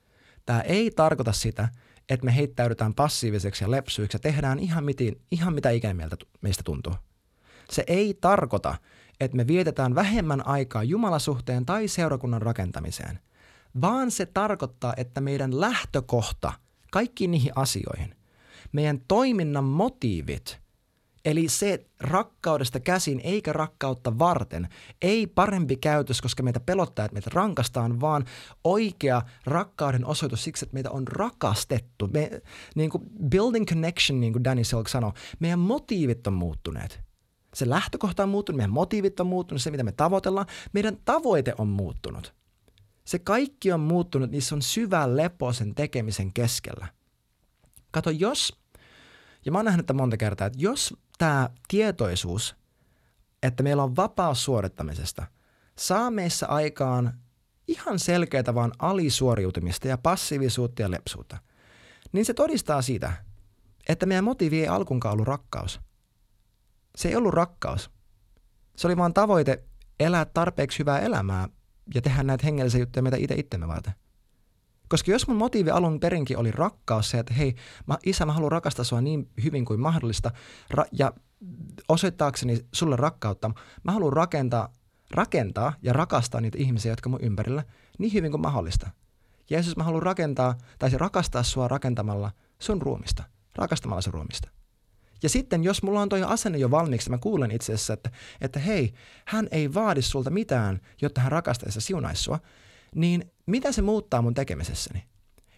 tämä 0.46 0.60
ei 0.60 0.90
tarkoita 0.90 1.32
sitä, 1.32 1.68
että 2.08 2.26
me 2.26 2.36
heittäydytään 2.36 2.94
passiiviseksi 2.94 3.64
ja 3.64 3.70
lepsuiksi 3.70 4.14
ja 4.14 4.20
tehdään 4.20 4.58
ihan, 4.58 4.84
miti, 4.84 5.20
ihan 5.30 5.54
mitä 5.54 5.70
ikinä 5.70 6.08
meistä 6.40 6.62
tuntuu. 6.64 6.94
Se 7.70 7.84
ei 7.86 8.18
tarkoita, 8.20 8.74
että 9.20 9.36
me 9.36 9.46
vietetään 9.46 9.94
vähemmän 9.94 10.46
aikaa 10.46 10.82
Jumalasuhteen 10.82 11.66
tai 11.66 11.88
seurakunnan 11.88 12.42
rakentamiseen, 12.42 13.18
vaan 13.80 14.10
se 14.10 14.26
tarkoittaa, 14.26 14.94
että 14.96 15.20
meidän 15.20 15.60
lähtökohta 15.60 16.52
kaikkiin 16.92 17.30
niihin 17.30 17.52
asioihin, 17.56 18.16
meidän 18.72 19.00
toiminnan 19.08 19.64
motiivit– 19.64 20.60
Eli 21.24 21.48
se 21.48 21.86
rakkaudesta 22.00 22.80
käsin 22.80 23.20
eikä 23.24 23.52
rakkautta 23.52 24.18
varten, 24.18 24.68
ei 25.02 25.26
parempi 25.26 25.76
käytös, 25.76 26.22
koska 26.22 26.42
meitä 26.42 26.60
pelottaa, 26.60 27.04
että 27.04 27.14
meitä 27.14 27.30
rankastaan, 27.34 28.00
vaan 28.00 28.24
oikea 28.64 29.22
rakkauden 29.44 30.06
osoitus 30.06 30.44
siksi, 30.44 30.64
että 30.64 30.74
meitä 30.74 30.90
on 30.90 31.08
rakastettu. 31.08 32.08
Me, 32.12 32.30
niin 32.74 32.90
kuin 32.90 33.02
building 33.30 33.66
connection, 33.66 34.20
niin 34.20 34.32
kuin 34.32 34.44
Danny 34.44 34.64
Silk 34.64 34.88
sanoi, 34.88 35.12
meidän 35.38 35.58
motiivit 35.58 36.26
on 36.26 36.32
muuttuneet. 36.32 37.00
Se 37.54 37.68
lähtökohta 37.68 38.22
on 38.22 38.28
muuttunut, 38.28 38.56
meidän 38.56 38.70
motiivit 38.70 39.20
on 39.20 39.26
muuttunut, 39.26 39.62
se 39.62 39.70
mitä 39.70 39.84
me 39.84 39.92
tavoitellaan, 39.92 40.46
meidän 40.72 40.96
tavoite 41.04 41.54
on 41.58 41.68
muuttunut. 41.68 42.34
Se 43.04 43.18
kaikki 43.18 43.72
on 43.72 43.80
muuttunut, 43.80 44.30
se 44.38 44.54
on 44.54 44.62
syvä 44.62 45.16
lepo 45.16 45.52
sen 45.52 45.74
tekemisen 45.74 46.32
keskellä. 46.32 46.86
Kato, 47.90 48.10
jos, 48.10 48.59
ja 49.44 49.52
mä 49.52 49.58
oon 49.58 49.64
nähnyt 49.64 49.86
monta 49.94 50.16
kertaa, 50.16 50.46
että 50.46 50.58
jos 50.62 50.96
tämä 51.18 51.50
tietoisuus, 51.68 52.56
että 53.42 53.62
meillä 53.62 53.82
on 53.82 53.96
vapaus 53.96 54.44
suorittamisesta, 54.44 55.26
saa 55.78 56.10
meissä 56.10 56.46
aikaan 56.46 57.20
ihan 57.68 57.98
selkeää 57.98 58.54
vaan 58.54 58.72
alisuoriutumista 58.78 59.88
ja 59.88 59.98
passiivisuutta 59.98 60.82
ja 60.82 60.90
lepsuutta, 60.90 61.38
niin 62.12 62.24
se 62.24 62.34
todistaa 62.34 62.82
siitä, 62.82 63.12
että 63.88 64.06
meidän 64.06 64.24
motiivi 64.24 64.60
ei 64.60 64.68
alkuunkaan 64.68 65.12
ollut 65.12 65.26
rakkaus. 65.26 65.80
Se 66.96 67.08
ei 67.08 67.16
ollut 67.16 67.34
rakkaus. 67.34 67.90
Se 68.76 68.86
oli 68.86 68.96
vaan 68.96 69.14
tavoite 69.14 69.64
elää 70.00 70.24
tarpeeksi 70.24 70.78
hyvää 70.78 71.00
elämää 71.00 71.48
ja 71.94 72.02
tehdä 72.02 72.22
näitä 72.22 72.46
hengellisiä 72.46 72.80
juttuja 72.80 73.02
meitä 73.02 73.16
itse 73.16 73.34
itsemme 73.34 73.68
varten. 73.68 73.94
Koska 74.90 75.10
jos 75.10 75.28
mun 75.28 75.36
motiivi 75.36 75.70
alun 75.70 76.00
perinkin 76.00 76.38
oli 76.38 76.50
rakkaus, 76.50 77.10
se, 77.10 77.18
että 77.18 77.34
hei, 77.34 77.54
mä, 77.86 77.98
isä, 78.06 78.26
mä 78.26 78.32
haluan 78.32 78.52
rakastaa 78.52 78.84
sua 78.84 79.00
niin 79.00 79.28
hyvin 79.44 79.64
kuin 79.64 79.80
mahdollista, 79.80 80.30
ra- 80.74 80.88
ja 80.92 81.12
osoittaakseni 81.88 82.66
sulle 82.72 82.96
rakkautta, 82.96 83.50
mä 83.84 83.92
haluan 83.92 84.12
rakentaa, 84.12 84.72
rakentaa 85.10 85.72
ja 85.82 85.92
rakastaa 85.92 86.40
niitä 86.40 86.58
ihmisiä, 86.58 86.92
jotka 86.92 87.08
mun 87.08 87.20
ympärillä, 87.22 87.64
niin 87.98 88.12
hyvin 88.12 88.30
kuin 88.30 88.40
mahdollista. 88.40 88.90
Jeesus, 89.50 89.76
mä 89.76 89.84
haluan 89.84 90.02
rakentaa, 90.02 90.54
tai 90.78 90.90
rakastaa 90.94 91.42
sua 91.42 91.68
rakentamalla 91.68 92.30
sun 92.58 92.82
ruumista, 92.82 93.22
rakastamalla 93.54 94.02
sun 94.02 94.14
ruumista. 94.14 94.48
Ja 95.22 95.28
sitten 95.28 95.64
jos 95.64 95.82
mulla 95.82 96.00
on 96.00 96.08
toi 96.08 96.22
asenne 96.22 96.58
jo 96.58 96.70
valmiiksi, 96.70 97.10
mä 97.10 97.18
kuulen 97.18 97.50
itse 97.50 97.72
asiassa, 97.72 97.92
että, 97.92 98.10
että 98.40 98.58
hei, 98.58 98.94
hän 99.26 99.48
ei 99.50 99.74
vaadi 99.74 100.02
sulta 100.02 100.30
mitään, 100.30 100.80
jotta 101.02 101.20
hän 101.20 101.32
rakastaisi 101.32 101.76
ja 101.76 101.82
siunaisi 101.82 102.22
sua, 102.22 102.38
niin 102.94 103.32
mitä 103.46 103.72
se 103.72 103.82
muuttaa 103.82 104.22
mun 104.22 104.34
tekemisessäni? 104.34 105.04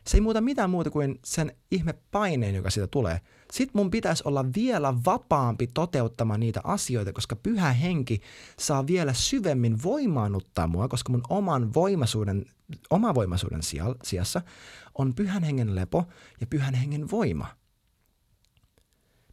Se 0.06 0.16
ei 0.16 0.20
muuta 0.20 0.40
mitään 0.40 0.70
muuta 0.70 0.90
kuin 0.90 1.18
sen 1.24 1.56
ihme 1.70 1.94
paineen, 2.10 2.54
joka 2.54 2.70
siitä 2.70 2.86
tulee. 2.86 3.20
Sitten 3.52 3.80
mun 3.80 3.90
pitäisi 3.90 4.22
olla 4.26 4.44
vielä 4.56 4.94
vapaampi 5.04 5.66
toteuttamaan 5.66 6.40
niitä 6.40 6.60
asioita, 6.64 7.12
koska 7.12 7.36
pyhä 7.36 7.72
henki 7.72 8.20
saa 8.58 8.86
vielä 8.86 9.12
syvemmin 9.12 9.82
voimaannuttaa 9.82 10.66
mua, 10.66 10.88
koska 10.88 11.12
mun 11.12 11.22
oman 11.28 11.74
voimaisuuden, 11.74 12.44
oma 12.90 13.14
voimaisuuden 13.14 13.60
sijassa 14.02 14.42
on 14.98 15.14
pyhän 15.14 15.42
hengen 15.42 15.74
lepo 15.74 16.04
ja 16.40 16.46
pyhän 16.46 16.74
hengen 16.74 17.10
voima. 17.10 17.46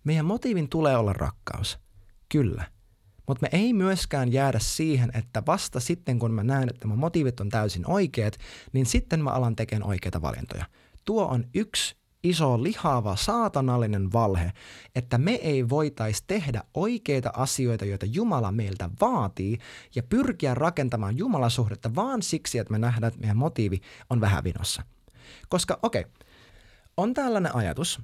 Meidän 0.03 0.25
motiivin 0.25 0.69
tulee 0.69 0.97
olla 0.97 1.13
rakkaus. 1.13 1.79
Kyllä– 2.29 2.63
mutta 3.29 3.47
me 3.51 3.59
ei 3.59 3.73
myöskään 3.73 4.33
jäädä 4.33 4.59
siihen, 4.59 5.11
että 5.13 5.43
vasta 5.47 5.79
sitten 5.79 6.19
kun 6.19 6.31
mä 6.31 6.43
näen, 6.43 6.69
että 6.69 6.87
mun 6.87 6.99
motiivit 6.99 7.39
on 7.39 7.49
täysin 7.49 7.89
oikeat, 7.89 8.37
niin 8.73 8.85
sitten 8.85 9.23
mä 9.23 9.29
alan 9.29 9.55
tekemään 9.55 9.89
oikeita 9.89 10.21
valintoja. 10.21 10.65
Tuo 11.05 11.25
on 11.25 11.45
yksi 11.53 11.95
iso 12.23 12.63
lihava 12.63 13.15
saatanallinen 13.15 14.13
valhe, 14.13 14.51
että 14.95 15.17
me 15.17 15.31
ei 15.31 15.69
voitaisi 15.69 16.23
tehdä 16.27 16.63
oikeita 16.73 17.31
asioita, 17.33 17.85
joita 17.85 18.05
Jumala 18.05 18.51
meiltä 18.51 18.89
vaatii 19.01 19.57
ja 19.95 20.03
pyrkiä 20.03 20.53
rakentamaan 20.53 21.17
Jumalasuhdetta 21.17 21.95
vaan 21.95 22.21
siksi, 22.21 22.57
että 22.59 22.71
me 22.71 22.79
nähdään, 22.79 23.07
että 23.07 23.19
meidän 23.19 23.37
motiivi 23.37 23.81
on 24.09 24.21
vähän 24.21 24.43
vinossa. 24.43 24.83
Koska 25.49 25.79
okei, 25.83 26.01
okay, 26.01 26.11
on 26.97 27.13
tällainen 27.13 27.55
ajatus, 27.55 28.01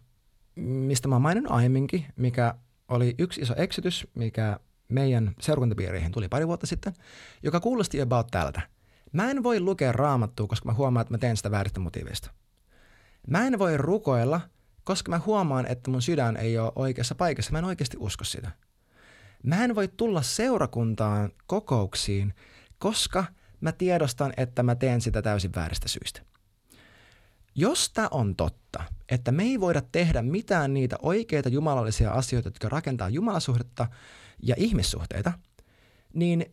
mistä 0.56 1.08
mä 1.08 1.20
mainin 1.20 1.52
aiemminkin, 1.52 2.06
mikä 2.16 2.56
oli 2.88 3.16
yksi 3.18 3.42
iso 3.42 3.54
eksytys, 3.58 4.08
mikä 4.16 4.60
meidän 4.96 5.36
seurakuntapiireihin 5.40 6.12
tuli 6.12 6.28
pari 6.28 6.48
vuotta 6.48 6.68
sitten, 6.68 6.94
joka 7.44 7.60
kuulosti 7.60 8.02
about 8.02 8.28
tältä. 8.32 8.62
Mä 9.12 9.32
en 9.32 9.44
voi 9.44 9.60
lukea 9.60 9.92
raamattua, 9.92 10.48
koska 10.48 10.70
mä 10.70 10.74
huomaan, 10.74 11.02
että 11.02 11.14
mä 11.14 11.18
teen 11.18 11.38
sitä 11.38 11.52
vääristä 11.52 11.80
motiiveista. 11.80 12.32
Mä 13.28 13.48
en 13.48 13.60
voi 13.60 13.78
rukoilla, 13.78 14.42
koska 14.84 15.12
mä 15.12 15.22
huomaan, 15.26 15.66
että 15.66 15.92
mun 15.92 16.02
sydän 16.02 16.38
ei 16.38 16.58
ole 16.58 16.72
oikeassa 16.76 17.16
paikassa. 17.16 17.52
Mä 17.52 17.60
en 17.60 17.66
oikeasti 17.66 17.98
usko 18.00 18.24
sitä. 18.24 18.52
Mä 19.44 19.64
en 19.64 19.76
voi 19.76 19.88
tulla 19.88 20.22
seurakuntaan 20.22 21.32
kokouksiin, 21.48 22.34
koska 22.78 23.26
mä 23.62 23.72
tiedostan, 23.72 24.34
että 24.38 24.64
mä 24.64 24.76
teen 24.76 25.02
sitä 25.02 25.22
täysin 25.22 25.52
vääristä 25.56 25.88
syistä. 25.88 26.22
Jos 27.56 27.90
tämä 27.90 28.08
on 28.12 28.36
totta, 28.36 28.84
että 29.10 29.32
me 29.32 29.44
ei 29.44 29.60
voida 29.60 29.82
tehdä 29.92 30.22
mitään 30.22 30.74
niitä 30.74 30.96
oikeita 31.02 31.50
jumalallisia 31.50 32.12
asioita, 32.12 32.48
jotka 32.48 32.70
rakentaa 32.70 33.10
jumalasuhdetta, 33.10 33.88
ja 34.44 34.56
ihmissuhteita, 34.58 35.34
niin 36.14 36.46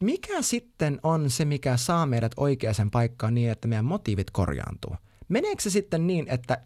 mikä 0.00 0.42
sitten 0.42 1.00
on 1.02 1.30
se, 1.30 1.44
mikä 1.44 1.76
saa 1.76 2.06
meidät 2.06 2.32
oikeaan 2.36 2.90
paikkaan 2.92 3.34
niin, 3.34 3.50
että 3.50 3.68
meidän 3.68 3.84
motiivit 3.84 4.30
korjaantuu? 4.30 4.96
Meneekö 5.28 5.62
se 5.62 5.70
sitten 5.70 6.06
niin, 6.06 6.28
että, 6.28 6.58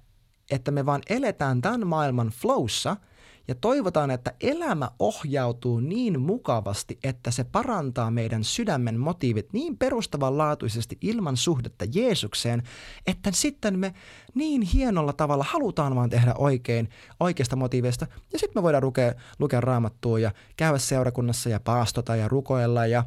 että 0.51 0.71
me 0.71 0.87
vaan 0.87 1.03
eletään 1.09 1.63
tämän 1.63 1.87
maailman 1.87 2.29
flowssa– 2.29 2.97
ja 3.49 3.55
toivotaan, 3.55 4.11
että 4.11 4.33
elämä 4.41 4.91
ohjautuu 4.99 5.81
niin 5.81 6.21
mukavasti, 6.21 6.99
että 7.03 7.31
se 7.31 7.45
parantaa 7.45 8.11
meidän 8.11 8.45
sydämen 8.45 9.01
motiivit 9.01 9.53
niin 9.53 9.79
perustavanlaatuisesti 9.79 10.99
ilman 11.01 11.37
suhdetta 11.37 11.85
Jeesukseen, 11.95 12.63
että 13.07 13.31
sitten 13.33 13.79
me 13.79 13.95
niin 14.35 14.63
hienolla 14.63 15.13
tavalla 15.13 15.45
halutaan 15.49 15.95
vaan 15.95 16.11
tehdä 16.11 16.35
oikein, 16.39 16.89
oikeasta 17.21 17.57
motiiveista, 17.57 18.07
ja 18.33 18.39
sitten 18.39 18.61
me 18.61 18.63
voidaan 18.63 18.85
lukea, 18.85 19.15
lukea 19.39 19.61
raamattua 19.61 20.19
ja 20.19 20.33
käydä 20.57 20.79
seurakunnassa 20.79 21.49
ja 21.49 21.61
paastota 21.61 22.17
ja 22.17 22.29
rukoilla 22.29 22.87
ja, 22.87 23.05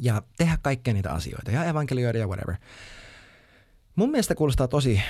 ja 0.00 0.22
tehdä 0.38 0.58
kaikkea 0.62 0.94
niitä 0.94 1.12
asioita 1.12 1.50
ja 1.50 1.64
evankelioida 1.64 2.18
ja 2.18 2.26
whatever. 2.26 2.56
Mun 3.96 4.10
mielestä 4.10 4.34
kuulostaa 4.34 4.68
tosi, 4.68 5.02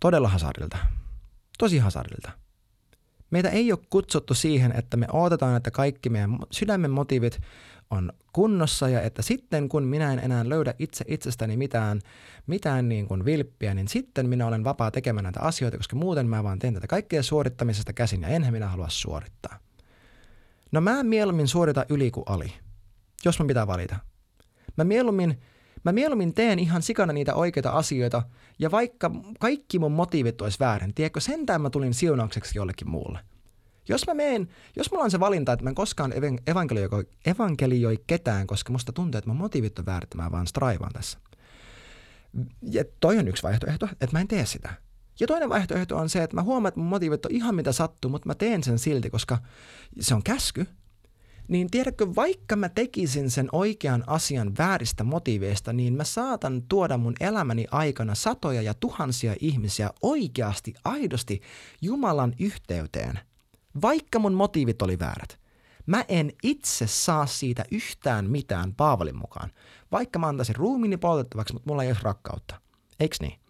todella 0.00 0.28
hasardilta. 0.28 0.78
Tosi 1.58 1.78
hasardilta. 1.78 2.43
Meitä 3.34 3.48
ei 3.48 3.72
ole 3.72 3.80
kutsuttu 3.90 4.34
siihen, 4.34 4.72
että 4.78 4.96
me 4.96 5.06
odotetaan, 5.12 5.56
että 5.56 5.70
kaikki 5.70 6.10
meidän 6.10 6.38
sydämen 6.50 6.90
motiivit 6.90 7.40
on 7.90 8.12
kunnossa 8.32 8.88
ja 8.88 9.02
että 9.02 9.22
sitten 9.22 9.68
kun 9.68 9.82
minä 9.82 10.12
en 10.12 10.18
enää 10.18 10.48
löydä 10.48 10.74
itse 10.78 11.04
itsestäni 11.08 11.56
mitään, 11.56 12.00
mitään 12.46 12.88
niin 12.88 13.08
kuin 13.08 13.24
vilppiä, 13.24 13.74
niin 13.74 13.88
sitten 13.88 14.28
minä 14.28 14.46
olen 14.46 14.64
vapaa 14.64 14.90
tekemään 14.90 15.24
näitä 15.24 15.40
asioita, 15.40 15.76
koska 15.76 15.96
muuten 15.96 16.28
mä 16.28 16.44
vaan 16.44 16.58
teen 16.58 16.74
tätä 16.74 16.86
kaikkea 16.86 17.22
suorittamisesta 17.22 17.92
käsin 17.92 18.22
ja 18.22 18.28
enhän 18.28 18.52
minä 18.52 18.68
halua 18.68 18.88
suorittaa. 18.88 19.58
No 20.72 20.80
mä 20.80 21.02
mieluummin 21.02 21.48
suorita 21.48 21.86
yli 21.88 22.10
kuin 22.10 22.24
ali, 22.26 22.52
jos 23.24 23.38
mun 23.38 23.48
pitää 23.48 23.66
valita. 23.66 23.96
Mä 24.76 24.84
mieluummin, 24.84 25.40
mä 25.84 25.92
mieluummin 25.92 26.34
teen 26.34 26.58
ihan 26.58 26.82
sikana 26.82 27.12
niitä 27.12 27.34
oikeita 27.34 27.70
asioita, 27.70 28.22
ja 28.58 28.70
vaikka 28.70 29.10
kaikki 29.40 29.78
mun 29.78 29.92
motiivit 29.92 30.40
olisi 30.40 30.58
väärin, 30.60 30.94
tiedätkö, 30.94 31.20
sentään 31.20 31.60
mä 31.60 31.70
tulin 31.70 31.94
siunaukseksi 31.94 32.58
jollekin 32.58 32.90
muulle. 32.90 33.18
Jos 33.88 34.06
mä 34.06 34.14
meen, 34.14 34.48
jos 34.76 34.90
mulla 34.90 35.04
on 35.04 35.10
se 35.10 35.20
valinta, 35.20 35.52
että 35.52 35.64
mä 35.64 35.68
en 35.68 35.74
koskaan 35.74 36.14
evankelioi, 36.46 37.08
evankelioi 37.26 38.04
ketään, 38.06 38.46
koska 38.46 38.72
musta 38.72 38.92
tuntuu, 38.92 39.18
että 39.18 39.30
mun 39.30 39.36
motiivit 39.36 39.78
on 39.78 39.86
väärin, 39.86 40.08
mä 40.14 40.30
vaan 40.30 40.46
straivaan 40.46 40.92
tässä. 40.92 41.18
Ja 42.62 42.84
toi 43.00 43.18
on 43.18 43.28
yksi 43.28 43.42
vaihtoehto, 43.42 43.86
että 43.86 44.08
mä 44.12 44.20
en 44.20 44.28
tee 44.28 44.46
sitä. 44.46 44.74
Ja 45.20 45.26
toinen 45.26 45.48
vaihtoehto 45.48 45.96
on 45.96 46.08
se, 46.08 46.22
että 46.22 46.36
mä 46.36 46.42
huomaan, 46.42 46.68
että 46.68 46.80
mun 46.80 46.88
motiivit 46.88 47.26
on 47.26 47.32
ihan 47.32 47.54
mitä 47.54 47.72
sattuu, 47.72 48.10
mutta 48.10 48.28
mä 48.28 48.34
teen 48.34 48.62
sen 48.62 48.78
silti, 48.78 49.10
koska 49.10 49.38
se 50.00 50.14
on 50.14 50.22
käsky. 50.22 50.66
Niin 51.48 51.70
tiedätkö, 51.70 52.06
vaikka 52.16 52.56
mä 52.56 52.68
tekisin 52.68 53.30
sen 53.30 53.48
oikean 53.52 54.04
asian 54.06 54.52
vääristä 54.58 55.04
motiiveista, 55.04 55.72
niin 55.72 55.94
mä 55.94 56.04
saatan 56.04 56.62
tuoda 56.68 56.98
mun 56.98 57.14
elämäni 57.20 57.66
aikana 57.70 58.14
satoja 58.14 58.62
ja 58.62 58.74
tuhansia 58.74 59.34
ihmisiä 59.40 59.90
oikeasti, 60.02 60.74
aidosti 60.84 61.40
Jumalan 61.82 62.34
yhteyteen, 62.40 63.18
vaikka 63.82 64.18
mun 64.18 64.34
motiivit 64.34 64.82
oli 64.82 64.98
väärät. 64.98 65.38
Mä 65.86 66.04
en 66.08 66.32
itse 66.42 66.86
saa 66.86 67.26
siitä 67.26 67.64
yhtään 67.70 68.30
mitään 68.30 68.74
Paavalin 68.74 69.16
mukaan, 69.16 69.50
vaikka 69.92 70.18
mä 70.18 70.26
antaisin 70.28 70.56
ruumiini 70.56 70.96
poltettavaksi, 70.96 71.52
mutta 71.52 71.70
mulla 71.70 71.82
ei 71.82 71.88
olisi 71.88 72.04
rakkautta. 72.04 72.60
Eiks 73.00 73.20
niin? 73.20 73.40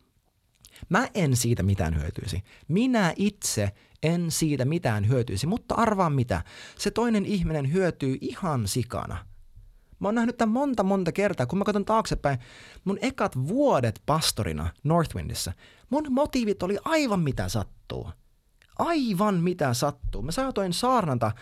Mä 0.88 1.08
en 1.14 1.36
siitä 1.36 1.62
mitään 1.62 2.00
hyötyisi. 2.00 2.42
Minä 2.68 3.12
itse 3.16 3.72
en 4.04 4.30
siitä 4.30 4.64
mitään 4.64 5.08
hyötyisi, 5.08 5.46
mutta 5.46 5.74
arvaa 5.74 6.10
mitä. 6.10 6.44
Se 6.78 6.90
toinen 6.90 7.26
ihminen 7.26 7.72
hyötyy 7.72 8.18
ihan 8.20 8.68
sikana. 8.68 9.16
Mä 9.98 10.08
oon 10.08 10.14
nähnyt 10.14 10.36
tämän 10.36 10.52
monta 10.52 10.82
monta 10.82 11.12
kertaa, 11.12 11.46
kun 11.46 11.58
mä 11.58 11.64
katson 11.64 11.84
taaksepäin 11.84 12.38
mun 12.84 12.98
ekat 13.00 13.36
vuodet 13.48 14.02
pastorina 14.06 14.70
Northwindissä. 14.84 15.52
Mun 15.90 16.06
motiivit 16.10 16.62
oli 16.62 16.78
aivan 16.84 17.20
mitä 17.20 17.48
sattuu. 17.48 18.10
Aivan 18.78 19.34
mitä 19.34 19.74
sattuu. 19.74 20.22
Mä 20.22 20.32
saatoin 20.32 20.72
saarnata 20.72 21.32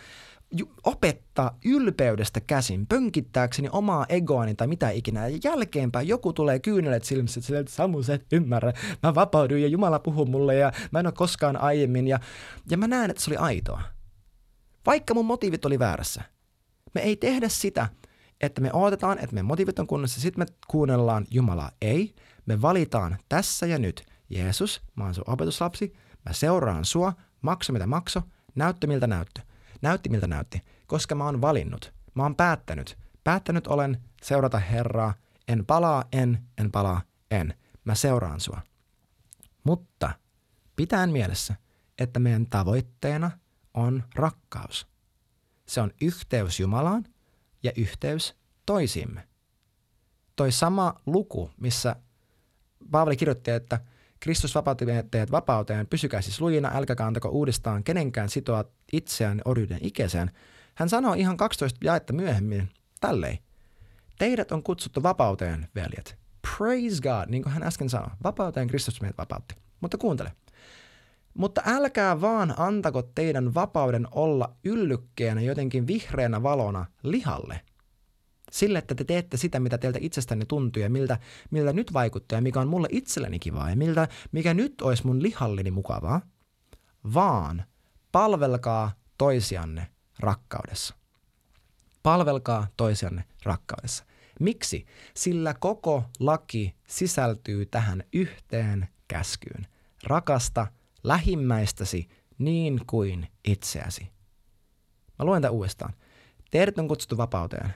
opettaa 0.85 1.59
ylpeydestä 1.65 2.41
käsin, 2.41 2.87
pönkittääkseni 2.87 3.69
omaa 3.73 4.07
egoani 4.09 4.55
tai 4.55 4.67
mitä 4.67 4.91
ikinä. 4.91 5.29
Ja 5.29 5.39
jälkeenpäin 5.45 6.09
joku 6.09 6.33
tulee 6.33 6.59
kyynelet 6.59 7.05
silmissä, 7.05 7.41
että, 7.41 7.59
että 7.59 7.73
Samu, 7.73 8.03
sä 8.03 8.15
et 8.15 8.33
ymmärrä. 8.33 8.73
Mä 9.03 9.15
vapauduin 9.15 9.63
ja 9.63 9.69
Jumala 9.69 9.99
puhuu 9.99 10.27
mulle 10.27 10.55
ja 10.55 10.73
mä 10.91 11.01
en 11.01 11.07
ole 11.07 11.13
koskaan 11.17 11.57
aiemmin. 11.57 12.09
Ja, 12.09 12.21
ja 12.71 12.77
mä 12.77 12.89
näen, 12.89 13.11
että 13.11 13.23
se 13.23 13.31
oli 13.31 13.37
aitoa. 13.37 13.83
Vaikka 14.87 15.15
mun 15.15 15.27
motiivit 15.27 15.65
oli 15.65 15.79
väärässä. 15.79 16.23
Me 16.95 17.01
ei 17.01 17.17
tehdä 17.17 17.49
sitä, 17.49 17.89
että 18.41 18.61
me 18.61 18.71
odotetaan, 18.73 19.19
että 19.19 19.35
meidän 19.35 19.47
motiivit 19.47 19.79
on 19.79 19.87
kunnossa, 19.87 20.21
sitten 20.21 20.45
me 20.45 20.55
kuunnellaan 20.67 21.27
Jumalaa. 21.31 21.71
Ei, 21.83 22.15
me 22.47 22.63
valitaan 22.63 23.17
tässä 23.29 23.67
ja 23.67 23.79
nyt. 23.79 24.05
Jeesus, 24.31 24.83
mä 24.97 25.05
oon 25.05 25.15
sun 25.15 25.25
opetuslapsi, 25.27 25.93
mä 26.27 26.33
seuraan 26.33 26.85
sua, 26.85 27.13
makso 27.43 27.73
mitä 27.73 27.87
makso, 27.87 28.23
näyttö 28.55 28.87
miltä 28.87 29.07
näyttö. 29.07 29.41
Näytti 29.83 30.09
miltä 30.09 30.27
näytti, 30.27 30.63
koska 30.87 31.15
mä 31.15 31.25
oon 31.25 31.41
valinnut. 31.41 31.95
Mä 32.15 32.23
oon 32.23 32.37
päättänyt. 32.37 32.99
Päättänyt 33.25 33.67
olen 33.67 34.03
seurata 34.23 34.59
Herraa. 34.59 35.15
En 35.49 35.67
palaa, 35.67 36.05
en, 36.13 36.39
en 36.59 36.73
palaa, 36.73 37.03
en. 37.31 37.55
Mä 37.85 37.95
seuraan 37.95 38.41
sua. 38.41 38.61
Mutta 39.65 40.13
pitäen 40.77 41.11
mielessä, 41.11 41.55
että 41.99 42.21
meidän 42.21 42.47
tavoitteena 42.47 43.31
on 43.75 44.05
rakkaus. 44.15 44.87
Se 45.67 45.81
on 45.81 45.91
yhteys 46.01 46.61
Jumalaan 46.61 47.05
ja 47.63 47.73
yhteys 47.77 48.37
toisiimme. 48.67 49.29
Toi 50.37 50.53
sama 50.53 51.01
luku, 51.07 51.51
missä 51.61 51.97
Paavali 52.91 53.17
kirjoitti, 53.17 53.51
että– 53.51 53.81
Kristus 54.23 54.55
vapautti 54.55 54.85
teidät 55.11 55.31
vapauteen, 55.31 55.87
pysykää 55.87 56.23
siis 56.23 56.41
lujina, 56.41 56.71
älkääkä 56.75 57.07
antako 57.07 57.29
uudestaan 57.29 57.85
kenenkään 57.85 58.29
sitoa 58.29 58.65
itseään 58.93 59.43
orjuuden 59.45 59.79
ikäiseen. 59.81 60.31
Hän 60.75 60.89
sanoo 60.89 61.15
ihan 61.15 61.37
12 61.37 61.79
jaetta 61.85 62.13
myöhemmin 62.13 62.69
tälleen. 63.01 63.39
Teidät 64.19 64.53
on 64.53 64.63
kutsuttu 64.63 65.03
vapauteen, 65.03 65.69
veljet. 65.75 66.19
Praise 66.43 67.03
God, 67.03 67.29
niin 67.29 67.43
kuin 67.43 67.53
hän 67.53 67.63
äsken 67.63 67.91
sanoi. 67.91 68.11
Vapauteen 68.25 68.69
Kristus 68.69 69.01
meidät 69.01 69.19
vapautti. 69.19 69.55
Mutta 69.81 69.99
kuuntele. 69.99 70.33
Mutta 71.35 71.63
älkää 71.67 72.21
vaan 72.21 72.55
antako 72.57 73.03
teidän 73.03 73.55
vapauden 73.55 74.07
olla 74.11 74.57
yllykkeenä 74.65 75.41
jotenkin 75.41 75.87
vihreänä 75.87 76.43
valona 76.43 76.87
lihalle– 77.03 77.61
Sille, 78.53 78.79
että 78.79 78.95
te 78.95 79.05
teette 79.05 79.37
sitä, 79.37 79.61
mitä 79.61 79.79
teiltä 79.79 79.99
itsestänne 80.03 80.45
tuntuu 80.45 80.83
ja 80.83 80.91
miltä, 80.91 81.19
miltä 81.51 81.73
nyt 81.73 81.93
vaikuttaa 81.93 82.37
ja 82.37 82.43
mikä 82.43 82.61
on 82.61 82.69
mulle 82.69 82.89
itselleni 82.91 83.39
kivaa 83.39 83.71
ja 83.71 83.77
miltä, 83.77 84.09
mikä 84.33 84.55
nyt 84.55 84.83
olisi 84.83 85.07
mun 85.07 85.23
lihallini 85.23 85.71
mukavaa, 85.71 86.21
vaan 87.15 87.65
palvelkaa 88.13 88.93
toisianne 89.19 89.89
rakkaudessa. 90.19 90.95
Palvelkaa 92.03 92.67
toisianne 92.77 93.25
rakkaudessa. 93.43 94.05
Miksi? 94.41 94.87
Sillä 95.15 95.55
koko 95.55 96.05
laki 96.21 96.75
sisältyy 96.89 97.67
tähän 97.67 98.05
yhteen 98.13 98.89
käskyyn. 99.09 99.67
Rakasta 100.05 100.67
lähimmäistäsi 101.05 102.09
niin 102.39 102.81
kuin 102.87 103.29
itseäsi. 103.45 104.09
Mä 105.19 105.25
luen 105.25 105.43
tämän 105.43 105.55
uudestaan. 105.55 105.95
Teidät 106.51 106.79
on 106.79 106.89
kutsuttu 106.89 107.17
vapauteen, 107.17 107.75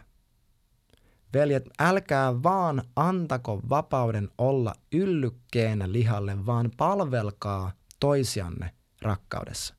Veljet, 1.37 1.69
älkää 1.79 2.43
vaan 2.43 2.83
antako 2.97 3.63
vapauden 3.69 4.29
olla 4.39 4.75
yllykkeenä 4.93 5.93
lihalle, 5.93 6.47
vaan 6.47 6.71
palvelkaa 6.77 7.73
toisianne 8.01 8.75
rakkaudessa. 9.03 9.75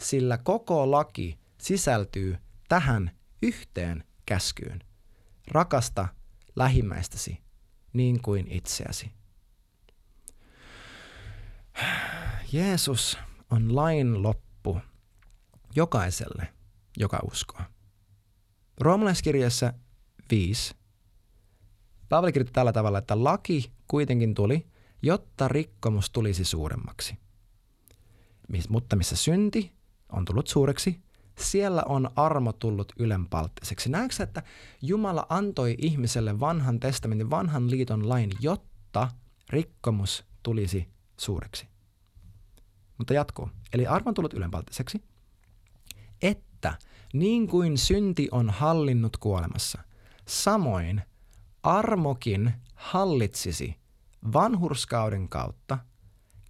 Sillä 0.00 0.38
koko 0.38 0.90
laki 0.90 1.38
sisältyy 1.58 2.38
tähän 2.68 3.10
yhteen 3.42 4.04
käskyyn. 4.26 4.80
Rakasta 5.48 6.08
lähimmäistäsi 6.56 7.40
niin 7.92 8.22
kuin 8.22 8.46
itseäsi. 8.50 9.12
Jeesus 12.52 13.18
on 13.50 13.76
lain 13.76 14.22
loppu 14.22 14.80
jokaiselle, 15.76 16.48
joka 16.96 17.20
uskoo. 17.32 17.60
Roomalaiskirjassa 18.80 19.72
5. 20.30 20.74
Paavali 22.08 22.32
kirjoitti 22.32 22.52
tällä 22.52 22.72
tavalla, 22.72 22.98
että 22.98 23.24
laki 23.24 23.72
kuitenkin 23.88 24.34
tuli, 24.34 24.66
jotta 25.02 25.48
rikkomus 25.48 26.10
tulisi 26.10 26.44
suuremmaksi. 26.44 27.18
Mutta 28.68 28.96
missä 28.96 29.16
synti 29.16 29.72
on 30.12 30.24
tullut 30.24 30.46
suureksi, 30.46 31.00
siellä 31.38 31.82
on 31.82 32.10
armo 32.16 32.52
tullut 32.52 32.92
ylenpalttiseksi. 32.98 33.90
Näetkö 33.90 34.22
että 34.22 34.42
Jumala 34.82 35.26
antoi 35.28 35.74
ihmiselle 35.78 36.40
vanhan 36.40 36.80
testamentin, 36.80 37.30
vanhan 37.30 37.70
liiton 37.70 38.08
lain, 38.08 38.30
jotta 38.40 39.08
rikkomus 39.50 40.24
tulisi 40.42 40.88
suureksi? 41.16 41.68
Mutta 42.98 43.14
jatkuu. 43.14 43.50
Eli 43.72 43.86
armo 43.86 44.08
on 44.08 44.14
tullut 44.14 44.34
ylenpalttiseksi, 44.34 45.02
että 46.22 46.74
niin 47.12 47.48
kuin 47.48 47.78
synti 47.78 48.28
on 48.32 48.50
hallinnut 48.50 49.16
kuolemassa– 49.16 49.82
Samoin 50.26 51.02
armokin 51.62 52.52
hallitsisi 52.74 53.76
vanhurskauden 54.32 55.28
kautta 55.28 55.78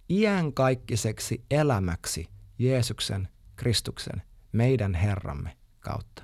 iänkaikkiseksi 0.09 1.45
elämäksi 1.51 2.29
Jeesuksen, 2.59 3.27
Kristuksen, 3.55 4.21
meidän 4.51 4.93
Herramme 4.93 5.57
kautta. 5.79 6.23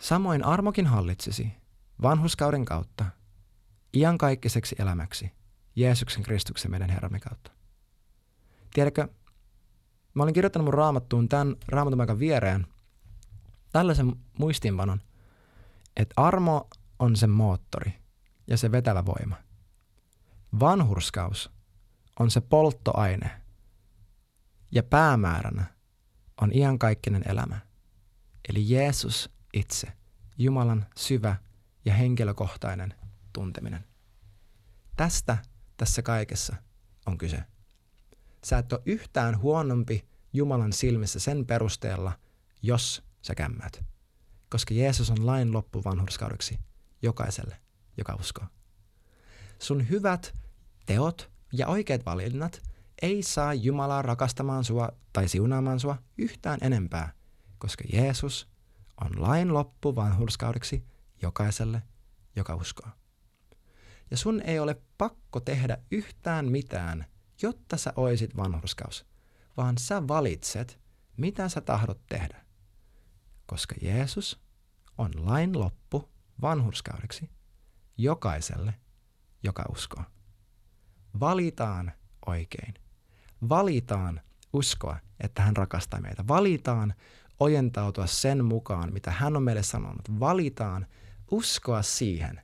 Samoin 0.00 0.44
armokin 0.44 0.86
hallitsisi 0.86 1.52
vanhuskauden 2.02 2.64
kautta 2.64 3.04
iankaikkiseksi 3.94 4.76
elämäksi 4.78 5.32
Jeesuksen 5.76 6.22
Kristuksen 6.22 6.70
meidän 6.70 6.90
Herramme 6.90 7.20
kautta. 7.20 7.50
Tiedätkö, 8.74 9.08
mä 10.14 10.22
olin 10.22 10.34
kirjoittanut 10.34 10.64
mun 10.64 10.74
raamattuun 10.74 11.28
tämän 11.28 11.56
raamatun 11.68 12.18
viereen 12.18 12.66
tällaisen 13.72 14.16
muistiinpanon, 14.38 15.00
että 15.98 16.14
armo 16.16 16.68
on 16.98 17.16
se 17.16 17.26
moottori 17.26 17.92
ja 18.46 18.56
se 18.56 18.72
vetävä 18.72 19.06
voima. 19.06 19.36
Vanhurskaus 20.60 21.50
on 22.18 22.30
se 22.30 22.40
polttoaine 22.40 23.30
ja 24.70 24.82
päämääränä 24.82 25.64
on 26.40 26.50
iankaikkinen 26.54 27.22
elämä. 27.28 27.58
Eli 28.48 28.70
Jeesus 28.70 29.30
itse, 29.54 29.92
Jumalan 30.38 30.86
syvä 30.96 31.36
ja 31.84 31.94
henkilökohtainen 31.94 32.94
tunteminen. 33.32 33.84
Tästä 34.96 35.38
tässä 35.76 36.02
kaikessa 36.02 36.56
on 37.06 37.18
kyse. 37.18 37.44
Sä 38.44 38.58
et 38.58 38.72
ole 38.72 38.82
yhtään 38.86 39.38
huonompi 39.38 40.08
Jumalan 40.32 40.72
silmissä 40.72 41.20
sen 41.20 41.46
perusteella, 41.46 42.12
jos 42.62 43.02
sä 43.22 43.34
kämmät. 43.34 43.84
Koska 44.50 44.74
Jeesus 44.74 45.10
on 45.10 45.26
lain 45.26 45.52
loppu 45.52 45.84
vanhurskaudeksi 45.84 46.58
jokaiselle, 47.02 47.56
joka 47.96 48.14
uskoo. 48.20 48.46
Sun 49.58 49.88
hyvät 49.88 50.34
teot 50.86 51.30
ja 51.52 51.66
oikeat 51.66 52.06
valinnat 52.06 52.62
ei 53.02 53.22
saa 53.22 53.54
Jumalaa 53.54 54.02
rakastamaan 54.02 54.64
sua 54.64 54.88
tai 55.12 55.28
siunaamaan 55.28 55.80
sua 55.80 55.98
yhtään 56.18 56.58
enempää, 56.62 57.12
koska 57.58 57.84
Jeesus 57.92 58.48
on 59.04 59.22
lain 59.22 59.54
loppu 59.54 59.96
vanhurskaudeksi 59.96 60.84
jokaiselle, 61.22 61.82
joka 62.36 62.54
uskoo. 62.54 62.88
Ja 64.10 64.16
sun 64.16 64.42
ei 64.42 64.58
ole 64.58 64.82
pakko 64.98 65.40
tehdä 65.40 65.78
yhtään 65.90 66.50
mitään, 66.50 67.06
jotta 67.42 67.76
sä 67.76 67.92
oisit 67.96 68.36
vanhurskaus, 68.36 69.06
vaan 69.56 69.78
sä 69.78 70.08
valitset, 70.08 70.80
mitä 71.16 71.48
sä 71.48 71.60
tahdot 71.60 72.00
tehdä. 72.06 72.47
Koska 73.48 73.74
Jeesus 73.82 74.40
on 74.98 75.10
lain 75.16 75.58
loppu 75.58 76.08
vanhurskaudeksi 76.42 77.30
jokaiselle, 77.98 78.74
joka 79.42 79.64
uskoo. 79.72 80.04
Valitaan 81.20 81.92
oikein. 82.26 82.74
Valitaan 83.48 84.20
uskoa, 84.52 84.96
että 85.20 85.42
hän 85.42 85.56
rakastaa 85.56 86.00
meitä. 86.00 86.24
Valitaan 86.28 86.94
ojentautua 87.40 88.06
sen 88.06 88.44
mukaan, 88.44 88.92
mitä 88.92 89.10
hän 89.10 89.36
on 89.36 89.42
meille 89.42 89.62
sanonut. 89.62 90.20
Valitaan 90.20 90.86
uskoa 91.30 91.82
siihen, 91.82 92.40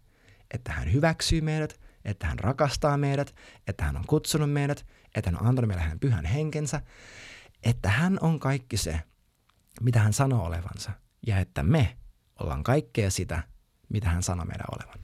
että 0.51 0.73
hän 0.73 0.93
hyväksyy 0.93 1.41
meidät, 1.41 1.81
että 2.05 2.27
hän 2.27 2.39
rakastaa 2.39 2.97
meidät, 2.97 3.35
että 3.67 3.85
hän 3.85 3.97
on 3.97 4.07
kutsunut 4.07 4.53
meidät, 4.53 4.87
että 5.15 5.31
hän 5.31 5.41
on 5.41 5.47
antanut 5.47 5.69
meille 5.69 5.83
hänen 5.83 6.01
pyhän 6.01 6.25
henkensä, 6.25 6.81
että 7.63 7.89
hän 7.89 8.19
on 8.21 8.41
kaikki 8.41 8.77
se, 8.77 9.01
mitä 9.81 10.01
hän 10.01 10.13
sanoo 10.13 10.47
olevansa, 10.47 10.93
ja 11.27 11.39
että 11.39 11.63
me 11.63 11.97
ollaan 12.41 12.63
kaikkea 12.63 13.11
sitä, 13.11 13.43
mitä 13.89 14.09
hän 14.09 14.23
sanoo 14.23 14.45
meidän 14.47 14.67
olevan. 14.73 15.04